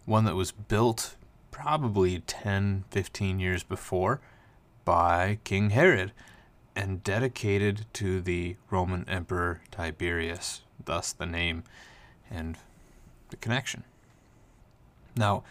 one 0.05 0.25
that 0.25 0.35
was 0.35 0.51
built 0.51 1.17
probably 1.53 2.21
10, 2.21 2.85
15 2.91 3.39
years 3.39 3.63
before 3.63 4.21
by 4.85 5.39
King 5.45 5.71
Herod 5.71 6.13
and 6.75 7.05
dedicated 7.05 7.87
to 7.95 8.21
the 8.21 8.57
Roman 8.71 9.09
Emperor 9.09 9.61
Tiberius, 9.71 10.63
thus 10.85 11.13
the 11.13 11.27
name 11.27 11.65
and 12.31 12.57
the 13.31 13.37
connection. 13.37 13.85
Now, 15.17 15.45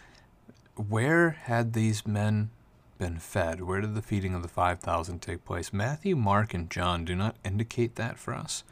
where 0.75 1.31
had 1.31 1.73
these 1.73 2.07
men 2.07 2.49
been 2.97 3.17
fed? 3.17 3.61
Where 3.61 3.81
did 3.81 3.95
the 3.95 4.01
feeding 4.01 4.33
of 4.33 4.41
the 4.41 4.47
5,000 4.47 5.21
take 5.21 5.45
place? 5.45 5.73
Matthew, 5.73 6.15
Mark, 6.15 6.53
and 6.53 6.69
John 6.69 7.05
do 7.05 7.15
not 7.15 7.35
indicate 7.43 7.95
that 7.95 8.17
for 8.17 8.33
us. 8.33 8.63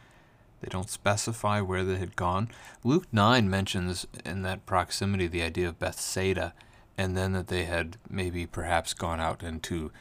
They 0.61 0.69
don't 0.69 0.89
specify 0.89 1.61
where 1.61 1.83
they 1.83 1.97
had 1.97 2.15
gone. 2.15 2.49
Luke 2.83 3.07
9 3.11 3.49
mentions 3.49 4.05
in 4.25 4.41
that 4.41 4.65
proximity 4.65 5.27
the 5.27 5.41
idea 5.41 5.67
of 5.67 5.79
Bethsaida, 5.79 6.53
and 6.97 7.15
then 7.15 7.31
that 7.33 7.47
they 7.47 7.65
had 7.65 7.97
maybe 8.09 8.45
perhaps 8.45 8.93
gone 8.93 9.19
out 9.19 9.41
into 9.41 9.91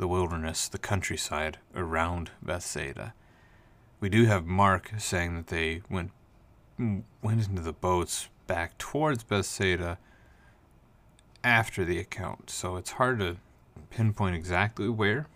the 0.00 0.08
wilderness, 0.08 0.66
the 0.66 0.78
countryside 0.78 1.58
around 1.76 2.30
Bethsaida. 2.42 3.12
We 4.00 4.08
do 4.08 4.24
have 4.24 4.46
Mark 4.46 4.92
saying 4.96 5.36
that 5.36 5.48
they 5.48 5.82
went 5.90 6.10
went 6.78 7.46
into 7.46 7.60
the 7.60 7.74
boats 7.74 8.30
back 8.46 8.78
towards 8.78 9.22
Bethsaida 9.22 9.98
after 11.44 11.84
the 11.84 11.98
account, 11.98 12.48
so 12.48 12.76
it's 12.76 12.92
hard 12.92 13.18
to 13.18 13.36
pinpoint 13.90 14.34
exactly 14.34 14.88
where, 14.88 15.26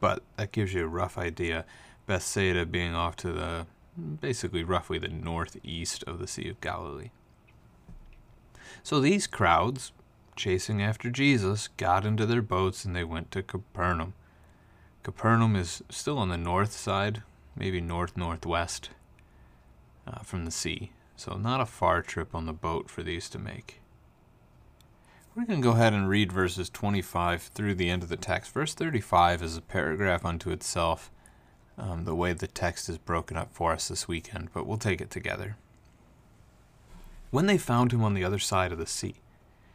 but 0.00 0.22
that 0.36 0.52
gives 0.52 0.74
you 0.74 0.84
a 0.84 0.88
rough 0.88 1.16
idea. 1.16 1.64
Bethsaida 2.06 2.66
being 2.66 2.94
off 2.94 3.16
to 3.16 3.32
the 3.32 3.66
basically 4.20 4.62
roughly 4.62 4.98
the 4.98 5.08
northeast 5.08 6.04
of 6.04 6.18
the 6.18 6.26
Sea 6.26 6.50
of 6.50 6.60
Galilee. 6.60 7.10
So 8.82 9.00
these 9.00 9.26
crowds 9.26 9.92
chasing 10.40 10.82
after 10.82 11.10
Jesus, 11.10 11.68
got 11.76 12.06
into 12.06 12.24
their 12.24 12.40
boats 12.40 12.86
and 12.86 12.96
they 12.96 13.04
went 13.04 13.30
to 13.30 13.42
Capernaum. 13.42 14.14
Capernaum 15.02 15.54
is 15.54 15.82
still 15.90 16.16
on 16.16 16.30
the 16.30 16.38
north 16.38 16.72
side, 16.72 17.22
maybe 17.54 17.80
north 17.80 18.16
northwest 18.16 18.88
uh, 20.06 20.20
from 20.20 20.46
the 20.46 20.50
sea, 20.50 20.92
so 21.14 21.36
not 21.36 21.60
a 21.60 21.66
far 21.66 22.00
trip 22.00 22.34
on 22.34 22.46
the 22.46 22.54
boat 22.54 22.88
for 22.88 23.02
these 23.02 23.28
to 23.28 23.38
make. 23.38 23.80
We're 25.36 25.44
going 25.44 25.60
to 25.60 25.68
go 25.68 25.74
ahead 25.74 25.92
and 25.92 26.08
read 26.08 26.32
verses 26.32 26.70
25 26.70 27.42
through 27.42 27.74
the 27.74 27.90
end 27.90 28.02
of 28.02 28.08
the 28.08 28.16
text. 28.16 28.52
Verse 28.52 28.72
35 28.72 29.42
is 29.42 29.56
a 29.58 29.62
paragraph 29.62 30.24
unto 30.24 30.50
itself, 30.50 31.10
um, 31.76 32.04
the 32.04 32.14
way 32.14 32.32
the 32.32 32.46
text 32.46 32.88
is 32.88 32.96
broken 32.96 33.36
up 33.36 33.52
for 33.52 33.72
us 33.72 33.88
this 33.88 34.08
weekend, 34.08 34.48
but 34.54 34.66
we'll 34.66 34.78
take 34.78 35.02
it 35.02 35.10
together. 35.10 35.56
When 37.30 37.44
they 37.44 37.58
found 37.58 37.92
him 37.92 38.02
on 38.02 38.14
the 38.14 38.24
other 38.24 38.38
side 38.38 38.72
of 38.72 38.78
the 38.78 38.86
sea, 38.86 39.16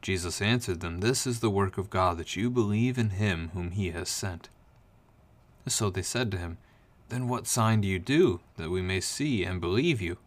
Jesus 0.00 0.40
answered 0.40 0.80
them, 0.80 1.00
This 1.00 1.26
is 1.26 1.40
the 1.40 1.50
work 1.50 1.76
of 1.76 1.90
God, 1.90 2.18
that 2.18 2.36
you 2.36 2.50
believe 2.50 2.98
in 2.98 3.10
him 3.10 3.50
whom 3.52 3.72
he 3.72 3.90
has 3.90 4.08
sent. 4.08 4.48
So 5.66 5.90
they 5.90 6.02
said 6.02 6.30
to 6.30 6.38
him, 6.38 6.58
Then 7.08 7.28
what 7.28 7.46
sign 7.46 7.80
do 7.80 7.88
you 7.88 7.98
do, 7.98 8.40
that 8.56 8.70
we 8.70 8.80
may 8.80 9.00
see 9.00 9.44
and 9.44 9.60
believe 9.60 10.00
you? 10.00 10.18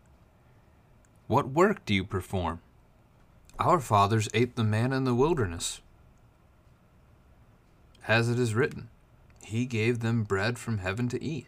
What 1.28 1.50
work 1.50 1.86
do 1.86 1.94
you 1.94 2.04
perform? 2.04 2.62
Our 3.58 3.80
fathers 3.80 4.28
ate 4.34 4.56
the 4.56 4.64
manna 4.64 4.98
in 4.98 5.04
the 5.06 5.16
wilderness. 5.16 5.82
As 8.08 8.30
it 8.30 8.40
is 8.40 8.56
written, 8.56 8.90
He 9.44 9.66
gave 9.66 10.00
them 10.00 10.24
bread 10.24 10.60
from 10.60 10.80
heaven 10.80 11.08
to 11.10 11.24
eat. 11.24 11.48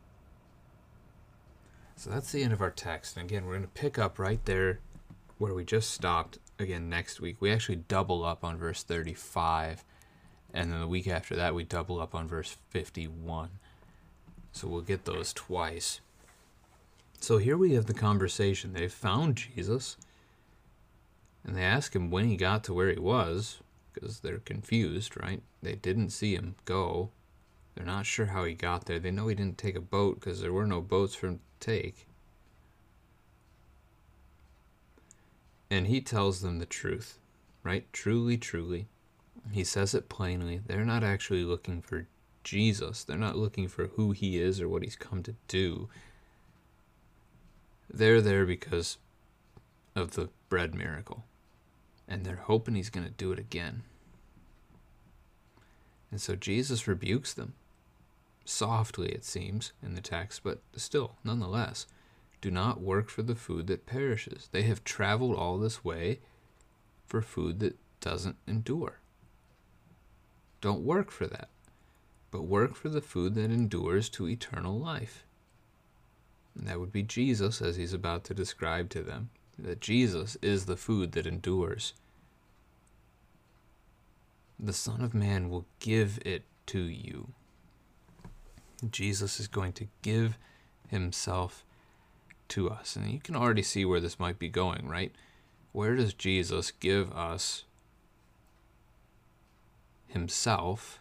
So 1.95 2.09
that's 2.09 2.31
the 2.31 2.43
end 2.43 2.53
of 2.53 2.61
our 2.61 2.71
text. 2.71 3.17
And 3.17 3.29
again, 3.29 3.45
we're 3.45 3.53
going 3.53 3.63
to 3.63 3.67
pick 3.69 3.99
up 3.99 4.17
right 4.17 4.43
there 4.45 4.79
where 5.37 5.53
we 5.53 5.63
just 5.63 5.91
stopped 5.91 6.37
again 6.59 6.89
next 6.89 7.21
week. 7.21 7.37
We 7.39 7.51
actually 7.51 7.77
double 7.87 8.23
up 8.23 8.43
on 8.43 8.57
verse 8.57 8.83
35. 8.83 9.83
And 10.53 10.71
then 10.71 10.79
the 10.79 10.87
week 10.87 11.07
after 11.07 11.35
that, 11.35 11.55
we 11.55 11.63
double 11.63 11.99
up 11.99 12.13
on 12.13 12.27
verse 12.27 12.57
51. 12.69 13.49
So 14.51 14.67
we'll 14.67 14.81
get 14.81 15.05
those 15.05 15.33
twice. 15.33 16.01
So 17.19 17.37
here 17.37 17.57
we 17.57 17.73
have 17.73 17.85
the 17.85 17.93
conversation. 17.93 18.73
They 18.73 18.87
found 18.87 19.35
Jesus 19.35 19.97
and 21.43 21.55
they 21.55 21.63
ask 21.63 21.95
him 21.95 22.11
when 22.11 22.25
he 22.25 22.35
got 22.35 22.63
to 22.65 22.73
where 22.73 22.91
he 22.91 22.99
was 22.99 23.59
because 23.93 24.19
they're 24.19 24.39
confused, 24.39 25.19
right? 25.21 25.41
They 25.61 25.75
didn't 25.75 26.09
see 26.09 26.35
him 26.35 26.55
go. 26.65 27.09
They're 27.75 27.85
not 27.85 28.05
sure 28.05 28.27
how 28.27 28.43
he 28.43 28.53
got 28.53 28.85
there. 28.85 28.99
They 28.99 29.11
know 29.11 29.27
he 29.27 29.35
didn't 29.35 29.57
take 29.57 29.75
a 29.75 29.81
boat 29.81 30.19
because 30.19 30.41
there 30.41 30.53
were 30.53 30.67
no 30.67 30.81
boats 30.81 31.15
for 31.15 31.27
him 31.27 31.39
to 31.59 31.65
take. 31.65 32.07
And 35.69 35.87
he 35.87 36.01
tells 36.01 36.41
them 36.41 36.59
the 36.59 36.65
truth, 36.65 37.17
right? 37.63 37.91
Truly, 37.93 38.37
truly. 38.37 38.87
He 39.51 39.63
says 39.63 39.95
it 39.95 40.09
plainly. 40.09 40.61
They're 40.65 40.83
not 40.83 41.03
actually 41.03 41.43
looking 41.43 41.81
for 41.81 42.07
Jesus, 42.43 43.03
they're 43.03 43.17
not 43.17 43.37
looking 43.37 43.67
for 43.67 43.87
who 43.87 44.11
he 44.11 44.41
is 44.41 44.59
or 44.59 44.67
what 44.67 44.81
he's 44.81 44.95
come 44.95 45.21
to 45.23 45.35
do. 45.47 45.89
They're 47.87 48.21
there 48.21 48.45
because 48.45 48.97
of 49.95 50.11
the 50.11 50.29
bread 50.49 50.73
miracle 50.73 51.23
and 52.07 52.25
they're 52.25 52.35
hoping 52.35 52.75
he's 52.75 52.89
going 52.89 53.05
to 53.05 53.13
do 53.13 53.31
it 53.31 53.39
again. 53.39 53.83
And 56.11 56.19
so 56.19 56.35
Jesus 56.35 56.87
rebukes 56.87 57.33
them. 57.33 57.53
Softly, 58.51 59.09
it 59.09 59.23
seems, 59.23 59.71
in 59.81 59.95
the 59.95 60.01
text, 60.01 60.41
but 60.43 60.61
still, 60.75 61.15
nonetheless. 61.23 61.87
Do 62.41 62.51
not 62.51 62.81
work 62.81 63.09
for 63.09 63.21
the 63.21 63.35
food 63.35 63.67
that 63.67 63.85
perishes. 63.85 64.49
They 64.51 64.63
have 64.63 64.83
traveled 64.83 65.35
all 65.35 65.57
this 65.57 65.85
way 65.85 66.19
for 67.07 67.21
food 67.21 67.59
that 67.59 67.77
doesn't 68.01 68.35
endure. 68.47 68.99
Don't 70.59 70.83
work 70.83 71.11
for 71.11 71.27
that, 71.27 71.49
but 72.29 72.43
work 72.43 72.75
for 72.75 72.89
the 72.89 73.01
food 73.01 73.35
that 73.35 73.51
endures 73.51 74.09
to 74.09 74.27
eternal 74.27 74.77
life. 74.77 75.23
And 76.55 76.67
that 76.67 76.79
would 76.79 76.91
be 76.91 77.03
Jesus, 77.03 77.61
as 77.61 77.77
he's 77.77 77.93
about 77.93 78.23
to 78.25 78.33
describe 78.33 78.89
to 78.89 79.01
them 79.01 79.29
that 79.57 79.79
Jesus 79.79 80.35
is 80.41 80.65
the 80.65 80.77
food 80.77 81.13
that 81.13 81.25
endures 81.25 81.93
the 84.59 84.73
Son 84.73 85.01
of 85.01 85.13
Man 85.13 85.49
will 85.49 85.65
give 85.79 86.19
it 86.23 86.43
to 86.67 86.81
you. 86.81 87.29
Jesus 88.89 89.39
is 89.39 89.47
going 89.47 89.73
to 89.73 89.87
give 90.01 90.37
himself 90.89 91.63
to 92.49 92.69
us. 92.69 92.95
And 92.95 93.09
you 93.09 93.19
can 93.19 93.35
already 93.35 93.61
see 93.61 93.85
where 93.85 93.99
this 93.99 94.19
might 94.19 94.39
be 94.39 94.49
going, 94.49 94.87
right? 94.87 95.13
Where 95.71 95.95
does 95.95 96.13
Jesus 96.13 96.71
give 96.71 97.11
us 97.13 97.63
himself 100.07 100.99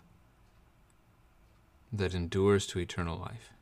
that 1.92 2.14
endures 2.14 2.66
to 2.68 2.78
eternal 2.78 3.18
life? 3.18 3.52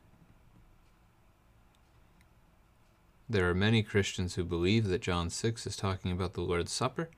There 3.27 3.49
are 3.49 3.55
many 3.55 3.83
Christians 3.83 4.35
who 4.35 4.43
believe 4.43 4.87
that 4.87 5.01
John 5.01 5.29
6 5.29 5.67
is 5.67 5.75
talking 5.75 6.11
about 6.11 6.33
the 6.33 6.41
Lord's 6.41 6.71
Supper. 6.71 7.09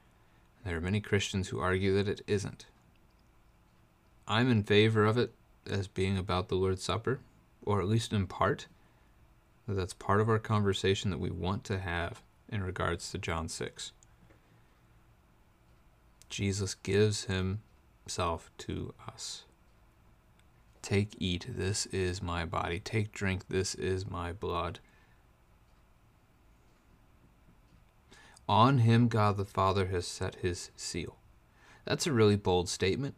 There 0.65 0.77
are 0.77 0.81
many 0.81 0.99
Christians 0.99 1.49
who 1.49 1.59
argue 1.59 1.95
that 1.95 2.07
it 2.07 2.21
isn't. 2.27 2.65
I'm 4.27 4.49
in 4.49 4.63
favor 4.63 5.05
of 5.05 5.17
it 5.17 5.33
as 5.69 5.87
being 5.87 6.17
about 6.17 6.49
the 6.49 6.55
Lord's 6.55 6.83
Supper, 6.83 7.19
or 7.63 7.81
at 7.81 7.87
least 7.87 8.13
in 8.13 8.27
part. 8.27 8.67
That's 9.67 9.93
part 9.93 10.19
of 10.19 10.29
our 10.29 10.39
conversation 10.39 11.11
that 11.11 11.19
we 11.19 11.29
want 11.29 11.63
to 11.65 11.79
have 11.79 12.21
in 12.49 12.63
regards 12.63 13.09
to 13.11 13.17
John 13.17 13.47
6. 13.47 13.91
Jesus 16.29 16.75
gives 16.75 17.25
himself 17.25 18.51
to 18.59 18.93
us. 19.07 19.43
Take, 20.81 21.15
eat, 21.19 21.45
this 21.47 21.85
is 21.87 22.23
my 22.23 22.45
body. 22.45 22.79
Take, 22.79 23.11
drink, 23.11 23.47
this 23.49 23.75
is 23.75 24.09
my 24.09 24.33
blood. 24.33 24.79
On 28.49 28.79
him, 28.79 29.07
God 29.07 29.37
the 29.37 29.45
Father 29.45 29.87
has 29.87 30.07
set 30.07 30.35
his 30.35 30.71
seal. 30.75 31.17
That's 31.85 32.07
a 32.07 32.11
really 32.11 32.35
bold 32.35 32.67
statement. 32.67 33.15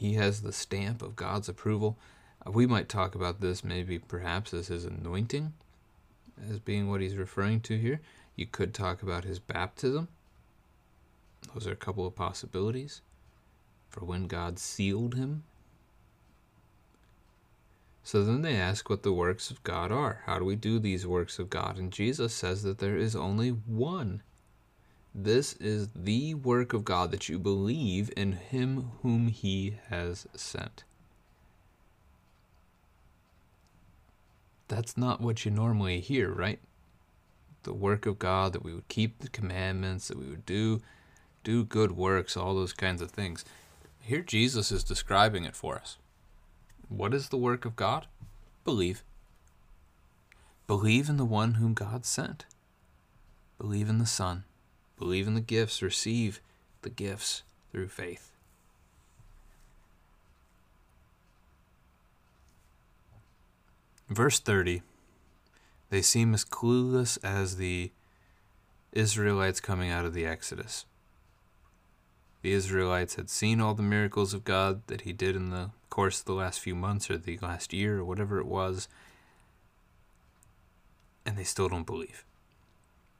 He 0.00 0.14
has 0.14 0.40
the 0.40 0.50
stamp 0.50 1.02
of 1.02 1.14
God's 1.14 1.46
approval. 1.46 1.98
Uh, 2.46 2.52
we 2.52 2.66
might 2.66 2.88
talk 2.88 3.14
about 3.14 3.42
this 3.42 3.62
maybe 3.62 3.98
perhaps 3.98 4.54
as 4.54 4.68
his 4.68 4.86
anointing, 4.86 5.52
as 6.48 6.58
being 6.58 6.88
what 6.88 7.02
he's 7.02 7.16
referring 7.16 7.60
to 7.60 7.76
here. 7.76 8.00
You 8.34 8.46
could 8.46 8.72
talk 8.72 9.02
about 9.02 9.24
his 9.24 9.38
baptism. 9.38 10.08
Those 11.52 11.66
are 11.66 11.72
a 11.72 11.76
couple 11.76 12.06
of 12.06 12.16
possibilities 12.16 13.02
for 13.90 14.06
when 14.06 14.26
God 14.26 14.58
sealed 14.58 15.16
him. 15.16 15.42
So 18.02 18.24
then 18.24 18.40
they 18.40 18.56
ask 18.56 18.88
what 18.88 19.02
the 19.02 19.12
works 19.12 19.50
of 19.50 19.62
God 19.64 19.92
are. 19.92 20.22
How 20.24 20.38
do 20.38 20.46
we 20.46 20.56
do 20.56 20.78
these 20.78 21.06
works 21.06 21.38
of 21.38 21.50
God? 21.50 21.76
And 21.76 21.92
Jesus 21.92 22.32
says 22.32 22.62
that 22.62 22.78
there 22.78 22.96
is 22.96 23.14
only 23.14 23.50
one 23.50 24.22
this 25.14 25.54
is 25.54 25.88
the 25.94 26.34
work 26.34 26.72
of 26.72 26.84
God 26.84 27.10
that 27.10 27.28
you 27.28 27.38
believe 27.38 28.10
in 28.16 28.32
him 28.32 28.92
whom 29.02 29.28
he 29.28 29.76
has 29.88 30.26
sent. 30.34 30.84
That's 34.68 34.96
not 34.96 35.20
what 35.20 35.44
you 35.44 35.50
normally 35.50 35.98
hear, 36.00 36.30
right? 36.30 36.60
The 37.64 37.74
work 37.74 38.06
of 38.06 38.18
God, 38.18 38.52
that 38.52 38.62
we 38.62 38.72
would 38.72 38.86
keep 38.88 39.18
the 39.18 39.28
commandments, 39.28 40.08
that 40.08 40.18
we 40.18 40.26
would 40.26 40.46
do 40.46 40.80
do 41.42 41.64
good 41.64 41.92
works, 41.92 42.36
all 42.36 42.54
those 42.54 42.72
kinds 42.72 43.00
of 43.00 43.10
things. 43.10 43.44
Here 44.00 44.20
Jesus 44.20 44.70
is 44.70 44.84
describing 44.84 45.44
it 45.44 45.56
for 45.56 45.76
us. 45.76 45.96
What 46.88 47.14
is 47.14 47.28
the 47.28 47.36
work 47.36 47.64
of 47.64 47.76
God? 47.76 48.06
Believe. 48.64 49.02
Believe 50.66 51.08
in 51.08 51.16
the 51.16 51.24
one 51.24 51.54
whom 51.54 51.74
God 51.74 52.04
sent. 52.04 52.44
Believe 53.58 53.88
in 53.88 53.98
the 53.98 54.06
Son. 54.06 54.44
Believe 55.00 55.26
in 55.26 55.32
the 55.32 55.40
gifts, 55.40 55.80
receive 55.80 56.42
the 56.82 56.90
gifts 56.90 57.42
through 57.72 57.88
faith. 57.88 58.32
Verse 64.10 64.38
30 64.38 64.82
They 65.88 66.02
seem 66.02 66.34
as 66.34 66.44
clueless 66.44 67.16
as 67.24 67.56
the 67.56 67.90
Israelites 68.92 69.58
coming 69.58 69.90
out 69.90 70.04
of 70.04 70.12
the 70.12 70.26
Exodus. 70.26 70.84
The 72.42 72.52
Israelites 72.52 73.14
had 73.14 73.30
seen 73.30 73.58
all 73.58 73.72
the 73.72 73.82
miracles 73.82 74.34
of 74.34 74.44
God 74.44 74.86
that 74.88 75.02
He 75.02 75.14
did 75.14 75.34
in 75.34 75.48
the 75.48 75.70
course 75.88 76.20
of 76.20 76.26
the 76.26 76.34
last 76.34 76.60
few 76.60 76.74
months 76.74 77.10
or 77.10 77.16
the 77.16 77.38
last 77.40 77.72
year 77.72 78.00
or 78.00 78.04
whatever 78.04 78.38
it 78.38 78.46
was, 78.46 78.86
and 81.24 81.38
they 81.38 81.44
still 81.44 81.70
don't 81.70 81.86
believe. 81.86 82.22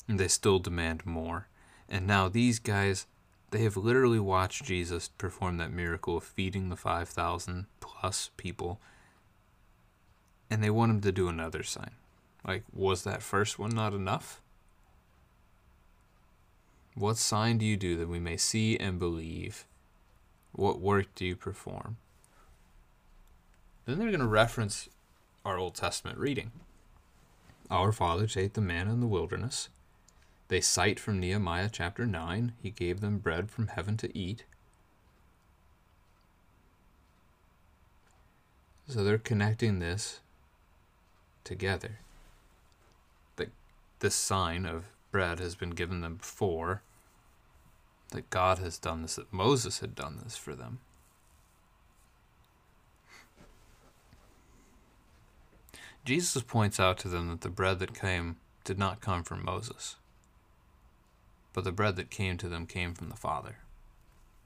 And 0.06 0.20
they 0.20 0.28
still 0.28 0.58
demand 0.58 1.06
more. 1.06 1.46
And 1.90 2.06
now 2.06 2.28
these 2.28 2.58
guys, 2.58 3.06
they 3.50 3.64
have 3.64 3.76
literally 3.76 4.20
watched 4.20 4.64
Jesus 4.64 5.08
perform 5.08 5.56
that 5.56 5.72
miracle 5.72 6.16
of 6.16 6.24
feeding 6.24 6.68
the 6.68 6.76
5,000 6.76 7.66
plus 7.80 8.30
people, 8.36 8.80
and 10.48 10.62
they 10.62 10.70
want 10.70 10.90
him 10.90 11.00
to 11.00 11.12
do 11.12 11.28
another 11.28 11.62
sign. 11.62 11.90
Like, 12.46 12.62
was 12.72 13.02
that 13.04 13.22
first 13.22 13.58
one 13.58 13.70
not 13.70 13.92
enough? 13.92 14.40
What 16.94 17.16
sign 17.16 17.58
do 17.58 17.64
you 17.64 17.76
do 17.76 17.96
that 17.96 18.08
we 18.08 18.20
may 18.20 18.36
see 18.36 18.76
and 18.76 18.98
believe? 18.98 19.66
What 20.52 20.80
work 20.80 21.06
do 21.14 21.24
you 21.24 21.36
perform? 21.36 21.96
Then 23.84 23.98
they're 23.98 24.08
going 24.08 24.20
to 24.20 24.26
reference 24.26 24.88
our 25.44 25.58
Old 25.58 25.74
Testament 25.74 26.18
reading. 26.18 26.52
Our 27.70 27.92
fathers 27.92 28.36
ate 28.36 28.54
the 28.54 28.60
manna 28.60 28.92
in 28.92 29.00
the 29.00 29.06
wilderness. 29.06 29.68
They 30.50 30.60
cite 30.60 30.98
from 30.98 31.20
Nehemiah 31.20 31.68
chapter 31.70 32.04
9, 32.04 32.54
He 32.60 32.70
gave 32.70 33.00
them 33.00 33.18
bread 33.18 33.52
from 33.52 33.68
heaven 33.68 33.96
to 33.98 34.18
eat. 34.18 34.42
So 38.88 39.04
they're 39.04 39.16
connecting 39.16 39.78
this 39.78 40.18
together. 41.44 42.00
That 43.36 43.50
this 44.00 44.16
sign 44.16 44.66
of 44.66 44.86
bread 45.12 45.38
has 45.38 45.54
been 45.54 45.70
given 45.70 46.00
them 46.00 46.16
before, 46.16 46.82
that 48.08 48.28
God 48.30 48.58
has 48.58 48.76
done 48.76 49.02
this, 49.02 49.14
that 49.14 49.32
Moses 49.32 49.78
had 49.78 49.94
done 49.94 50.18
this 50.24 50.36
for 50.36 50.56
them. 50.56 50.80
Jesus 56.04 56.42
points 56.42 56.80
out 56.80 56.98
to 56.98 57.08
them 57.08 57.28
that 57.28 57.42
the 57.42 57.48
bread 57.48 57.78
that 57.78 57.94
came 57.94 58.38
did 58.64 58.80
not 58.80 59.00
come 59.00 59.22
from 59.22 59.44
Moses, 59.44 59.94
but 61.52 61.64
the 61.64 61.72
bread 61.72 61.96
that 61.96 62.10
came 62.10 62.36
to 62.38 62.48
them 62.48 62.66
came 62.66 62.94
from 62.94 63.08
the 63.08 63.16
Father. 63.16 63.56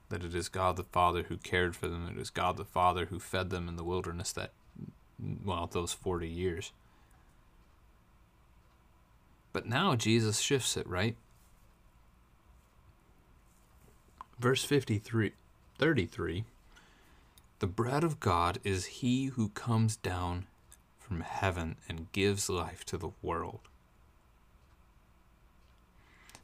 That 0.09 0.25
it 0.25 0.35
is 0.35 0.49
God 0.49 0.77
the 0.77 0.85
Father 0.85 1.25
who 1.25 1.37
cared 1.37 1.77
for 1.77 1.89
them, 1.89 2.09
it 2.11 2.21
is 2.21 2.31
God 2.31 2.57
the 2.57 2.65
Father 2.65 3.07
who 3.07 3.19
fed 3.19 3.51
them 3.51 3.69
in 3.69 3.77
the 3.77 3.85
wilderness 3.85 4.33
that, 4.33 4.53
well, 5.45 5.69
those 5.71 5.93
40 5.93 6.29
years. 6.29 6.73
But 9.53 9.67
now 9.67 9.95
Jesus 9.95 10.41
shifts 10.41 10.77
it, 10.77 10.87
right? 10.87 11.17
Verse 14.39 14.65
53, 14.65 15.33
33 15.79 16.45
The 17.61 17.67
bread 17.67 18.03
of 18.03 18.19
God 18.19 18.59
is 18.65 18.87
he 18.87 19.27
who 19.27 19.51
comes 19.51 19.97
down 19.97 20.47
from 20.99 21.21
heaven 21.21 21.77
and 21.89 22.11
gives 22.13 22.51
life 22.51 22.85
to 22.87 22.97
the 22.97 23.11
world. 23.23 23.61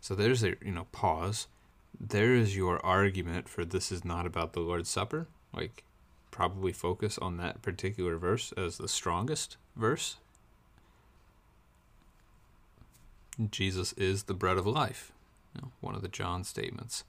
So 0.01 0.14
there's 0.14 0.42
a 0.42 0.55
you 0.64 0.72
know 0.72 0.86
pause. 0.92 1.46
There 1.98 2.34
is 2.34 2.57
your 2.57 2.84
argument 2.84 3.48
for 3.48 3.64
this 3.64 3.92
is 3.92 4.05
not 4.05 4.26
about 4.26 4.53
the 4.53 4.61
Lord's 4.61 4.88
Supper. 4.88 5.28
Like 5.55 5.84
probably 6.30 6.72
focus 6.72 7.18
on 7.18 7.36
that 7.36 7.62
particular 7.62 8.16
verse 8.16 8.53
as 8.57 8.78
the 8.78 8.88
strongest 8.88 9.57
verse. 9.76 10.16
Jesus 13.51 13.92
is 13.94 14.24
the 14.24 14.34
bread 14.34 14.59
of 14.59 14.66
life. 14.66 15.12
You 15.55 15.62
know, 15.62 15.72
one 15.80 15.94
of 15.94 16.03
the 16.03 16.09
John 16.09 16.44
statements. 16.44 17.05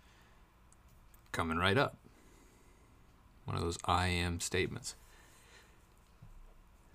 Coming 1.31 1.57
right 1.57 1.77
up. 1.77 1.97
One 3.45 3.55
of 3.55 3.63
those 3.63 3.77
I 3.85 4.07
am 4.07 4.39
statements. 4.39 4.95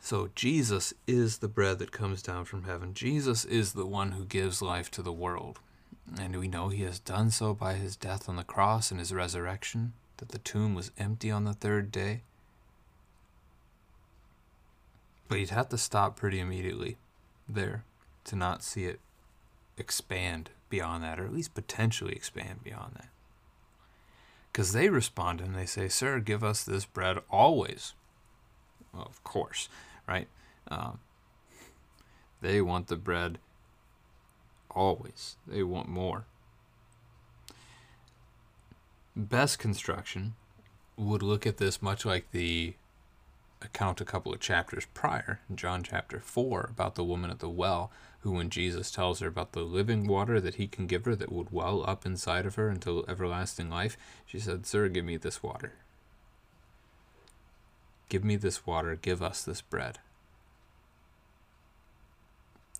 So 0.00 0.30
Jesus 0.34 0.94
is 1.06 1.38
the 1.38 1.48
bread 1.48 1.78
that 1.80 1.90
comes 1.90 2.22
down 2.22 2.44
from 2.44 2.64
heaven. 2.64 2.94
Jesus 2.94 3.44
is 3.44 3.72
the 3.72 3.86
one 3.86 4.12
who 4.12 4.24
gives 4.24 4.62
life 4.62 4.90
to 4.92 5.02
the 5.02 5.12
world. 5.12 5.58
And 6.18 6.36
we 6.36 6.48
know 6.48 6.68
he 6.68 6.82
has 6.84 6.98
done 6.98 7.30
so 7.30 7.52
by 7.54 7.74
his 7.74 7.96
death 7.96 8.28
on 8.28 8.36
the 8.36 8.44
cross 8.44 8.90
and 8.90 9.00
his 9.00 9.12
resurrection, 9.12 9.92
that 10.18 10.30
the 10.30 10.38
tomb 10.38 10.74
was 10.74 10.92
empty 10.98 11.30
on 11.30 11.44
the 11.44 11.52
third 11.52 11.90
day. 11.90 12.22
But 15.28 15.40
you'd 15.40 15.50
have 15.50 15.68
to 15.70 15.78
stop 15.78 16.16
pretty 16.16 16.38
immediately 16.38 16.96
there 17.48 17.84
to 18.24 18.36
not 18.36 18.62
see 18.62 18.84
it 18.84 19.00
expand 19.76 20.50
beyond 20.70 21.02
that, 21.02 21.18
or 21.18 21.24
at 21.24 21.34
least 21.34 21.54
potentially 21.54 22.14
expand 22.14 22.62
beyond 22.62 22.94
that. 22.94 23.08
Because 24.52 24.72
they 24.72 24.88
respond 24.88 25.40
and 25.40 25.54
they 25.54 25.66
say, 25.66 25.88
Sir, 25.88 26.20
give 26.20 26.44
us 26.44 26.64
this 26.64 26.84
bread 26.84 27.18
always. 27.30 27.94
Well, 28.94 29.04
of 29.04 29.22
course 29.24 29.68
right? 30.06 30.28
Um, 30.68 30.98
they 32.40 32.60
want 32.60 32.88
the 32.88 32.96
bread 32.96 33.38
always, 34.76 35.36
they 35.46 35.62
want 35.62 35.88
more. 35.88 36.26
Best 39.16 39.58
construction 39.58 40.34
would 40.96 41.22
look 41.22 41.46
at 41.46 41.56
this 41.56 41.82
much 41.82 42.04
like 42.04 42.30
the 42.30 42.74
account 43.62 44.00
a 44.00 44.04
couple 44.04 44.32
of 44.32 44.40
chapters 44.40 44.86
prior, 44.92 45.40
in 45.48 45.56
John 45.56 45.82
chapter 45.82 46.20
4, 46.20 46.68
about 46.70 46.94
the 46.94 47.04
woman 47.04 47.30
at 47.30 47.38
the 47.38 47.48
well, 47.48 47.90
who, 48.20 48.32
when 48.32 48.50
Jesus 48.50 48.90
tells 48.90 49.20
her 49.20 49.28
about 49.28 49.52
the 49.52 49.62
living 49.62 50.06
water 50.06 50.40
that 50.40 50.56
he 50.56 50.66
can 50.66 50.86
give 50.86 51.04
her 51.06 51.16
that 51.16 51.32
would 51.32 51.50
well 51.50 51.82
up 51.88 52.04
inside 52.04 52.44
of 52.44 52.56
her 52.56 52.68
until 52.68 53.04
everlasting 53.08 53.70
life, 53.70 53.96
she 54.26 54.38
said, 54.38 54.66
Sir, 54.66 54.88
give 54.88 55.04
me 55.04 55.16
this 55.16 55.42
water. 55.42 55.72
Give 58.08 58.24
me 58.24 58.36
this 58.36 58.66
water, 58.66 58.96
give 58.96 59.22
us 59.22 59.42
this 59.42 59.62
bread. 59.62 59.98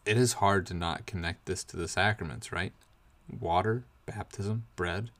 It 0.06 0.16
is 0.16 0.34
hard 0.34 0.66
to 0.66 0.74
not 0.74 1.04
connect 1.04 1.46
this 1.46 1.64
to 1.64 1.76
the 1.76 1.88
sacraments, 1.88 2.52
right? 2.52 2.72
Water, 3.40 3.82
baptism, 4.06 4.64
bread, 4.76 5.10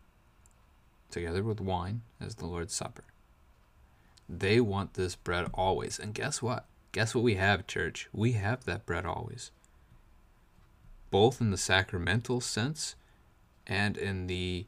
together 1.11 1.43
with 1.43 1.61
wine 1.61 2.03
as 2.20 2.37
the 2.37 2.47
Lord's 2.47 2.72
Supper. 2.72 3.03
They 4.28 4.61
want 4.61 4.95
this 4.95 5.16
bread 5.16 5.51
always. 5.53 5.99
And 5.99 6.14
guess 6.14 6.41
what? 6.41 6.66
Guess 6.93 7.16
what 7.16 7.24
we 7.24 7.34
have, 7.34 7.66
church? 7.66 8.09
We 8.12 8.32
have 8.32 8.64
that 8.64 8.87
bread 8.87 9.05
always. 9.05 9.51
Both 11.11 11.41
in 11.41 11.51
the 11.51 11.57
sacramental 11.57 12.41
sense 12.41 12.95
and 13.66 13.97
in 13.97 14.28
the 14.28 14.66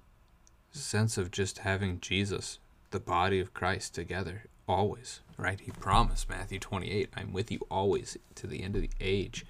sense 0.72 1.16
of 1.16 1.30
just 1.30 1.58
having 1.58 2.00
Jesus, 2.00 2.58
the 2.90 3.00
body 3.00 3.38
of 3.38 3.54
Christ, 3.54 3.94
together 3.94 4.44
always, 4.68 5.20
right? 5.36 5.60
He 5.60 5.70
promised, 5.70 6.28
Matthew 6.28 6.58
28, 6.58 7.08
I'm 7.16 7.32
with 7.32 7.52
you 7.52 7.60
always 7.70 8.16
to 8.34 8.48
the 8.48 8.64
end 8.64 8.74
of 8.74 8.82
the 8.82 8.90
age. 9.00 9.46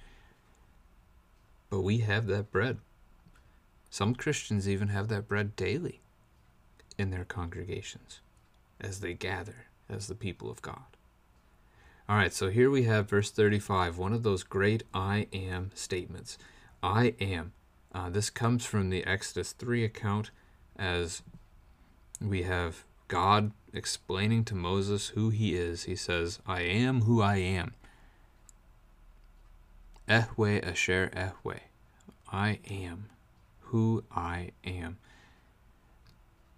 But 1.69 1.81
we 1.81 1.99
have 1.99 2.27
that 2.27 2.51
bread. 2.51 2.79
Some 3.89 4.15
Christians 4.15 4.67
even 4.67 4.89
have 4.89 5.07
that 5.09 5.27
bread 5.27 5.55
daily 5.55 6.01
in 6.97 7.09
their 7.09 7.25
congregations 7.25 8.21
as 8.79 8.99
they 8.99 9.13
gather 9.13 9.65
as 9.89 10.07
the 10.07 10.15
people 10.15 10.49
of 10.49 10.61
God. 10.61 10.83
All 12.07 12.15
right, 12.15 12.33
so 12.33 12.49
here 12.49 12.71
we 12.71 12.83
have 12.83 13.09
verse 13.09 13.29
35, 13.29 13.97
one 13.97 14.13
of 14.13 14.23
those 14.23 14.43
great 14.43 14.83
I 14.93 15.27
am 15.31 15.71
statements. 15.75 16.37
I 16.81 17.13
am. 17.19 17.53
Uh, 17.93 18.09
this 18.09 18.29
comes 18.29 18.65
from 18.65 18.89
the 18.89 19.05
Exodus 19.05 19.51
3 19.51 19.83
account 19.83 20.31
as 20.75 21.21
we 22.21 22.43
have 22.43 22.85
God 23.07 23.51
explaining 23.73 24.43
to 24.45 24.55
Moses 24.55 25.09
who 25.09 25.29
he 25.29 25.55
is. 25.55 25.83
He 25.83 25.95
says, 25.95 26.39
I 26.47 26.61
am 26.61 27.01
who 27.01 27.21
I 27.21 27.37
am. 27.37 27.73
Ehyeh 30.09 30.67
Asher 30.67 31.11
Ehyeh. 31.15 31.59
I 32.31 32.59
am 32.69 33.05
who 33.59 34.03
I 34.11 34.51
am. 34.65 34.97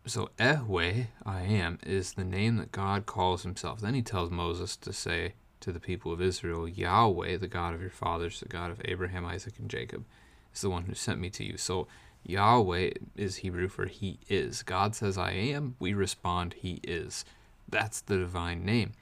So 0.06 0.30
Ehyeh, 0.40 1.08
I 1.26 1.42
am, 1.42 1.78
is 1.86 2.14
the 2.14 2.24
name 2.24 2.56
that 2.58 2.72
God 2.72 3.06
calls 3.06 3.44
himself. 3.44 3.82
Then 3.82 3.94
he 3.94 4.02
tells 4.02 4.32
Moses 4.32 4.76
to 4.78 4.94
say 4.94 5.34
to 5.60 5.72
the 5.72 5.80
people 5.80 6.12
of 6.12 6.22
Israel, 6.22 6.68
Yahweh, 6.68 7.38
the 7.38 7.48
God 7.48 7.76
of 7.76 7.82
your 7.82 7.92
fathers, 7.92 8.40
the 8.40 8.48
God 8.48 8.72
of 8.72 8.82
Abraham, 8.86 9.26
Isaac, 9.26 9.60
and 9.60 9.70
Jacob, 9.70 10.06
is 10.54 10.62
the 10.62 10.70
one 10.70 10.86
who 10.86 10.96
sent 10.96 11.20
me 11.20 11.30
to 11.32 11.44
you. 11.44 11.58
So 11.58 11.88
Yahweh 12.24 12.92
is 13.16 13.38
Hebrew 13.38 13.68
for 13.68 13.86
He 13.86 14.20
is. 14.28 14.64
God 14.64 14.96
says, 14.96 15.18
I 15.18 15.32
am. 15.32 15.76
We 15.80 15.94
respond, 15.94 16.54
He 16.54 16.80
is. 16.84 17.26
That's 17.70 18.02
the 18.02 18.18
divine 18.18 18.66
name. 18.66 18.94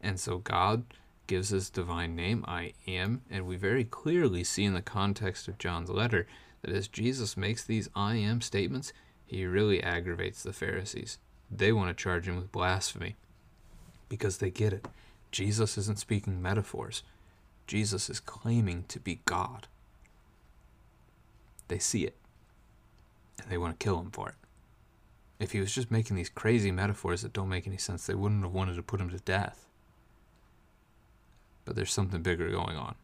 And 0.00 0.18
so 0.18 0.38
God 0.38 0.84
gives 1.28 1.50
his 1.50 1.70
divine 1.70 2.16
name, 2.16 2.44
I 2.48 2.72
am. 2.88 3.22
And 3.30 3.46
we 3.46 3.56
very 3.56 3.84
clearly 3.84 4.42
see 4.42 4.64
in 4.64 4.74
the 4.74 4.82
context 4.82 5.46
of 5.46 5.58
John's 5.58 5.90
letter 5.90 6.26
that 6.62 6.74
as 6.74 6.88
Jesus 6.88 7.36
makes 7.36 7.62
these 7.62 7.88
I 7.94 8.16
am 8.16 8.40
statements, 8.40 8.92
he 9.24 9.46
really 9.46 9.80
aggravates 9.80 10.42
the 10.42 10.52
Pharisees. 10.52 11.18
They 11.48 11.70
want 11.70 11.96
to 11.96 12.02
charge 12.02 12.26
him 12.26 12.34
with 12.36 12.50
blasphemy 12.50 13.14
because 14.08 14.38
they 14.38 14.50
get 14.50 14.72
it. 14.72 14.88
Jesus 15.30 15.78
isn't 15.78 15.98
speaking 15.98 16.42
metaphors. 16.42 17.02
Jesus 17.66 18.08
is 18.08 18.18
claiming 18.18 18.84
to 18.88 18.98
be 18.98 19.20
God. 19.26 19.68
They 21.68 21.78
see 21.78 22.04
it, 22.04 22.16
and 23.40 23.50
they 23.50 23.58
want 23.58 23.78
to 23.78 23.84
kill 23.84 24.00
him 24.00 24.10
for 24.10 24.30
it. 24.30 24.34
If 25.38 25.52
he 25.52 25.60
was 25.60 25.74
just 25.74 25.90
making 25.90 26.16
these 26.16 26.30
crazy 26.30 26.72
metaphors 26.72 27.20
that 27.20 27.34
don't 27.34 27.50
make 27.50 27.66
any 27.66 27.76
sense, 27.76 28.06
they 28.06 28.14
wouldn't 28.14 28.42
have 28.42 28.52
wanted 28.52 28.76
to 28.76 28.82
put 28.82 29.00
him 29.00 29.10
to 29.10 29.18
death. 29.18 29.67
But 31.68 31.76
there's 31.76 31.92
something 31.92 32.22
bigger 32.22 32.48
going 32.48 32.78
on. 32.78 32.94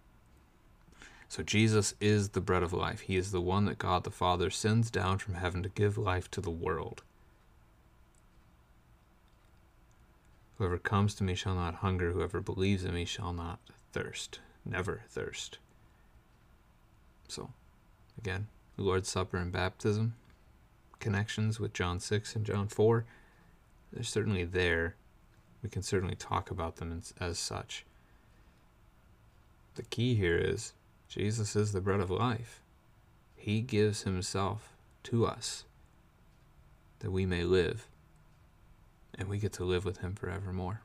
So 1.29 1.43
Jesus 1.43 1.95
is 2.01 2.31
the 2.31 2.41
bread 2.41 2.63
of 2.63 2.73
life. 2.73 3.01
He 3.01 3.17
is 3.17 3.31
the 3.31 3.43
one 3.43 3.67
that 3.67 3.77
God 3.77 4.05
the 4.05 4.11
Father 4.11 4.49
sends 4.49 4.91
down 4.91 5.19
from 5.19 5.35
heaven 5.35 5.63
to 5.65 5.69
give 5.69 5.99
life 5.99 6.31
to 6.31 6.41
the 6.41 6.51
world. 6.51 7.03
Whoever 10.57 10.79
comes 10.79 11.15
to 11.17 11.25
me 11.25 11.35
shall 11.35 11.55
not 11.55 11.75
hunger, 11.75 12.13
whoever 12.13 12.41
believes 12.41 12.85
in 12.85 12.95
me 12.95 13.05
shall 13.05 13.35
not 13.35 13.59
thirst, 13.93 14.41
never 14.65 15.03
thirst. 15.11 15.59
So, 17.29 17.51
again, 18.17 18.47
the 18.77 18.83
Lord's 18.83 19.11
Supper 19.11 19.37
and 19.37 19.53
baptism, 19.53 20.15
connections 21.01 21.61
with 21.61 21.75
John 21.75 22.01
6 22.01 22.35
and 22.35 22.47
John 22.47 22.69
4, 22.69 23.05
they're 23.93 24.05
certainly 24.05 24.45
there. 24.45 24.95
We 25.63 25.69
can 25.69 25.83
certainly 25.83 26.17
talk 26.17 26.51
about 26.51 26.77
them 26.77 26.99
as, 26.99 27.13
as 27.21 27.39
such. 27.39 27.85
The 29.75 29.83
key 29.83 30.15
here 30.15 30.39
is 30.39 30.73
Jesus 31.09 31.57
is 31.57 31.73
the 31.73 31.81
bread 31.81 32.01
of 32.01 32.11
life. 32.11 32.61
He 33.35 33.61
gives 33.61 34.03
himself 34.03 34.75
to 35.05 35.27
us 35.27 35.65
that 37.01 37.11
we 37.11 37.27
may 37.27 37.45
live, 37.45 37.89
and 39.19 39.29
we 39.29 39.39
get 39.39 39.53
to 39.55 39.65
live 39.65 39.85
with 39.85 39.99
him 39.99 40.15
forevermore. 40.15 40.81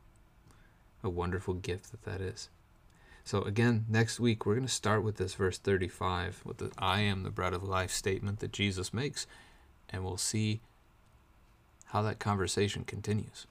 A 1.04 1.10
wonderful 1.10 1.54
gift 1.54 1.92
that 1.92 2.04
that 2.04 2.20
is. 2.20 2.50
So, 3.24 3.44
again, 3.44 3.86
next 3.88 4.20
week 4.20 4.46
we're 4.46 4.56
going 4.56 4.66
to 4.66 4.74
start 4.74 5.04
with 5.04 5.18
this 5.18 5.36
verse 5.36 5.58
35 5.58 6.42
with 6.44 6.58
the 6.58 6.72
I 6.78 7.02
am 7.02 7.24
the 7.24 7.30
bread 7.30 7.54
of 7.54 7.64
life 7.64 7.92
statement 7.92 8.40
that 8.40 8.52
Jesus 8.52 8.94
makes, 8.94 9.28
and 9.90 10.04
we'll 10.04 10.18
see 10.18 10.62
how 11.86 12.02
that 12.02 12.20
conversation 12.20 12.84
continues. 12.84 13.46